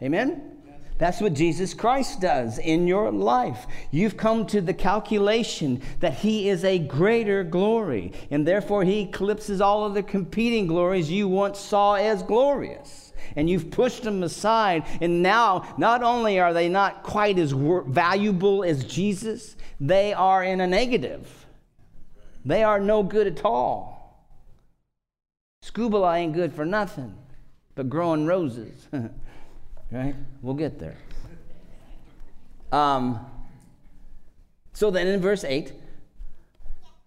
Amen? 0.03 0.51
That's 0.97 1.21
what 1.21 1.33
Jesus 1.33 1.73
Christ 1.73 2.21
does 2.21 2.57
in 2.57 2.87
your 2.87 3.11
life. 3.11 3.67
You've 3.91 4.17
come 4.17 4.45
to 4.47 4.61
the 4.61 4.73
calculation 4.73 5.81
that 6.01 6.13
He 6.13 6.49
is 6.49 6.63
a 6.63 6.79
greater 6.79 7.43
glory, 7.43 8.13
and 8.31 8.45
therefore 8.45 8.83
He 8.83 9.01
eclipses 9.01 9.61
all 9.61 9.85
of 9.85 9.93
the 9.93 10.03
competing 10.03 10.67
glories 10.67 11.09
you 11.09 11.27
once 11.27 11.59
saw 11.59 11.95
as 11.95 12.21
glorious 12.21 13.05
and 13.35 13.49
you've 13.49 13.71
pushed 13.71 14.03
them 14.03 14.23
aside. 14.23 14.85
And 15.01 15.21
now, 15.23 15.73
not 15.77 16.03
only 16.03 16.39
are 16.39 16.53
they 16.53 16.69
not 16.69 17.03
quite 17.03 17.39
as 17.39 17.51
valuable 17.51 18.63
as 18.63 18.83
Jesus, 18.85 19.55
they 19.79 20.13
are 20.13 20.43
in 20.43 20.61
a 20.61 20.67
negative. 20.67 21.44
They 22.45 22.63
are 22.63 22.79
no 22.79 23.01
good 23.01 23.27
at 23.27 23.43
all. 23.43 23.95
Scuba 25.61 25.97
ain't 26.13 26.33
good 26.33 26.53
for 26.53 26.63
nothing 26.63 27.15
but 27.73 27.89
growing 27.89 28.25
roses. 28.27 28.87
right? 29.91 30.15
We'll 30.41 30.53
get 30.53 30.79
there. 30.79 30.97
Um, 32.71 33.25
so 34.73 34.91
then 34.91 35.07
in 35.07 35.21
verse 35.21 35.43
8, 35.43 35.73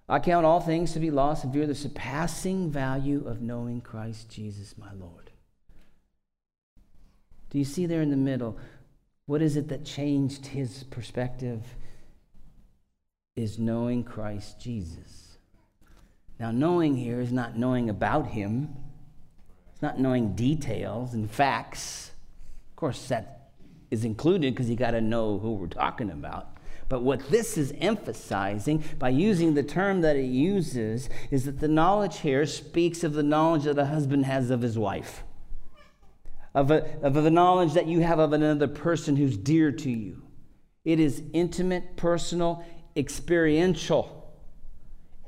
I 0.08 0.18
count 0.18 0.46
all 0.46 0.60
things 0.60 0.92
to 0.92 1.00
be 1.00 1.10
lost 1.10 1.44
and 1.44 1.52
view 1.52 1.66
the 1.66 1.74
surpassing 1.74 2.70
value 2.70 3.26
of 3.26 3.42
knowing 3.42 3.80
Christ 3.80 4.30
Jesus 4.30 4.76
my 4.78 4.92
Lord. 4.92 5.30
Do 7.50 7.58
you 7.58 7.64
see 7.64 7.86
there 7.86 8.02
in 8.02 8.10
the 8.10 8.16
middle? 8.16 8.58
What 9.26 9.42
is 9.42 9.56
it 9.56 9.68
that 9.68 9.84
changed 9.84 10.46
his 10.46 10.84
perspective? 10.84 11.62
Is 13.36 13.58
knowing 13.58 14.02
Christ 14.02 14.60
Jesus. 14.60 15.27
Now, 16.38 16.50
knowing 16.50 16.96
here 16.96 17.20
is 17.20 17.32
not 17.32 17.56
knowing 17.56 17.90
about 17.90 18.28
him, 18.28 18.76
it's 19.72 19.82
not 19.82 19.98
knowing 19.98 20.34
details 20.34 21.14
and 21.14 21.30
facts. 21.30 22.12
Of 22.70 22.76
course, 22.76 23.08
that 23.08 23.50
is 23.90 24.04
included 24.04 24.54
because 24.54 24.70
you 24.70 24.76
got 24.76 24.92
to 24.92 25.00
know 25.00 25.38
who 25.38 25.54
we're 25.54 25.66
talking 25.66 26.10
about. 26.10 26.56
But 26.88 27.02
what 27.02 27.28
this 27.28 27.58
is 27.58 27.74
emphasizing 27.78 28.82
by 28.98 29.10
using 29.10 29.54
the 29.54 29.62
term 29.62 30.00
that 30.02 30.16
it 30.16 30.26
uses 30.26 31.10
is 31.30 31.44
that 31.44 31.60
the 31.60 31.68
knowledge 31.68 32.20
here 32.20 32.46
speaks 32.46 33.04
of 33.04 33.12
the 33.12 33.22
knowledge 33.22 33.64
that 33.64 33.78
a 33.78 33.86
husband 33.86 34.24
has 34.26 34.50
of 34.50 34.62
his 34.62 34.78
wife 34.78 35.24
of, 36.58 36.70
a, 36.70 36.98
of 37.02 37.14
the 37.14 37.30
knowledge 37.30 37.74
that 37.74 37.86
you 37.86 38.00
have 38.00 38.18
of 38.18 38.32
another 38.32 38.66
person 38.66 39.14
who's 39.16 39.36
dear 39.36 39.70
to 39.70 39.90
you. 39.90 40.22
It 40.84 40.98
is 40.98 41.22
intimate, 41.32 41.96
personal, 41.96 42.64
experiential. 42.96 44.17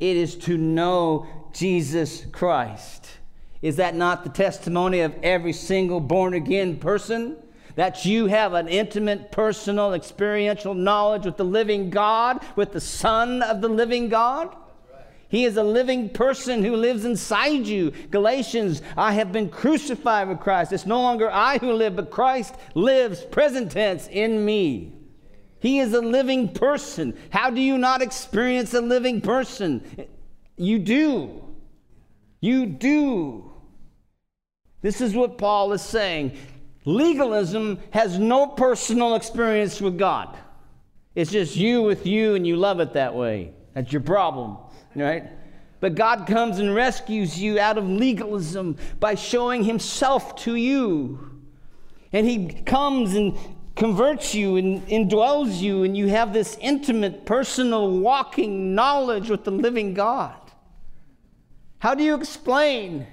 It 0.01 0.17
is 0.17 0.35
to 0.37 0.57
know 0.57 1.27
Jesus 1.53 2.25
Christ. 2.33 3.07
Is 3.63 3.77
that 3.77 3.95
not 3.95 4.25
the 4.25 4.31
testimony 4.31 5.01
of 5.01 5.15
every 5.23 5.53
single 5.53 6.01
born 6.01 6.33
again 6.33 6.79
person? 6.79 7.37
That 7.77 8.05
you 8.07 8.27
have 8.27 8.55
an 8.55 8.69
intimate, 8.69 9.31
personal, 9.31 9.93
experiential 9.93 10.75
knowledge 10.75 11.27
with 11.27 11.37
the 11.37 11.45
living 11.45 11.91
God, 11.91 12.43
with 12.57 12.73
the 12.73 12.81
Son 12.81 13.43
of 13.43 13.61
the 13.61 13.69
living 13.69 14.09
God? 14.09 14.57
He 15.29 15.45
is 15.45 15.57
a 15.57 15.63
living 15.63 16.09
person 16.09 16.65
who 16.65 16.75
lives 16.75 17.05
inside 17.05 17.67
you. 17.67 17.93
Galatians, 18.11 18.83
I 18.97 19.13
have 19.13 19.31
been 19.31 19.49
crucified 19.49 20.29
with 20.29 20.41
Christ. 20.41 20.73
It's 20.73 20.87
no 20.87 21.01
longer 21.01 21.31
I 21.31 21.59
who 21.59 21.73
live, 21.73 21.95
but 21.95 22.11
Christ 22.11 22.57
lives, 22.75 23.21
present 23.21 23.71
tense, 23.71 24.09
in 24.09 24.45
me. 24.45 24.93
He 25.61 25.79
is 25.79 25.93
a 25.93 26.01
living 26.01 26.49
person. 26.49 27.17
How 27.31 27.51
do 27.51 27.61
you 27.61 27.79
not 27.79 28.03
experience 28.03 28.75
a 28.75 28.81
living 28.81 29.21
person? 29.21 29.85
You 30.57 30.79
do. 30.79 31.45
You 32.41 32.67
do. 32.67 33.53
This 34.83 35.01
is 35.01 35.15
what 35.15 35.39
Paul 35.39 35.73
is 35.73 35.83
saying. 35.83 36.37
Legalism 36.85 37.79
has 37.91 38.19
no 38.19 38.47
personal 38.47 39.15
experience 39.15 39.81
with 39.81 39.99
God. 39.99 40.37
It's 41.15 41.31
just 41.31 41.57
you 41.57 41.83
with 41.83 42.07
you, 42.07 42.35
and 42.35 42.47
you 42.47 42.57
love 42.57 42.81
it 42.81 42.95
that 42.95 43.15
way. 43.15 43.53
That's 43.75 43.93
your 43.93 44.03
problem 44.03 44.57
right? 44.95 45.25
But 45.81 45.95
God 45.95 46.27
comes 46.27 46.59
and 46.59 46.75
rescues 46.75 47.41
you 47.41 47.59
out 47.59 47.79
of 47.79 47.89
legalism 47.89 48.77
by 48.99 49.15
showing 49.15 49.65
Himself 49.65 50.37
to 50.37 50.55
you. 50.55 51.41
And 52.13 52.27
He 52.27 52.49
comes 52.49 53.15
and 53.15 53.37
converts 53.77 54.35
you 54.35 54.57
and 54.57 54.87
indwells 54.89 55.61
you, 55.61 55.85
and 55.85 55.97
you 55.97 56.09
have 56.09 56.33
this 56.33 56.57
intimate, 56.61 57.25
personal, 57.25 57.99
walking 57.99 58.75
knowledge 58.75 59.31
with 59.31 59.45
the 59.45 59.51
living 59.51 59.95
God. 59.95 60.35
How 61.79 61.95
do 61.95 62.05
you 62.05 62.15
explain 62.15 63.07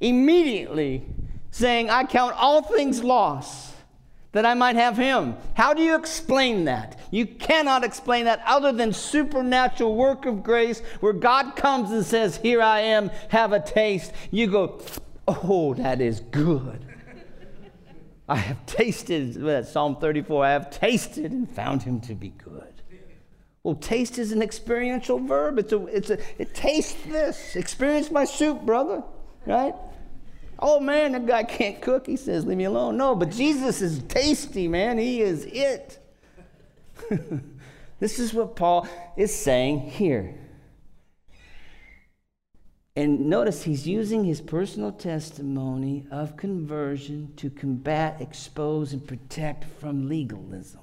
immediately 0.00 1.06
saying, 1.50 1.90
I 1.90 2.04
count 2.04 2.34
all 2.36 2.62
things 2.62 3.02
lost? 3.02 3.70
that 4.32 4.46
I 4.46 4.54
might 4.54 4.76
have 4.76 4.96
him. 4.96 5.36
How 5.54 5.74
do 5.74 5.82
you 5.82 5.96
explain 5.96 6.66
that? 6.66 6.98
You 7.10 7.26
cannot 7.26 7.82
explain 7.82 8.26
that 8.26 8.42
other 8.46 8.70
than 8.70 8.92
supernatural 8.92 9.96
work 9.96 10.24
of 10.24 10.42
grace 10.42 10.80
where 11.00 11.12
God 11.12 11.56
comes 11.56 11.90
and 11.90 12.04
says, 12.04 12.36
Here 12.36 12.62
I 12.62 12.80
am, 12.80 13.10
have 13.30 13.52
a 13.52 13.60
taste. 13.60 14.12
You 14.30 14.46
go, 14.46 14.80
Oh, 15.26 15.74
that 15.74 16.00
is 16.00 16.20
good. 16.20 16.86
I 18.30 18.36
have 18.36 18.64
tasted, 18.64 19.66
Psalm 19.66 19.96
34, 19.96 20.44
I 20.44 20.50
have 20.52 20.70
tasted 20.70 21.32
and 21.32 21.50
found 21.50 21.82
him 21.82 22.00
to 22.02 22.14
be 22.14 22.28
good. 22.28 22.62
Well, 23.64 23.74
taste 23.74 24.18
is 24.18 24.30
an 24.30 24.40
experiential 24.40 25.18
verb. 25.18 25.58
It's 25.58 25.72
a, 25.72 25.84
it's 25.86 26.10
a, 26.10 26.18
it 26.38 26.54
tastes 26.54 26.96
this. 27.08 27.56
Experience 27.56 28.08
my 28.12 28.24
soup, 28.24 28.62
brother, 28.62 29.02
right? 29.46 29.74
Oh 30.60 30.78
man, 30.78 31.10
that 31.12 31.26
guy 31.26 31.42
can't 31.42 31.82
cook. 31.82 32.06
He 32.06 32.16
says, 32.16 32.46
Leave 32.46 32.56
me 32.56 32.64
alone. 32.64 32.96
No, 32.96 33.16
but 33.16 33.30
Jesus 33.30 33.82
is 33.82 34.00
tasty, 34.04 34.68
man. 34.68 34.96
He 34.96 35.22
is 35.22 35.44
it. 35.46 35.98
this 37.98 38.20
is 38.20 38.32
what 38.32 38.54
Paul 38.54 38.86
is 39.16 39.34
saying 39.34 39.80
here. 39.80 40.36
And 43.00 43.30
notice 43.30 43.62
he's 43.62 43.88
using 43.88 44.24
his 44.24 44.42
personal 44.42 44.92
testimony 44.92 46.04
of 46.10 46.36
conversion 46.36 47.32
to 47.36 47.48
combat, 47.48 48.20
expose, 48.20 48.92
and 48.92 49.06
protect 49.06 49.64
from 49.80 50.06
legalism. 50.06 50.82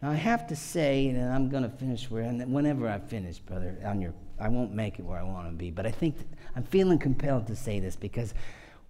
Now, 0.00 0.12
I 0.12 0.14
have 0.14 0.46
to 0.46 0.56
say, 0.56 1.08
and 1.08 1.22
I'm 1.22 1.50
going 1.50 1.64
to 1.64 1.68
finish 1.68 2.10
where, 2.10 2.22
and 2.22 2.50
whenever 2.50 2.88
I 2.88 3.00
finish, 3.00 3.38
brother, 3.38 3.76
on 3.84 4.00
your, 4.00 4.14
I 4.38 4.48
won't 4.48 4.72
make 4.72 4.98
it 4.98 5.04
where 5.04 5.18
I 5.18 5.24
want 5.24 5.46
to 5.46 5.52
be, 5.52 5.70
but 5.70 5.84
I 5.84 5.90
think 5.90 6.16
I'm 6.56 6.62
feeling 6.62 6.98
compelled 6.98 7.46
to 7.48 7.54
say 7.54 7.78
this 7.78 7.94
because 7.94 8.32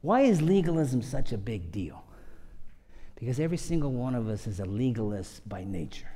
why 0.03 0.20
is 0.20 0.40
legalism 0.40 1.03
such 1.03 1.32
a 1.32 1.38
big 1.38 1.72
deal? 1.72 2.05
Because 3.16 3.40
every 3.40 3.59
single 3.59 3.90
one 3.90 4.14
of 4.14 4.28
us 4.28 4.46
is 4.46 4.61
a 4.61 4.66
legalist 4.66 5.48
by 5.48 5.64
nature. 5.64 6.12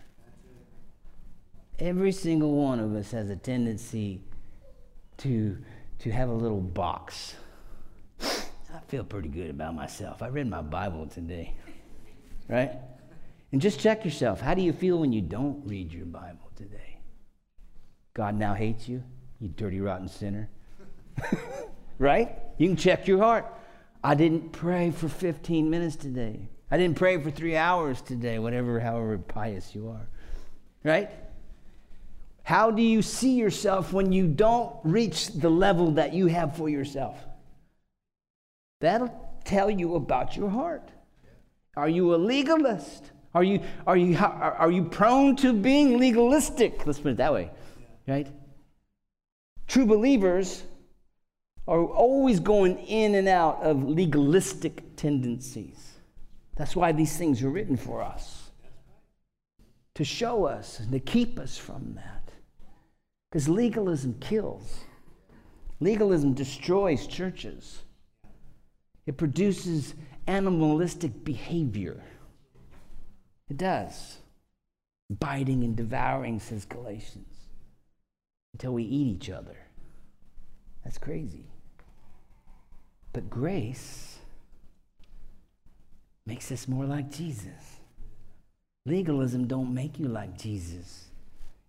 Every 1.80 2.12
single 2.12 2.52
one 2.52 2.78
of 2.78 2.94
us 2.94 3.10
has 3.10 3.30
a 3.30 3.36
tendency 3.36 4.20
to, 5.18 5.56
to 6.00 6.10
have 6.10 6.28
a 6.28 6.34
little 6.34 6.60
box. 6.60 7.34
I 8.20 8.80
feel 8.88 9.04
pretty 9.04 9.28
good 9.28 9.50
about 9.50 9.74
myself. 9.74 10.22
I 10.22 10.28
read 10.28 10.48
my 10.48 10.62
Bible 10.62 11.06
today, 11.06 11.54
right? 12.48 12.72
And 13.52 13.60
just 13.60 13.78
check 13.78 14.04
yourself. 14.04 14.40
How 14.40 14.54
do 14.54 14.62
you 14.62 14.72
feel 14.72 14.98
when 14.98 15.12
you 15.12 15.20
don't 15.20 15.64
read 15.64 15.92
your 15.92 16.06
Bible 16.06 16.50
today? 16.56 16.98
God 18.14 18.34
now 18.36 18.54
hates 18.54 18.88
you, 18.88 19.02
you 19.38 19.48
dirty, 19.48 19.80
rotten 19.80 20.08
sinner. 20.08 20.50
right? 21.98 22.36
You 22.58 22.68
can 22.68 22.76
check 22.76 23.06
your 23.06 23.18
heart. 23.18 23.46
I 24.02 24.14
didn't 24.14 24.52
pray 24.52 24.90
for 24.90 25.08
15 25.08 25.70
minutes 25.70 25.96
today. 25.96 26.48
I 26.70 26.76
didn't 26.76 26.96
pray 26.96 27.16
for 27.22 27.30
three 27.30 27.56
hours 27.56 28.00
today, 28.02 28.38
whatever, 28.38 28.80
however 28.80 29.18
pious 29.18 29.74
you 29.74 29.88
are. 29.88 30.08
Right? 30.82 31.10
How 32.44 32.70
do 32.70 32.82
you 32.82 33.00
see 33.02 33.32
yourself 33.32 33.92
when 33.92 34.12
you 34.12 34.28
don't 34.28 34.76
reach 34.84 35.28
the 35.28 35.48
level 35.48 35.92
that 35.92 36.12
you 36.12 36.26
have 36.26 36.56
for 36.56 36.68
yourself? 36.68 37.18
That'll 38.80 39.40
tell 39.44 39.70
you 39.70 39.94
about 39.94 40.36
your 40.36 40.50
heart. 40.50 40.90
Are 41.74 41.88
you 41.88 42.14
a 42.14 42.16
legalist? 42.16 43.10
Are 43.34 43.42
you, 43.42 43.60
are 43.86 43.96
you, 43.96 44.16
are 44.16 44.70
you 44.70 44.84
prone 44.84 45.36
to 45.36 45.54
being 45.54 45.98
legalistic? 45.98 46.86
Let's 46.86 47.00
put 47.00 47.12
it 47.12 47.16
that 47.16 47.32
way, 47.32 47.50
right? 48.06 48.28
True 49.66 49.86
believers 49.86 50.62
are 51.66 51.82
always 51.82 52.40
going 52.40 52.78
in 52.78 53.14
and 53.14 53.26
out 53.26 53.62
of 53.62 53.82
legalistic 53.82 54.96
tendencies. 54.96 55.94
That's 56.56 56.76
why 56.76 56.92
these 56.92 57.16
things 57.16 57.42
are 57.42 57.50
written 57.50 57.76
for 57.76 58.02
us 58.02 58.50
to 59.94 60.04
show 60.04 60.44
us 60.44 60.80
and 60.80 60.92
to 60.92 61.00
keep 61.00 61.38
us 61.38 61.56
from 61.56 61.94
that. 61.94 62.23
Because 63.34 63.48
legalism 63.48 64.14
kills, 64.20 64.84
legalism 65.80 66.34
destroys 66.34 67.08
churches, 67.08 67.82
it 69.06 69.16
produces 69.16 69.96
animalistic 70.28 71.24
behavior. 71.24 72.00
It 73.50 73.56
does. 73.56 74.18
Biting 75.10 75.64
and 75.64 75.74
devouring, 75.74 76.38
says 76.38 76.64
Galatians, 76.64 77.34
until 78.52 78.72
we 78.72 78.84
eat 78.84 79.08
each 79.08 79.30
other. 79.30 79.56
That's 80.84 80.98
crazy. 80.98 81.46
But 83.12 83.28
grace 83.28 84.16
makes 86.24 86.52
us 86.52 86.68
more 86.68 86.84
like 86.84 87.10
Jesus. 87.10 87.80
Legalism 88.86 89.48
don't 89.48 89.74
make 89.74 89.98
you 89.98 90.06
like 90.06 90.38
Jesus. 90.38 91.08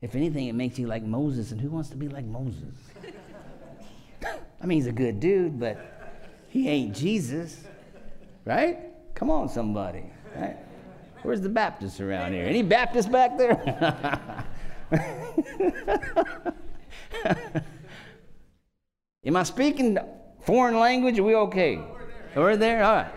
If 0.05 0.13
anything, 0.13 0.47
it 0.47 0.53
makes 0.53 0.77
you 0.77 0.85
like 0.85 1.01
Moses, 1.01 1.51
and 1.51 1.59
who 1.59 1.71
wants 1.71 1.89
to 1.89 1.97
be 1.97 2.07
like 2.07 2.25
Moses? 2.25 2.75
I 4.61 4.67
mean, 4.67 4.77
he's 4.77 4.85
a 4.85 4.91
good 4.91 5.19
dude, 5.19 5.59
but 5.59 6.13
he 6.47 6.69
ain't 6.69 6.95
Jesus, 6.95 7.63
right? 8.45 8.77
Come 9.15 9.31
on, 9.31 9.49
somebody. 9.49 10.03
Right? 10.35 10.57
Where's 11.23 11.41
the 11.41 11.49
Baptists 11.49 11.99
around 11.99 12.33
here? 12.33 12.45
Any 12.45 12.61
Baptists 12.61 13.07
back 13.07 13.35
there? 13.35 14.45
Am 19.25 19.35
I 19.35 19.41
speaking 19.41 19.97
foreign 20.41 20.79
language? 20.79 21.17
Are 21.17 21.23
we 21.23 21.33
okay? 21.33 21.79
We're 22.35 22.57
there? 22.57 22.83
All 22.83 22.95
right. 22.97 23.11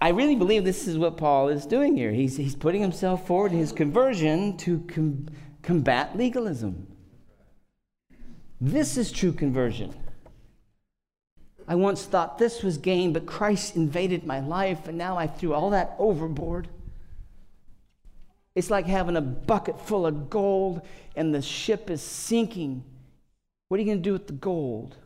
I 0.00 0.10
really 0.10 0.36
believe 0.36 0.64
this 0.64 0.86
is 0.86 0.98
what 0.98 1.16
Paul 1.16 1.48
is 1.48 1.64
doing 1.64 1.96
here. 1.96 2.12
He's, 2.12 2.36
he's 2.36 2.54
putting 2.54 2.82
himself 2.82 3.26
forward 3.26 3.52
in 3.52 3.58
his 3.58 3.72
conversion 3.72 4.56
to 4.58 4.80
com- 4.88 5.26
combat 5.62 6.16
legalism. 6.16 6.86
This 8.60 8.96
is 8.96 9.10
true 9.10 9.32
conversion. 9.32 9.94
I 11.68 11.74
once 11.74 12.04
thought 12.04 12.38
this 12.38 12.62
was 12.62 12.78
gain, 12.78 13.12
but 13.12 13.26
Christ 13.26 13.74
invaded 13.74 14.24
my 14.24 14.40
life, 14.40 14.86
and 14.86 14.96
now 14.96 15.16
I 15.16 15.26
threw 15.26 15.52
all 15.52 15.70
that 15.70 15.96
overboard. 15.98 16.68
It's 18.54 18.70
like 18.70 18.86
having 18.86 19.16
a 19.16 19.20
bucket 19.20 19.78
full 19.78 20.06
of 20.06 20.30
gold 20.30 20.80
and 21.14 21.34
the 21.34 21.42
ship 21.42 21.90
is 21.90 22.00
sinking. 22.00 22.82
What 23.68 23.76
are 23.76 23.82
you 23.82 23.86
going 23.86 23.98
to 23.98 24.02
do 24.02 24.14
with 24.14 24.26
the 24.26 24.32
gold? 24.32 24.96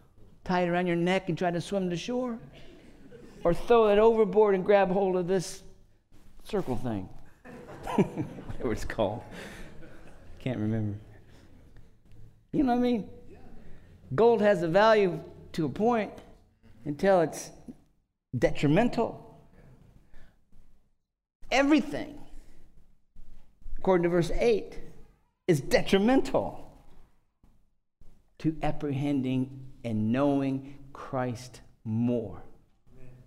Tie 0.44 0.62
it 0.62 0.68
around 0.68 0.86
your 0.86 0.96
neck 0.96 1.28
and 1.28 1.36
try 1.36 1.50
to 1.50 1.60
swim 1.60 1.90
to 1.90 1.96
shore? 1.96 2.38
Or 3.42 3.54
throw 3.54 3.88
it 3.88 3.98
overboard 3.98 4.54
and 4.54 4.64
grab 4.64 4.90
hold 4.90 5.16
of 5.16 5.26
this 5.26 5.62
circle 6.44 6.76
thing? 6.76 7.08
Whatever 7.94 8.72
it's 8.72 8.84
called. 8.84 9.22
Can't 10.38 10.58
remember. 10.58 10.98
You 12.52 12.64
know 12.64 12.72
what 12.72 12.78
I 12.78 12.82
mean? 12.82 13.08
Gold 14.14 14.40
has 14.42 14.62
a 14.62 14.68
value 14.68 15.20
to 15.52 15.66
a 15.66 15.68
point 15.68 16.12
until 16.84 17.20
it's 17.20 17.50
detrimental. 18.36 19.38
Everything 21.50 22.20
according 23.80 24.02
to 24.02 24.10
verse 24.10 24.30
8, 24.34 24.78
is 25.48 25.62
detrimental 25.62 26.70
to 28.38 28.54
apprehending 28.62 29.68
and 29.82 30.12
knowing 30.12 30.74
Christ 30.92 31.62
more. 31.82 32.42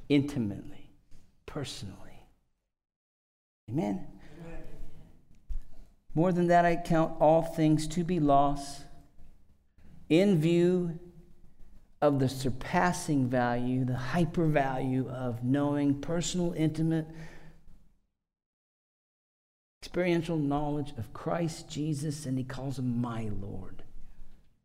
Intimately, 0.09 0.89
personally. 1.45 1.97
Amen? 3.69 4.05
More 6.15 6.31
than 6.31 6.47
that, 6.47 6.65
I 6.65 6.75
count 6.75 7.13
all 7.19 7.41
things 7.41 7.87
to 7.89 8.03
be 8.03 8.19
lost 8.19 8.83
in 10.09 10.39
view 10.39 10.99
of 12.01 12.19
the 12.19 12.29
surpassing 12.29 13.27
value, 13.27 13.85
the 13.85 13.95
hyper 13.95 14.45
value 14.45 15.09
of 15.09 15.43
knowing 15.43 16.01
personal, 16.01 16.53
intimate, 16.53 17.07
experiential 19.81 20.37
knowledge 20.37 20.93
of 20.97 21.13
Christ 21.13 21.69
Jesus, 21.69 22.25
and 22.25 22.37
he 22.37 22.43
calls 22.43 22.77
him 22.77 23.01
my 23.01 23.29
Lord. 23.41 23.83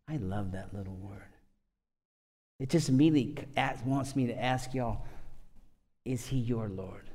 I 0.08 0.16
love 0.16 0.52
that 0.52 0.74
little 0.74 0.96
word. 0.96 1.22
It 2.58 2.70
just 2.70 2.88
immediately 2.88 3.46
wants 3.86 4.16
me 4.16 4.26
to 4.26 4.42
ask 4.42 4.74
y'all 4.74 5.06
is 6.08 6.26
he 6.28 6.38
your 6.38 6.70
Lord? 6.70 7.10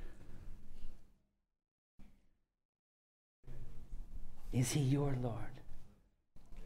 Is 4.52 4.72
he 4.74 4.82
your 4.82 5.18
Lord? 5.20 5.62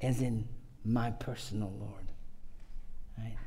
As 0.02 0.20
in 0.20 0.46
my 0.84 1.12
personal 1.12 1.72
Lord. 1.80 2.12
Right? 3.18 3.38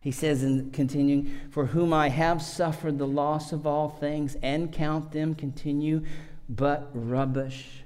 He 0.00 0.10
says 0.10 0.42
in 0.42 0.72
continuing, 0.72 1.32
For 1.50 1.66
whom 1.66 1.92
I 1.92 2.08
have 2.08 2.42
suffered 2.42 2.98
the 2.98 3.06
loss 3.06 3.52
of 3.52 3.64
all 3.64 3.88
things 3.88 4.36
and 4.42 4.72
count 4.72 5.12
them, 5.12 5.36
continue, 5.36 6.04
but 6.48 6.90
rubbish, 6.92 7.84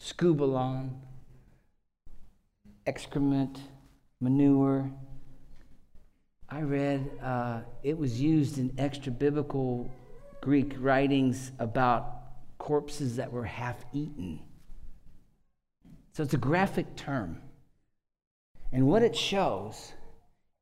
skubalon, 0.00 0.90
excrement, 2.84 3.60
manure. 4.20 4.90
I 6.54 6.62
read 6.62 7.10
uh, 7.20 7.62
it 7.82 7.98
was 7.98 8.20
used 8.20 8.58
in 8.58 8.72
extra 8.78 9.10
biblical 9.10 9.90
Greek 10.40 10.76
writings 10.78 11.50
about 11.58 12.14
corpses 12.58 13.16
that 13.16 13.32
were 13.32 13.42
half 13.42 13.84
eaten. 13.92 14.38
So 16.12 16.22
it's 16.22 16.34
a 16.34 16.38
graphic 16.38 16.94
term. 16.94 17.42
And 18.70 18.86
what 18.86 19.02
it 19.02 19.16
shows 19.16 19.94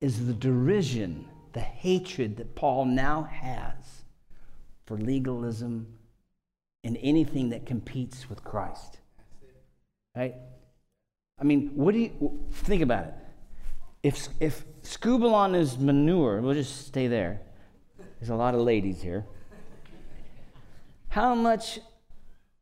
is 0.01 0.27
the 0.27 0.33
derision, 0.33 1.29
the 1.53 1.61
hatred 1.61 2.39
that 2.39 2.55
Paul 2.55 2.87
now 2.87 3.25
has 3.25 4.05
for 4.87 4.97
legalism 4.97 5.99
and 6.85 6.97
anything 7.03 7.51
that 7.51 7.67
competes 7.67 8.31
with 8.31 8.43
Christ. 8.43 8.97
Right? 10.17 10.37
I 11.39 11.45
mean, 11.45 11.73
what 11.75 11.93
do 11.93 12.01
you 12.01 12.49
think 12.51 12.81
about 12.81 13.09
it? 13.09 13.15
If, 14.03 14.29
if 14.41 14.65
skubalon 14.83 15.55
is 15.55 15.79
manure, 15.79 16.41
we'll 16.41 16.55
just 16.55 16.87
stay 16.87 17.07
there. 17.07 17.41
There's 18.19 18.31
a 18.31 18.35
lot 18.35 18.55
of 18.55 18.61
ladies 18.61 19.03
here. 19.03 19.25
How 21.09 21.35
much 21.35 21.81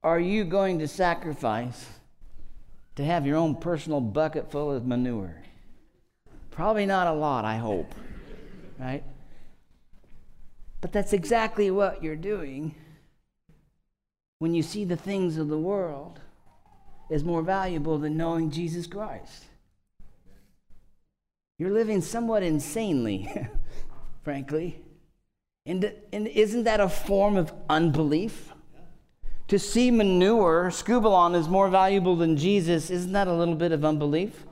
are 0.03 0.19
you 0.19 0.45
going 0.45 0.79
to 0.79 0.89
sacrifice 0.89 1.87
to 2.97 3.05
have 3.05 3.27
your 3.27 3.37
own 3.37 3.57
personal 3.57 4.01
bucket 4.01 4.51
full 4.51 4.71
of 4.71 4.87
manure? 4.87 5.43
Probably 6.51 6.87
not 6.87 7.07
a 7.07 7.13
lot, 7.13 7.45
I 7.45 7.57
hope. 7.57 7.95
Right? 8.79 9.05
But 10.81 10.93
that's 10.93 11.13
exactly 11.13 11.71
what 11.71 12.03
you're 12.03 12.17
doing 12.17 12.75
when 14.39 14.55
you 14.55 14.63
see 14.63 14.85
the 14.85 14.97
things 14.97 15.37
of 15.37 15.49
the 15.49 15.59
world 15.59 16.21
as 17.11 17.23
more 17.23 17.43
valuable 17.43 17.99
than 17.99 18.17
knowing 18.17 18.51
Jesus 18.51 18.87
Christ. 18.87 19.45
You're 21.61 21.69
living 21.69 22.01
somewhat 22.01 22.43
insanely, 22.43 23.31
frankly. 24.23 24.81
And, 25.67 25.93
and 26.11 26.27
isn't 26.27 26.65
that 26.65 26.81
a 26.81 26.89
form 26.89 27.37
of 27.37 27.53
unbelief? 27.69 28.55
To 29.49 29.59
see 29.59 29.91
manure, 29.91 30.71
skubalon, 30.71 31.35
is 31.35 31.51
more 31.51 31.69
valuable 31.69 32.17
than 32.17 32.39
Jesus, 32.39 32.89
isn't 32.89 33.13
that 33.13 33.29
a 33.29 33.35
little 33.35 33.57
bit 33.57 33.73
of 33.73 33.85
unbelief? 33.85 34.47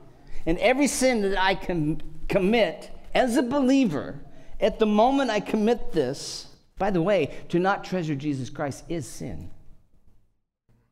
And 0.45 0.59
every 0.59 0.85
sin 0.85 1.23
that 1.23 1.41
I 1.41 1.55
can 1.55 2.03
commit 2.27 2.91
as 3.15 3.37
a 3.37 3.41
believer, 3.41 4.19
at 4.59 4.77
the 4.77 4.85
moment 4.85 5.31
I 5.31 5.39
commit 5.39 5.91
this, 5.93 6.45
By 6.77 6.91
the 6.91 7.01
way, 7.01 7.35
to 7.49 7.57
not 7.57 7.83
treasure 7.83 8.13
Jesus 8.13 8.51
Christ 8.51 8.83
is 8.87 9.07
sin. 9.07 9.49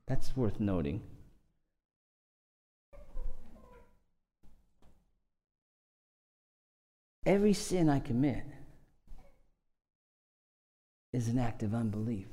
That's 0.07 0.36
worth 0.36 0.59
noting. 0.59 1.03
Every 7.28 7.51
sin 7.51 7.89
I 7.89 7.99
commit 7.99 8.45
is 11.11 11.28
an 11.28 11.38
act 11.38 11.61
of 11.61 11.75
unbelief. 11.75 12.28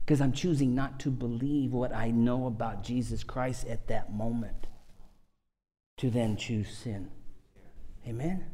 Because 0.00 0.22
I'm 0.22 0.32
choosing 0.32 0.74
not 0.74 0.98
to 1.00 1.10
believe 1.10 1.72
what 1.72 1.94
I 1.94 2.10
know 2.10 2.46
about 2.46 2.82
Jesus 2.82 3.22
Christ 3.22 3.66
at 3.66 3.86
that 3.88 4.14
moment 4.14 4.66
to 5.98 6.08
then 6.08 6.38
choose 6.38 6.70
sin. 6.74 7.10
Amen? 8.08 8.46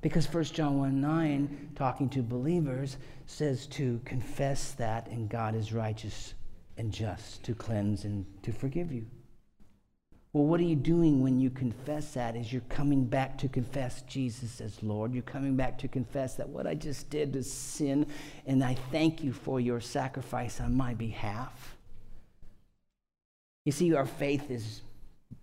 Because 0.00 0.32
1 0.32 0.44
John 0.44 0.78
1 0.78 0.98
9, 0.98 1.72
talking 1.74 2.08
to 2.10 2.22
believers, 2.22 2.96
says 3.26 3.66
to 3.66 4.00
confess 4.06 4.72
that, 4.72 5.08
and 5.08 5.28
God 5.28 5.54
is 5.54 5.74
righteous 5.74 6.32
and 6.78 6.90
just 6.90 7.42
to 7.44 7.54
cleanse 7.54 8.04
and 8.04 8.24
to 8.44 8.52
forgive 8.52 8.90
you. 8.90 9.04
Well, 10.36 10.44
what 10.44 10.60
are 10.60 10.64
you 10.64 10.76
doing 10.76 11.22
when 11.22 11.40
you 11.40 11.48
confess 11.48 12.12
that? 12.12 12.36
Is 12.36 12.52
you're 12.52 12.60
coming 12.68 13.06
back 13.06 13.38
to 13.38 13.48
confess 13.48 14.02
Jesus 14.02 14.60
as 14.60 14.82
Lord. 14.82 15.14
You're 15.14 15.22
coming 15.22 15.56
back 15.56 15.78
to 15.78 15.88
confess 15.88 16.34
that 16.34 16.46
what 16.46 16.66
I 16.66 16.74
just 16.74 17.08
did 17.08 17.34
is 17.34 17.50
sin, 17.50 18.06
and 18.44 18.62
I 18.62 18.74
thank 18.92 19.24
you 19.24 19.32
for 19.32 19.60
your 19.60 19.80
sacrifice 19.80 20.60
on 20.60 20.76
my 20.76 20.92
behalf. 20.92 21.78
You 23.64 23.72
see, 23.72 23.94
our 23.94 24.04
faith 24.04 24.50
is 24.50 24.82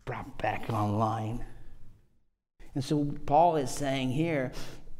brought 0.05 0.37
back 0.37 0.69
online. 0.69 1.43
And 2.75 2.83
so 2.83 3.15
Paul 3.25 3.55
is 3.55 3.71
saying 3.71 4.11
here, 4.11 4.51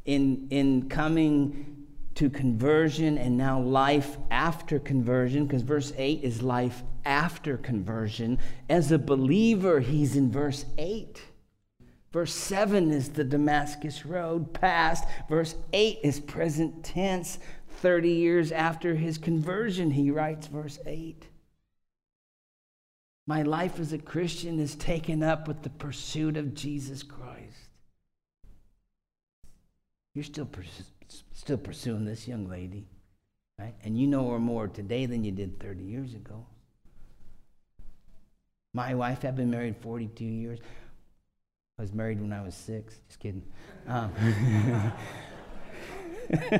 in, 0.05 0.47
in 0.49 0.89
coming 0.89 1.85
to 2.15 2.31
conversion 2.31 3.19
and 3.19 3.37
now 3.37 3.59
life 3.59 4.17
after 4.31 4.79
conversion, 4.79 5.45
because 5.45 5.61
verse 5.61 5.93
8 5.95 6.23
is 6.23 6.41
life 6.41 6.81
after 7.05 7.57
conversion. 7.57 8.39
As 8.69 8.91
a 8.91 8.99
believer, 8.99 9.79
he's 9.79 10.15
in 10.15 10.31
verse 10.31 10.65
8. 10.77 11.21
Verse 12.11 12.33
7 12.33 12.91
is 12.91 13.09
the 13.09 13.23
Damascus 13.23 14.05
Road 14.05 14.53
past. 14.53 15.03
Verse 15.27 15.55
8 15.73 15.99
is 16.03 16.19
present 16.19 16.83
tense. 16.83 17.39
30 17.67 18.09
years 18.11 18.51
after 18.51 18.95
his 18.95 19.17
conversion, 19.17 19.91
he 19.91 20.11
writes 20.11 20.47
verse 20.47 20.79
8. 20.85 21.27
My 23.25 23.41
life 23.41 23.79
as 23.79 23.93
a 23.93 23.97
Christian 23.97 24.59
is 24.59 24.75
taken 24.75 25.23
up 25.23 25.47
with 25.47 25.63
the 25.63 25.69
pursuit 25.69 26.37
of 26.37 26.53
Jesus 26.53 27.03
Christ. 27.03 27.69
You're 30.13 30.23
still, 30.23 30.45
pers- 30.45 30.91
still 31.31 31.57
pursuing 31.57 32.05
this 32.05 32.27
young 32.27 32.47
lady, 32.47 32.85
right? 33.57 33.73
And 33.83 33.97
you 33.97 34.07
know 34.07 34.29
her 34.29 34.39
more 34.39 34.67
today 34.67 35.05
than 35.05 35.23
you 35.23 35.31
did 35.31 35.59
30 35.59 35.83
years 35.83 36.13
ago. 36.13 36.45
My 38.73 38.95
wife, 38.95 39.23
I've 39.23 39.35
been 39.35 39.51
married 39.51 39.77
42 39.77 40.25
years. 40.25 40.59
I 41.77 41.83
was 41.83 41.93
married 41.93 42.19
when 42.19 42.33
I 42.33 42.41
was 42.41 42.55
six. 42.55 42.95
Just 43.07 43.19
kidding. 43.19 43.43
Um, 43.87 44.11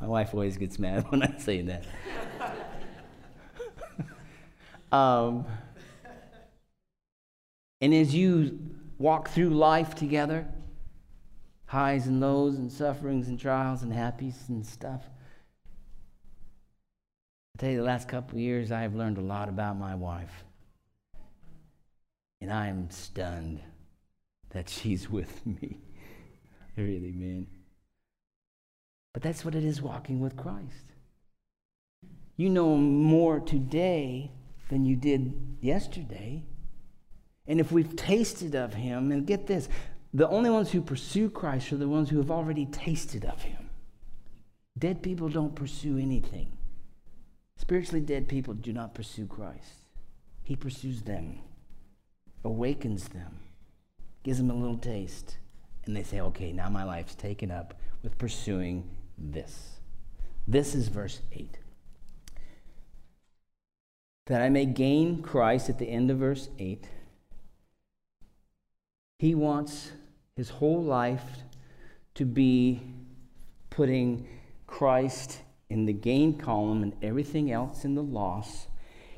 my 0.00 0.06
wife 0.06 0.32
always 0.32 0.56
gets 0.56 0.78
mad 0.78 1.04
when 1.10 1.22
I 1.22 1.36
say 1.36 1.60
that. 1.62 1.84
um, 4.90 5.44
and 7.82 7.92
as 7.92 8.14
you 8.14 8.58
walk 8.96 9.28
through 9.28 9.50
life 9.50 9.94
together, 9.94 10.46
highs 11.66 12.06
and 12.06 12.18
lows 12.18 12.56
and 12.56 12.72
sufferings 12.72 13.28
and 13.28 13.38
trials 13.38 13.82
and 13.82 13.92
happies 13.92 14.48
and 14.48 14.64
stuff. 14.64 15.02
I 17.60 17.64
tell 17.64 17.72
you, 17.72 17.76
the 17.76 17.84
last 17.84 18.08
couple 18.08 18.38
years, 18.38 18.72
I've 18.72 18.94
learned 18.94 19.18
a 19.18 19.20
lot 19.20 19.50
about 19.50 19.78
my 19.78 19.94
wife. 19.94 20.44
And 22.40 22.50
I 22.50 22.68
am 22.68 22.88
stunned 22.88 23.60
that 24.48 24.70
she's 24.70 25.10
with 25.10 25.44
me. 25.44 25.76
really, 26.78 27.12
man. 27.12 27.46
But 29.12 29.22
that's 29.22 29.44
what 29.44 29.54
it 29.54 29.62
is 29.62 29.82
walking 29.82 30.20
with 30.20 30.38
Christ. 30.38 30.94
You 32.38 32.48
know 32.48 32.76
more 32.76 33.40
today 33.40 34.30
than 34.70 34.86
you 34.86 34.96
did 34.96 35.58
yesterday. 35.60 36.46
And 37.46 37.60
if 37.60 37.70
we've 37.70 37.94
tasted 37.94 38.54
of 38.54 38.72
him, 38.72 39.12
and 39.12 39.26
get 39.26 39.46
this, 39.46 39.68
the 40.14 40.30
only 40.30 40.48
ones 40.48 40.70
who 40.70 40.80
pursue 40.80 41.28
Christ 41.28 41.74
are 41.74 41.76
the 41.76 41.90
ones 41.90 42.08
who 42.08 42.16
have 42.16 42.30
already 42.30 42.64
tasted 42.64 43.26
of 43.26 43.42
him. 43.42 43.68
Dead 44.78 45.02
people 45.02 45.28
don't 45.28 45.54
pursue 45.54 45.98
anything. 45.98 46.56
Spiritually 47.70 48.00
dead 48.00 48.26
people 48.26 48.52
do 48.52 48.72
not 48.72 48.96
pursue 48.96 49.28
Christ. 49.28 49.84
He 50.42 50.56
pursues 50.56 51.02
them, 51.02 51.38
awakens 52.42 53.10
them, 53.10 53.38
gives 54.24 54.38
them 54.38 54.50
a 54.50 54.54
little 54.54 54.76
taste, 54.76 55.36
and 55.84 55.94
they 55.94 56.02
say, 56.02 56.20
okay, 56.20 56.50
now 56.50 56.68
my 56.68 56.82
life's 56.82 57.14
taken 57.14 57.52
up 57.52 57.74
with 58.02 58.18
pursuing 58.18 58.90
this. 59.16 59.78
This 60.48 60.74
is 60.74 60.88
verse 60.88 61.20
8. 61.30 61.58
That 64.26 64.42
I 64.42 64.48
may 64.48 64.66
gain 64.66 65.22
Christ 65.22 65.68
at 65.68 65.78
the 65.78 65.88
end 65.88 66.10
of 66.10 66.18
verse 66.18 66.48
8. 66.58 66.88
He 69.20 69.36
wants 69.36 69.92
his 70.34 70.50
whole 70.50 70.82
life 70.82 71.44
to 72.16 72.24
be 72.24 72.82
putting 73.70 74.26
Christ 74.66 75.42
in 75.70 75.86
the 75.86 75.92
gain 75.92 76.36
column 76.36 76.82
and 76.82 76.92
everything 77.00 77.50
else 77.50 77.84
in 77.84 77.94
the 77.94 78.02
loss. 78.02 78.66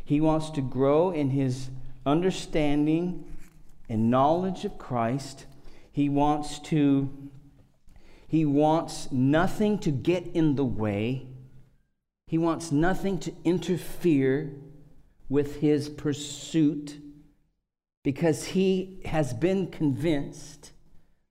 He 0.05 0.21
wants 0.21 0.51
to 0.51 0.61
grow 0.61 1.11
in 1.11 1.31
his 1.31 1.71
understanding 2.05 3.25
and 3.89 4.11
knowledge 4.11 4.65
of 4.65 4.79
Christ. 4.79 5.47
He 5.91 6.09
wants 6.09 6.59
to 6.61 7.11
he 8.29 8.47
wants 8.47 9.13
nothing 9.13 9.79
to 9.81 9.91
get 9.91 10.27
in 10.29 10.55
the 10.55 10.65
way. 10.65 11.27
He 12.27 12.39
wants 12.39 12.73
nothing 12.73 13.19
to 13.19 13.35
interfere 13.45 14.55
with 15.29 15.61
his 15.61 15.91
pursuit 15.91 16.99
because 18.03 18.47
he 18.47 19.03
has 19.05 19.35
been 19.35 19.67
convinced 19.67 20.73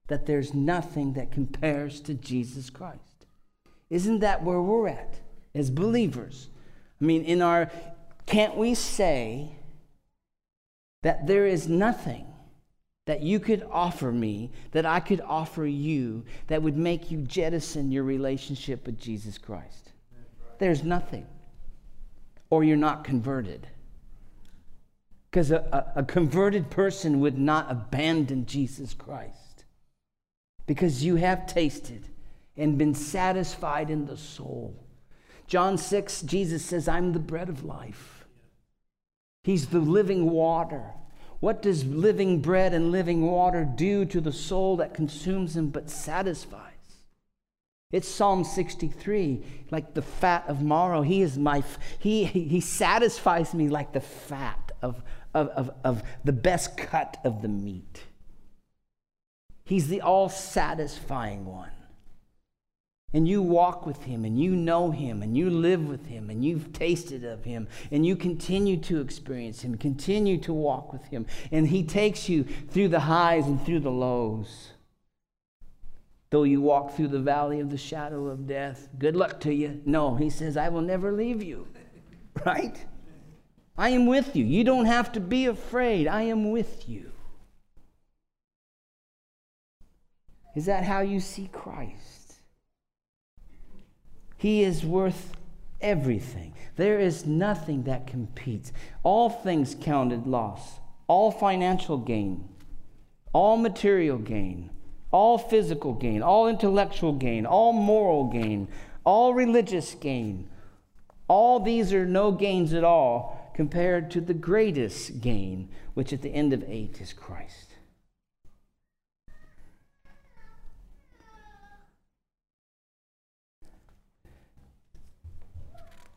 that 0.09 0.27
there's 0.27 0.53
nothing 0.53 1.13
that 1.13 1.31
compares 1.31 2.01
to 2.01 2.13
Jesus 2.13 2.69
Christ. 2.69 3.10
Isn't 3.91 4.19
that 4.19 4.41
where 4.41 4.61
we're 4.61 4.87
at 4.87 5.19
as 5.53 5.69
believers? 5.69 6.47
I 6.99 7.03
mean, 7.03 7.23
in 7.25 7.41
our, 7.41 7.69
can't 8.25 8.55
we 8.55 8.73
say 8.73 9.51
that 11.03 11.27
there 11.27 11.45
is 11.45 11.67
nothing 11.67 12.25
that 13.05 13.21
you 13.21 13.39
could 13.39 13.67
offer 13.69 14.09
me, 14.09 14.49
that 14.71 14.85
I 14.85 15.01
could 15.01 15.19
offer 15.19 15.65
you, 15.65 16.23
that 16.47 16.63
would 16.63 16.77
make 16.77 17.11
you 17.11 17.17
jettison 17.23 17.91
your 17.91 18.03
relationship 18.03 18.85
with 18.85 18.97
Jesus 18.97 19.37
Christ? 19.37 19.91
There's 20.57 20.83
nothing. 20.83 21.27
Or 22.49 22.63
you're 22.63 22.77
not 22.77 23.03
converted. 23.03 23.67
Because 25.29 25.51
a, 25.51 25.91
a, 25.95 25.99
a, 25.99 26.03
converted 26.03 26.69
person 26.69 27.19
would 27.19 27.37
not 27.37 27.69
abandon 27.69 28.45
Jesus 28.45 28.93
Christ 28.93 29.65
because 30.65 31.03
you 31.03 31.15
have 31.15 31.47
tasted 31.47 32.05
and 32.57 32.77
been 32.77 32.93
satisfied 32.93 33.89
in 33.89 34.05
the 34.05 34.17
soul. 34.17 34.75
John 35.47 35.77
6, 35.77 36.21
Jesus 36.23 36.63
says, 36.63 36.87
I'm 36.87 37.13
the 37.13 37.19
bread 37.19 37.49
of 37.49 37.63
life. 37.63 38.25
He's 39.43 39.67
the 39.67 39.79
living 39.79 40.29
water. 40.29 40.93
What 41.39 41.61
does 41.61 41.83
living 41.83 42.41
bread 42.41 42.73
and 42.73 42.91
living 42.91 43.23
water 43.23 43.65
do 43.65 44.05
to 44.05 44.21
the 44.21 44.31
soul 44.31 44.77
that 44.77 44.93
consumes 44.93 45.57
him 45.57 45.69
but 45.69 45.89
satisfies? 45.89 46.71
It's 47.91 48.07
Psalm 48.07 48.43
63, 48.43 49.43
like 49.69 49.93
the 49.93 50.01
fat 50.01 50.45
of 50.47 50.61
marrow. 50.61 51.01
He 51.01 51.21
is 51.21 51.37
my, 51.37 51.63
he, 51.99 52.23
he 52.23 52.61
satisfies 52.61 53.53
me 53.53 53.67
like 53.67 53.91
the 53.91 53.99
fat 53.99 54.71
of, 54.81 55.03
of, 55.33 55.49
of, 55.49 55.71
of 55.83 56.03
the 56.23 56.31
best 56.31 56.77
cut 56.77 57.17
of 57.25 57.41
the 57.41 57.49
meat. 57.49 58.03
He's 59.65 59.89
the 59.89 60.01
all 60.01 60.29
satisfying 60.29 61.45
one. 61.45 61.71
And 63.13 63.27
you 63.27 63.41
walk 63.41 63.85
with 63.85 64.03
him 64.03 64.23
and 64.23 64.39
you 64.39 64.55
know 64.55 64.91
him 64.91 65.21
and 65.21 65.35
you 65.37 65.49
live 65.49 65.87
with 65.87 66.05
him 66.05 66.29
and 66.29 66.45
you've 66.45 66.71
tasted 66.71 67.25
of 67.25 67.43
him 67.43 67.67
and 67.91 68.05
you 68.05 68.15
continue 68.15 68.77
to 68.77 69.01
experience 69.01 69.61
him, 69.61 69.75
continue 69.77 70.37
to 70.39 70.53
walk 70.53 70.93
with 70.93 71.05
him. 71.07 71.25
And 71.51 71.67
he 71.67 71.83
takes 71.83 72.29
you 72.29 72.45
through 72.69 72.87
the 72.87 73.01
highs 73.01 73.47
and 73.47 73.63
through 73.65 73.81
the 73.81 73.91
lows. 73.91 74.71
Though 76.29 76.43
you 76.43 76.61
walk 76.61 76.95
through 76.95 77.09
the 77.09 77.19
valley 77.19 77.59
of 77.59 77.69
the 77.69 77.77
shadow 77.77 78.27
of 78.27 78.47
death, 78.47 78.87
good 78.97 79.17
luck 79.17 79.41
to 79.41 79.53
you. 79.53 79.81
No, 79.85 80.15
he 80.15 80.29
says, 80.29 80.55
I 80.55 80.69
will 80.69 80.81
never 80.81 81.11
leave 81.11 81.43
you. 81.43 81.67
Right? 82.45 82.85
I 83.77 83.89
am 83.89 84.05
with 84.05 84.37
you. 84.37 84.45
You 84.45 84.63
don't 84.63 84.85
have 84.85 85.11
to 85.11 85.19
be 85.19 85.47
afraid. 85.47 86.07
I 86.07 86.21
am 86.21 86.51
with 86.51 86.87
you. 86.87 87.11
Is 90.55 90.65
that 90.65 90.85
how 90.85 91.01
you 91.01 91.19
see 91.19 91.49
Christ? 91.51 92.20
He 94.41 94.63
is 94.63 94.83
worth 94.83 95.33
everything. 95.81 96.55
There 96.75 96.99
is 96.99 97.27
nothing 97.27 97.83
that 97.83 98.07
competes. 98.07 98.73
All 99.03 99.29
things 99.29 99.75
counted 99.79 100.25
loss, 100.25 100.79
all 101.05 101.29
financial 101.29 101.99
gain, 101.99 102.49
all 103.33 103.55
material 103.55 104.17
gain, 104.17 104.71
all 105.11 105.37
physical 105.37 105.93
gain, 105.93 106.23
all 106.23 106.47
intellectual 106.47 107.13
gain, 107.13 107.45
all 107.45 107.71
moral 107.71 108.31
gain, 108.31 108.67
all 109.03 109.35
religious 109.35 109.93
gain. 109.93 110.49
All 111.27 111.59
these 111.59 111.93
are 111.93 112.07
no 112.07 112.31
gains 112.31 112.73
at 112.73 112.83
all 112.83 113.51
compared 113.53 114.09
to 114.09 114.21
the 114.21 114.33
greatest 114.33 115.21
gain, 115.21 115.69
which 115.93 116.11
at 116.11 116.23
the 116.23 116.33
end 116.33 116.51
of 116.51 116.63
eight 116.67 116.99
is 116.99 117.13
Christ. 117.13 117.70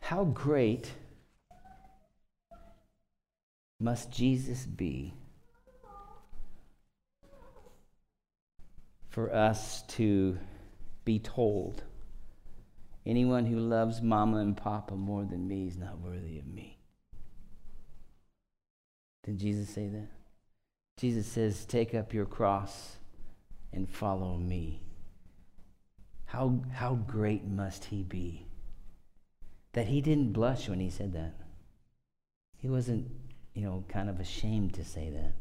How 0.05 0.25
great 0.25 0.93
must 3.81 4.11
Jesus 4.11 4.67
be 4.67 5.15
for 9.09 9.35
us 9.35 9.81
to 9.97 10.37
be 11.07 11.21
told 11.21 11.85
anyone 13.07 13.47
who 13.47 13.59
loves 13.59 14.03
mama 14.03 14.41
and 14.41 14.55
papa 14.55 14.95
more 14.95 15.25
than 15.25 15.49
me 15.49 15.69
is 15.69 15.79
not 15.79 15.99
worthy 16.01 16.39
of 16.39 16.47
me? 16.47 16.77
Did 19.23 19.39
Jesus 19.39 19.71
say 19.71 19.89
that? 19.89 20.09
Jesus 20.99 21.27
says, 21.27 21.65
Take 21.65 21.95
up 21.95 22.13
your 22.13 22.27
cross 22.27 22.97
and 23.73 23.89
follow 23.89 24.37
me. 24.37 24.83
How, 26.27 26.61
how 26.75 26.97
great 26.97 27.47
must 27.47 27.87
he 27.87 28.03
be? 28.03 28.49
That 29.75 29.89
he 29.89 30.01
didn't 30.01 30.33
blush 30.33 30.69
when 30.69 30.81
he 30.81 30.89
said 30.89 31.13
that. 31.13 31.35
He 32.57 32.69
wasn't, 32.69 33.09
you 33.55 33.63
know, 33.63 33.85
kind 33.89 34.09
of 34.09 34.21
ashamed 34.21 34.75
to 34.75 34.85
say 34.85 35.11
that. 35.11 35.35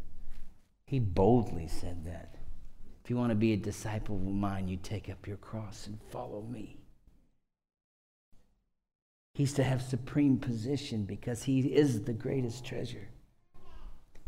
He 0.86 1.00
boldly 1.00 1.68
said 1.68 2.06
that. 2.06 2.36
If 3.04 3.10
you 3.10 3.16
want 3.16 3.30
to 3.30 3.36
be 3.36 3.54
a 3.54 3.58
disciple 3.58 4.16
of 4.16 4.24
mine, 4.24 4.68
you 4.68 4.78
take 4.78 5.10
up 5.10 5.28
your 5.28 5.38
cross 5.38 5.88
and 5.88 6.00
follow 6.12 6.42
me. 6.42 6.78
He's 9.36 9.54
to 9.54 9.64
have 9.64 9.82
supreme 9.82 10.38
position 10.38 11.06
because 11.06 11.44
he 11.44 11.60
is 11.62 12.04
the 12.04 12.14
greatest 12.14 12.66
treasure. 12.66 13.08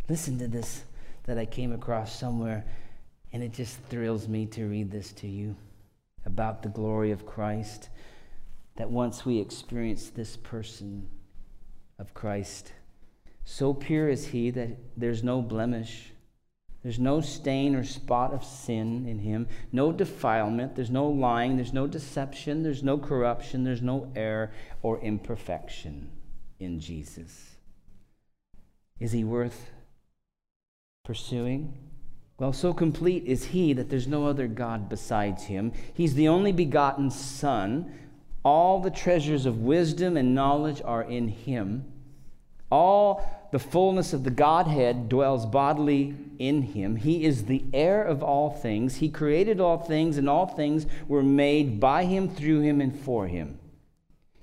Listen 0.08 0.38
to 0.40 0.48
this 0.48 0.84
that 1.24 1.38
I 1.38 1.46
came 1.46 1.72
across 1.72 2.18
somewhere, 2.18 2.66
and 3.34 3.44
it 3.44 3.54
just 3.54 3.78
thrills 3.90 4.28
me 4.28 4.46
to 4.48 4.66
read 4.66 4.92
this 4.92 5.12
to 5.14 5.28
you 5.28 5.56
about 6.26 6.64
the 6.64 6.70
glory 6.70 7.12
of 7.12 7.26
Christ 7.26 7.90
that 8.76 8.90
once 8.90 9.26
we 9.26 9.40
experience 9.40 10.10
this 10.10 10.38
person 10.38 11.08
of 11.98 12.14
Christ, 12.14 12.74
so 13.44 13.74
pure 13.74 14.10
is 14.10 14.28
he 14.28 14.50
that 14.52 14.78
there's 14.98 15.24
no 15.24 15.42
blemish, 15.42 16.12
there's 16.84 17.00
no 17.00 17.22
stain 17.22 17.76
or 17.76 17.84
spot 17.84 18.34
of 18.34 18.44
sin 18.44 19.08
in 19.08 19.20
him, 19.20 19.48
no 19.72 19.92
defilement, 19.92 20.76
there's 20.76 20.92
no 20.92 21.08
lying, 21.08 21.56
there's 21.56 21.74
no 21.74 21.88
deception, 21.88 22.64
there's 22.64 22.84
no 22.84 22.98
corruption, 22.98 23.64
there's 23.64 23.82
no 23.82 24.12
error 24.16 24.52
or 24.82 25.00
imperfection 25.00 26.12
in 26.60 26.80
Jesus. 26.80 27.56
Is 29.00 29.12
he 29.12 29.24
worth 29.24 29.72
pursuing? 31.04 31.78
Well, 32.38 32.54
so 32.54 32.74
complete 32.74 33.24
is 33.26 33.46
he 33.46 33.74
that 33.74 33.90
there's 33.90 34.08
no 34.08 34.28
other 34.28 34.48
God 34.48 34.90
besides 34.90 35.44
him. 35.46 35.72
He's 35.94 36.16
the 36.16 36.28
only 36.28 36.52
begotten 36.52 37.10
Son 37.10 37.92
all 38.46 38.80
the 38.80 38.92
treasures 38.92 39.48
of 39.48 39.64
wisdom 39.64 40.16
and 40.16 40.36
knowledge 40.36 40.80
are 40.86 41.02
in 41.02 41.28
him. 41.28 41.84
All 42.72 43.50
the 43.52 43.58
fullness 43.58 44.14
of 44.14 44.24
the 44.24 44.30
Godhead 44.30 45.10
dwells 45.10 45.48
bodily 45.48 46.16
in 46.38 46.62
him. 46.62 46.98
He 46.98 47.26
is 47.26 47.46
the 47.46 47.64
heir 47.74 48.04
of 48.04 48.22
all 48.22 48.52
things. 48.52 48.98
He 48.98 49.10
created 49.10 49.60
all 49.60 49.80
things, 49.80 50.18
and 50.18 50.30
all 50.30 50.46
things 50.46 50.86
were 51.08 51.24
made 51.24 51.80
by 51.80 52.06
him, 52.06 52.30
through 52.30 52.62
him, 52.62 52.82
and 52.82 52.98
for 52.98 53.28
him. 53.28 53.58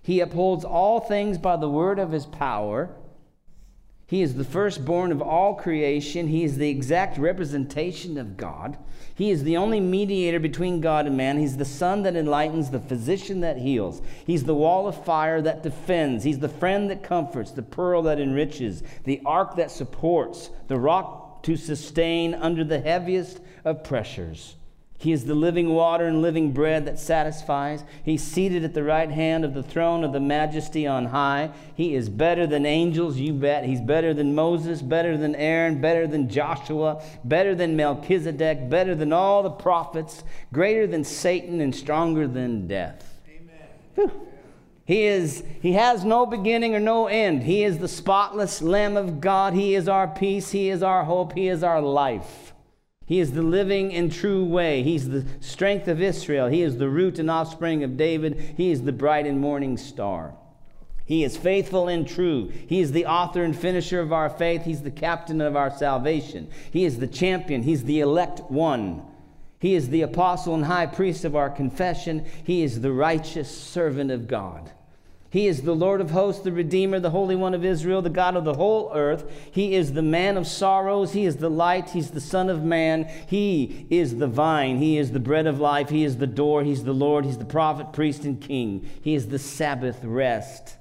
He 0.02 0.18
upholds 0.18 0.64
all 0.64 0.98
things 0.98 1.38
by 1.38 1.56
the 1.56 1.70
word 1.70 2.00
of 2.00 2.10
his 2.10 2.26
power. 2.26 2.90
He 4.12 4.20
is 4.20 4.34
the 4.34 4.44
firstborn 4.44 5.10
of 5.10 5.22
all 5.22 5.54
creation. 5.54 6.28
He 6.28 6.44
is 6.44 6.58
the 6.58 6.68
exact 6.68 7.16
representation 7.16 8.18
of 8.18 8.36
God. 8.36 8.76
He 9.14 9.30
is 9.30 9.42
the 9.42 9.56
only 9.56 9.80
mediator 9.80 10.38
between 10.38 10.82
God 10.82 11.06
and 11.06 11.16
man. 11.16 11.38
He's 11.38 11.56
the 11.56 11.64
sun 11.64 12.02
that 12.02 12.14
enlightens, 12.14 12.68
the 12.68 12.78
physician 12.78 13.40
that 13.40 13.56
heals. 13.56 14.02
He's 14.26 14.44
the 14.44 14.54
wall 14.54 14.86
of 14.86 15.02
fire 15.02 15.40
that 15.40 15.62
defends. 15.62 16.24
He's 16.24 16.40
the 16.40 16.50
friend 16.50 16.90
that 16.90 17.02
comforts, 17.02 17.52
the 17.52 17.62
pearl 17.62 18.02
that 18.02 18.20
enriches, 18.20 18.82
the 19.04 19.22
ark 19.24 19.56
that 19.56 19.70
supports, 19.70 20.50
the 20.68 20.78
rock 20.78 21.42
to 21.44 21.56
sustain 21.56 22.34
under 22.34 22.64
the 22.64 22.80
heaviest 22.80 23.40
of 23.64 23.82
pressures. 23.82 24.56
He 25.02 25.10
is 25.10 25.24
the 25.24 25.34
living 25.34 25.70
water 25.70 26.06
and 26.06 26.22
living 26.22 26.52
bread 26.52 26.86
that 26.86 26.96
satisfies. 26.96 27.82
He's 28.04 28.22
seated 28.22 28.62
at 28.62 28.72
the 28.72 28.84
right 28.84 29.10
hand 29.10 29.44
of 29.44 29.52
the 29.52 29.62
throne 29.62 30.04
of 30.04 30.12
the 30.12 30.20
majesty 30.20 30.86
on 30.86 31.06
high. 31.06 31.50
He 31.74 31.96
is 31.96 32.08
better 32.08 32.46
than 32.46 32.64
angels, 32.64 33.16
you 33.16 33.32
bet. 33.32 33.64
He's 33.64 33.80
better 33.80 34.14
than 34.14 34.36
Moses, 34.36 34.80
better 34.80 35.16
than 35.16 35.34
Aaron, 35.34 35.80
better 35.80 36.06
than 36.06 36.28
Joshua, 36.28 37.02
better 37.24 37.52
than 37.52 37.74
Melchizedek, 37.74 38.70
better 38.70 38.94
than 38.94 39.12
all 39.12 39.42
the 39.42 39.50
prophets, 39.50 40.22
greater 40.52 40.86
than 40.86 41.02
Satan, 41.02 41.60
and 41.60 41.74
stronger 41.74 42.28
than 42.28 42.68
death. 42.68 43.20
Amen. 43.98 44.12
He 44.84 45.02
is 45.06 45.42
he 45.60 45.72
has 45.72 46.04
no 46.04 46.26
beginning 46.26 46.76
or 46.76 46.80
no 46.80 47.08
end. 47.08 47.42
He 47.42 47.64
is 47.64 47.78
the 47.78 47.88
spotless 47.88 48.62
lamb 48.62 48.96
of 48.96 49.20
God. 49.20 49.52
He 49.52 49.74
is 49.74 49.88
our 49.88 50.06
peace, 50.06 50.52
he 50.52 50.68
is 50.68 50.80
our 50.80 51.02
hope, 51.02 51.32
he 51.32 51.48
is 51.48 51.64
our 51.64 51.82
life. 51.82 52.51
He 53.12 53.20
is 53.20 53.32
the 53.32 53.42
living 53.42 53.92
and 53.92 54.10
true 54.10 54.42
way. 54.42 54.82
He's 54.82 55.06
the 55.06 55.26
strength 55.40 55.86
of 55.86 56.00
Israel. 56.00 56.48
He 56.48 56.62
is 56.62 56.78
the 56.78 56.88
root 56.88 57.18
and 57.18 57.30
offspring 57.30 57.84
of 57.84 57.98
David. 57.98 58.54
He 58.56 58.70
is 58.70 58.84
the 58.84 58.92
bright 58.92 59.26
and 59.26 59.38
morning 59.38 59.76
star. 59.76 60.32
He 61.04 61.22
is 61.22 61.36
faithful 61.36 61.88
and 61.88 62.08
true. 62.08 62.50
He 62.66 62.80
is 62.80 62.92
the 62.92 63.04
author 63.04 63.44
and 63.44 63.54
finisher 63.54 64.00
of 64.00 64.14
our 64.14 64.30
faith. 64.30 64.64
He's 64.64 64.80
the 64.80 64.90
captain 64.90 65.42
of 65.42 65.56
our 65.56 65.70
salvation. 65.70 66.48
He 66.70 66.86
is 66.86 67.00
the 67.00 67.06
champion. 67.06 67.64
He's 67.64 67.84
the 67.84 68.00
elect 68.00 68.50
one. 68.50 69.02
He 69.58 69.74
is 69.74 69.90
the 69.90 70.00
apostle 70.00 70.54
and 70.54 70.64
high 70.64 70.86
priest 70.86 71.26
of 71.26 71.36
our 71.36 71.50
confession. 71.50 72.24
He 72.44 72.62
is 72.62 72.80
the 72.80 72.92
righteous 72.92 73.54
servant 73.54 74.10
of 74.10 74.26
God. 74.26 74.70
He 75.32 75.46
is 75.46 75.62
the 75.62 75.74
Lord 75.74 76.02
of 76.02 76.10
hosts, 76.10 76.42
the 76.42 76.52
Redeemer, 76.52 77.00
the 77.00 77.08
Holy 77.08 77.34
One 77.34 77.54
of 77.54 77.64
Israel, 77.64 78.02
the 78.02 78.10
God 78.10 78.36
of 78.36 78.44
the 78.44 78.52
whole 78.52 78.92
earth. 78.94 79.24
He 79.50 79.74
is 79.74 79.94
the 79.94 80.02
man 80.02 80.36
of 80.36 80.46
sorrows. 80.46 81.14
He 81.14 81.24
is 81.24 81.36
the 81.36 81.48
light. 81.48 81.88
He's 81.88 82.10
the 82.10 82.20
Son 82.20 82.50
of 82.50 82.62
Man. 82.62 83.10
He 83.28 83.86
is 83.88 84.18
the 84.18 84.26
vine. 84.26 84.76
He 84.76 84.98
is 84.98 85.12
the 85.12 85.18
bread 85.18 85.46
of 85.46 85.58
life. 85.58 85.88
He 85.88 86.04
is 86.04 86.18
the 86.18 86.26
door. 86.26 86.64
He's 86.64 86.84
the 86.84 86.92
Lord. 86.92 87.24
He's 87.24 87.38
the 87.38 87.46
prophet, 87.46 87.94
priest, 87.94 88.24
and 88.24 88.42
king. 88.42 88.86
He 89.00 89.14
is 89.14 89.28
the 89.28 89.38
Sabbath 89.38 90.04
rest. 90.04 90.76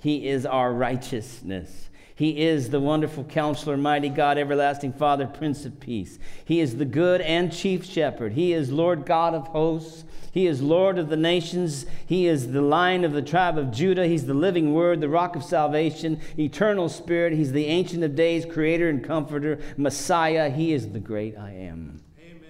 He 0.00 0.28
is 0.28 0.46
our 0.46 0.72
righteousness. 0.72 1.87
He 2.18 2.40
is 2.40 2.70
the 2.70 2.80
wonderful 2.80 3.22
counselor, 3.22 3.76
mighty 3.76 4.08
God, 4.08 4.38
everlasting 4.38 4.92
Father, 4.92 5.24
Prince 5.24 5.64
of 5.64 5.78
Peace. 5.78 6.18
He 6.44 6.58
is 6.58 6.76
the 6.76 6.84
good 6.84 7.20
and 7.20 7.52
chief 7.52 7.84
shepherd. 7.84 8.32
He 8.32 8.52
is 8.52 8.72
Lord 8.72 9.06
God 9.06 9.34
of 9.34 9.46
hosts. 9.46 10.02
He 10.32 10.48
is 10.48 10.60
Lord 10.60 10.98
of 10.98 11.10
the 11.10 11.16
nations. 11.16 11.86
He 12.06 12.26
is 12.26 12.50
the 12.50 12.60
lion 12.60 13.04
of 13.04 13.12
the 13.12 13.22
tribe 13.22 13.56
of 13.56 13.70
Judah. 13.70 14.04
He's 14.04 14.26
the 14.26 14.34
living 14.34 14.74
word, 14.74 15.00
the 15.00 15.08
rock 15.08 15.36
of 15.36 15.44
salvation, 15.44 16.20
eternal 16.36 16.88
spirit. 16.88 17.34
He's 17.34 17.52
the 17.52 17.66
ancient 17.66 18.02
of 18.02 18.16
days, 18.16 18.44
creator 18.44 18.88
and 18.88 19.04
comforter, 19.04 19.60
Messiah. 19.76 20.50
He 20.50 20.72
is 20.72 20.90
the 20.90 20.98
great 20.98 21.38
I 21.38 21.52
am. 21.52 22.02
Amen. 22.20 22.40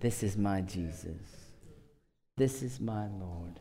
This 0.00 0.22
is 0.22 0.36
my 0.36 0.60
Jesus. 0.60 1.18
This 2.36 2.62
is 2.62 2.78
my 2.78 3.08
Lord, 3.08 3.58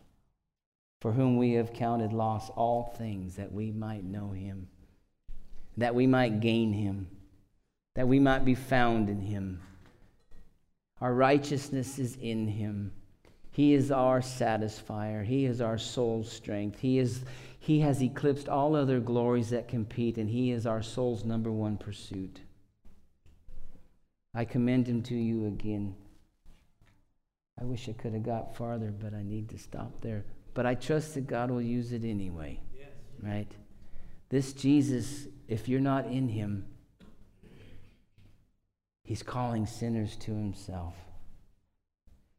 for 1.01 1.13
whom 1.13 1.35
we 1.35 1.53
have 1.53 1.73
counted 1.73 2.13
loss 2.13 2.51
all 2.51 2.93
things 2.95 3.37
that 3.37 3.51
we 3.51 3.71
might 3.71 4.03
know 4.03 4.29
him, 4.33 4.67
that 5.79 5.95
we 5.95 6.07
might 6.07 6.39
gain 6.39 6.73
him, 6.73 7.07
that 7.95 8.07
we 8.07 8.19
might 8.19 8.45
be 8.45 8.55
found 8.55 9.09
in 9.09 9.21
him. 9.21 9.61
Our 11.01 11.13
righteousness 11.13 11.99
is 11.99 12.17
in 12.17 12.47
him. 12.47 12.91
He 13.51 13.73
is 13.73 13.91
our 13.91 14.21
satisfier. 14.21 15.25
He 15.25 15.45
is 15.45 15.59
our 15.59 15.77
soul's 15.77 16.31
strength. 16.31 16.79
He, 16.79 16.99
is, 16.99 17.23
he 17.59 17.79
has 17.81 18.01
eclipsed 18.01 18.47
all 18.47 18.75
other 18.75 18.99
glories 18.99 19.49
that 19.49 19.67
compete, 19.67 20.17
and 20.17 20.29
He 20.29 20.51
is 20.51 20.65
our 20.65 20.81
soul's 20.81 21.25
number 21.25 21.51
one 21.51 21.77
pursuit. 21.77 22.39
I 24.33 24.45
commend 24.45 24.87
Him 24.87 25.01
to 25.03 25.15
you 25.15 25.47
again. 25.47 25.95
I 27.59 27.65
wish 27.65 27.89
I 27.89 27.93
could 27.93 28.13
have 28.13 28.23
got 28.23 28.55
farther, 28.55 28.91
but 28.97 29.13
I 29.13 29.23
need 29.23 29.49
to 29.49 29.57
stop 29.57 29.99
there. 29.99 30.23
But 30.53 30.65
I 30.65 30.75
trust 30.75 31.15
that 31.15 31.27
God 31.27 31.51
will 31.51 31.61
use 31.61 31.91
it 31.91 32.05
anyway. 32.05 32.59
Yes. 32.77 32.87
Right? 33.21 33.51
This 34.29 34.53
Jesus, 34.53 35.27
if 35.49 35.67
you're 35.67 35.81
not 35.81 36.05
in 36.05 36.29
Him, 36.29 36.65
He's 39.03 39.23
calling 39.23 39.65
sinners 39.65 40.15
to 40.17 40.31
Himself. 40.31 40.95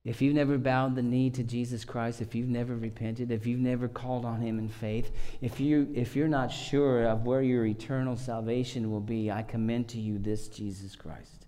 If 0.03 0.23
you've 0.23 0.35
never 0.35 0.57
bowed 0.57 0.95
the 0.95 1.03
knee 1.03 1.29
to 1.31 1.43
Jesus 1.43 1.85
Christ, 1.85 2.23
if 2.23 2.35
you've 2.35 2.49
never 2.49 2.75
repented, 2.75 3.31
if 3.31 3.47
you've 3.47 3.61
never 3.61 3.87
called 3.87 4.25
on 4.25 4.41
him 4.41 4.59
in 4.59 4.71
faith, 4.71 5.13
if 5.43 5.61
you 5.61 5.93
if 5.95 6.17
you're 6.17 6.27
not 6.27 6.51
sure 6.51 7.05
of 7.05 7.27
where 7.27 7.43
your 7.43 7.67
eternal 7.67 8.17
salvation 8.17 8.91
will 8.91 9.01
be, 9.01 9.31
I 9.31 9.43
commend 9.43 9.89
to 9.89 10.01
you 10.01 10.19
this 10.19 10.49
Jesus 10.49 10.97
Christ. 10.97 11.47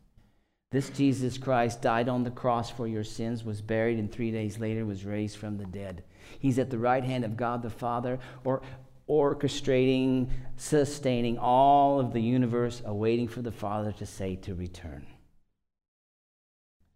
This 0.70 0.90
Jesus 0.90 1.38
Christ 1.38 1.80
died 1.80 2.10
on 2.10 2.24
the 2.24 2.30
cross 2.30 2.70
for 2.70 2.86
your 2.86 3.04
sins, 3.04 3.42
was 3.42 3.62
buried, 3.62 3.98
and 3.98 4.12
three 4.12 4.30
days 4.30 4.58
later 4.58 4.84
was 4.84 5.06
raised 5.06 5.38
from 5.38 5.56
the 5.56 5.66
dead. 5.66 6.02
He's 6.38 6.58
at 6.58 6.70
the 6.70 6.78
right 6.78 7.04
hand 7.04 7.24
of 7.24 7.36
God 7.36 7.62
the 7.62 7.70
Father, 7.70 8.18
or 8.44 8.62
orchestrating, 9.08 10.28
sustaining 10.56 11.38
all 11.38 12.00
of 12.00 12.12
the 12.12 12.20
universe, 12.20 12.82
awaiting 12.84 13.28
for 13.28 13.42
the 13.42 13.52
Father 13.52 13.92
to 13.92 14.06
say 14.06 14.36
to 14.36 14.54
return. 14.54 15.06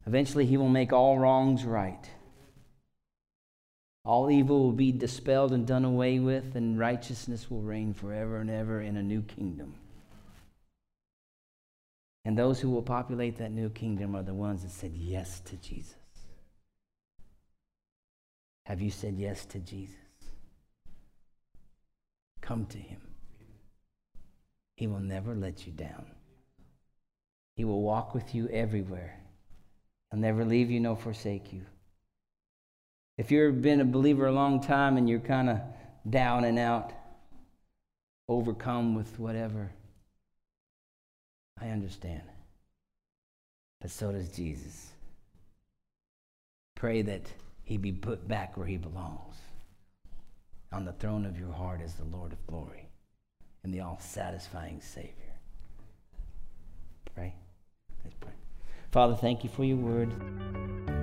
Eventually, 0.07 0.47
he 0.47 0.57
will 0.57 0.69
make 0.69 0.93
all 0.93 1.19
wrongs 1.19 1.65
right. 1.65 2.09
All 4.05 4.31
evil 4.31 4.63
will 4.63 4.73
be 4.73 4.93
dispelled 4.93 5.53
and 5.53 5.67
done 5.67 5.85
away 5.85 6.21
with, 6.21 6.55
and 6.55 6.79
righteousness 6.79 7.51
will 7.51 7.63
reign 7.63 7.93
forever 7.93 8.39
and 8.39 8.49
ever 8.49 8.81
in 8.81 8.97
a 8.97 9.03
new 9.03 9.23
kingdom. 9.23 9.75
And 12.25 12.39
those 12.39 12.61
who 12.61 12.71
will 12.71 12.83
populate 12.83 13.39
that 13.39 13.51
new 13.51 13.69
kingdom 13.69 14.15
are 14.15 14.23
the 14.23 14.35
ones 14.35 14.63
that 14.63 14.71
said 14.71 14.93
yes 14.95 15.41
to 15.47 15.57
Jesus. 15.57 15.97
Have 18.67 18.81
you 18.81 18.91
said 18.91 19.17
yes 19.17 19.45
to 19.47 19.59
Jesus? 19.59 20.06
Come 22.47 22.67
to 22.67 22.79
him. 22.79 23.01
He 24.77 24.87
will 24.87 25.01
never 25.01 25.35
let 25.35 25.67
you 25.67 25.73
down. 25.73 26.07
He 27.57 27.65
will 27.65 27.83
walk 27.83 28.15
with 28.15 28.37
you 28.37 28.49
everywhere. 28.49 29.19
I'll 30.13 30.21
never 30.21 30.45
leave 30.45 30.71
you 30.71 30.79
nor 30.79 30.97
forsake 30.97 31.53
you. 31.53 31.63
If 33.19 33.33
you've 33.33 33.63
been 33.63 33.81
a 33.81 33.85
believer 33.85 34.27
a 34.27 34.33
long 34.33 34.61
time 34.61 34.97
and 34.97 35.09
you're 35.09 35.19
kind 35.19 35.51
of 35.51 35.61
down 36.09 36.45
and 36.45 36.57
out, 36.57 36.93
overcome 38.29 38.95
with 38.95 39.19
whatever, 39.19 39.73
I 41.61 41.71
understand. 41.71 42.23
But 43.81 43.91
so 43.91 44.13
does 44.13 44.29
Jesus. 44.29 44.93
Pray 46.77 47.03
that 47.03 47.23
he 47.65 47.77
be 47.77 47.91
put 47.91 48.29
back 48.29 48.57
where 48.57 48.67
he 48.67 48.77
belongs 48.77 49.37
on 50.73 50.85
the 50.85 50.93
throne 50.93 51.25
of 51.25 51.39
your 51.39 51.53
heart 51.53 51.81
as 51.83 51.95
the 51.95 52.05
Lord 52.05 52.33
of 52.33 52.47
glory 52.47 52.89
and 53.63 53.73
the 53.73 53.81
all 53.81 53.99
satisfying 54.01 54.81
Savior. 54.81 55.13
Pray. 57.15 57.35
Let's 58.05 58.17
pray. 58.21 58.33
Father, 58.91 59.15
thank 59.15 59.43
you 59.43 59.51
for 59.51 59.65
your 59.65 59.77
word. 59.77 60.95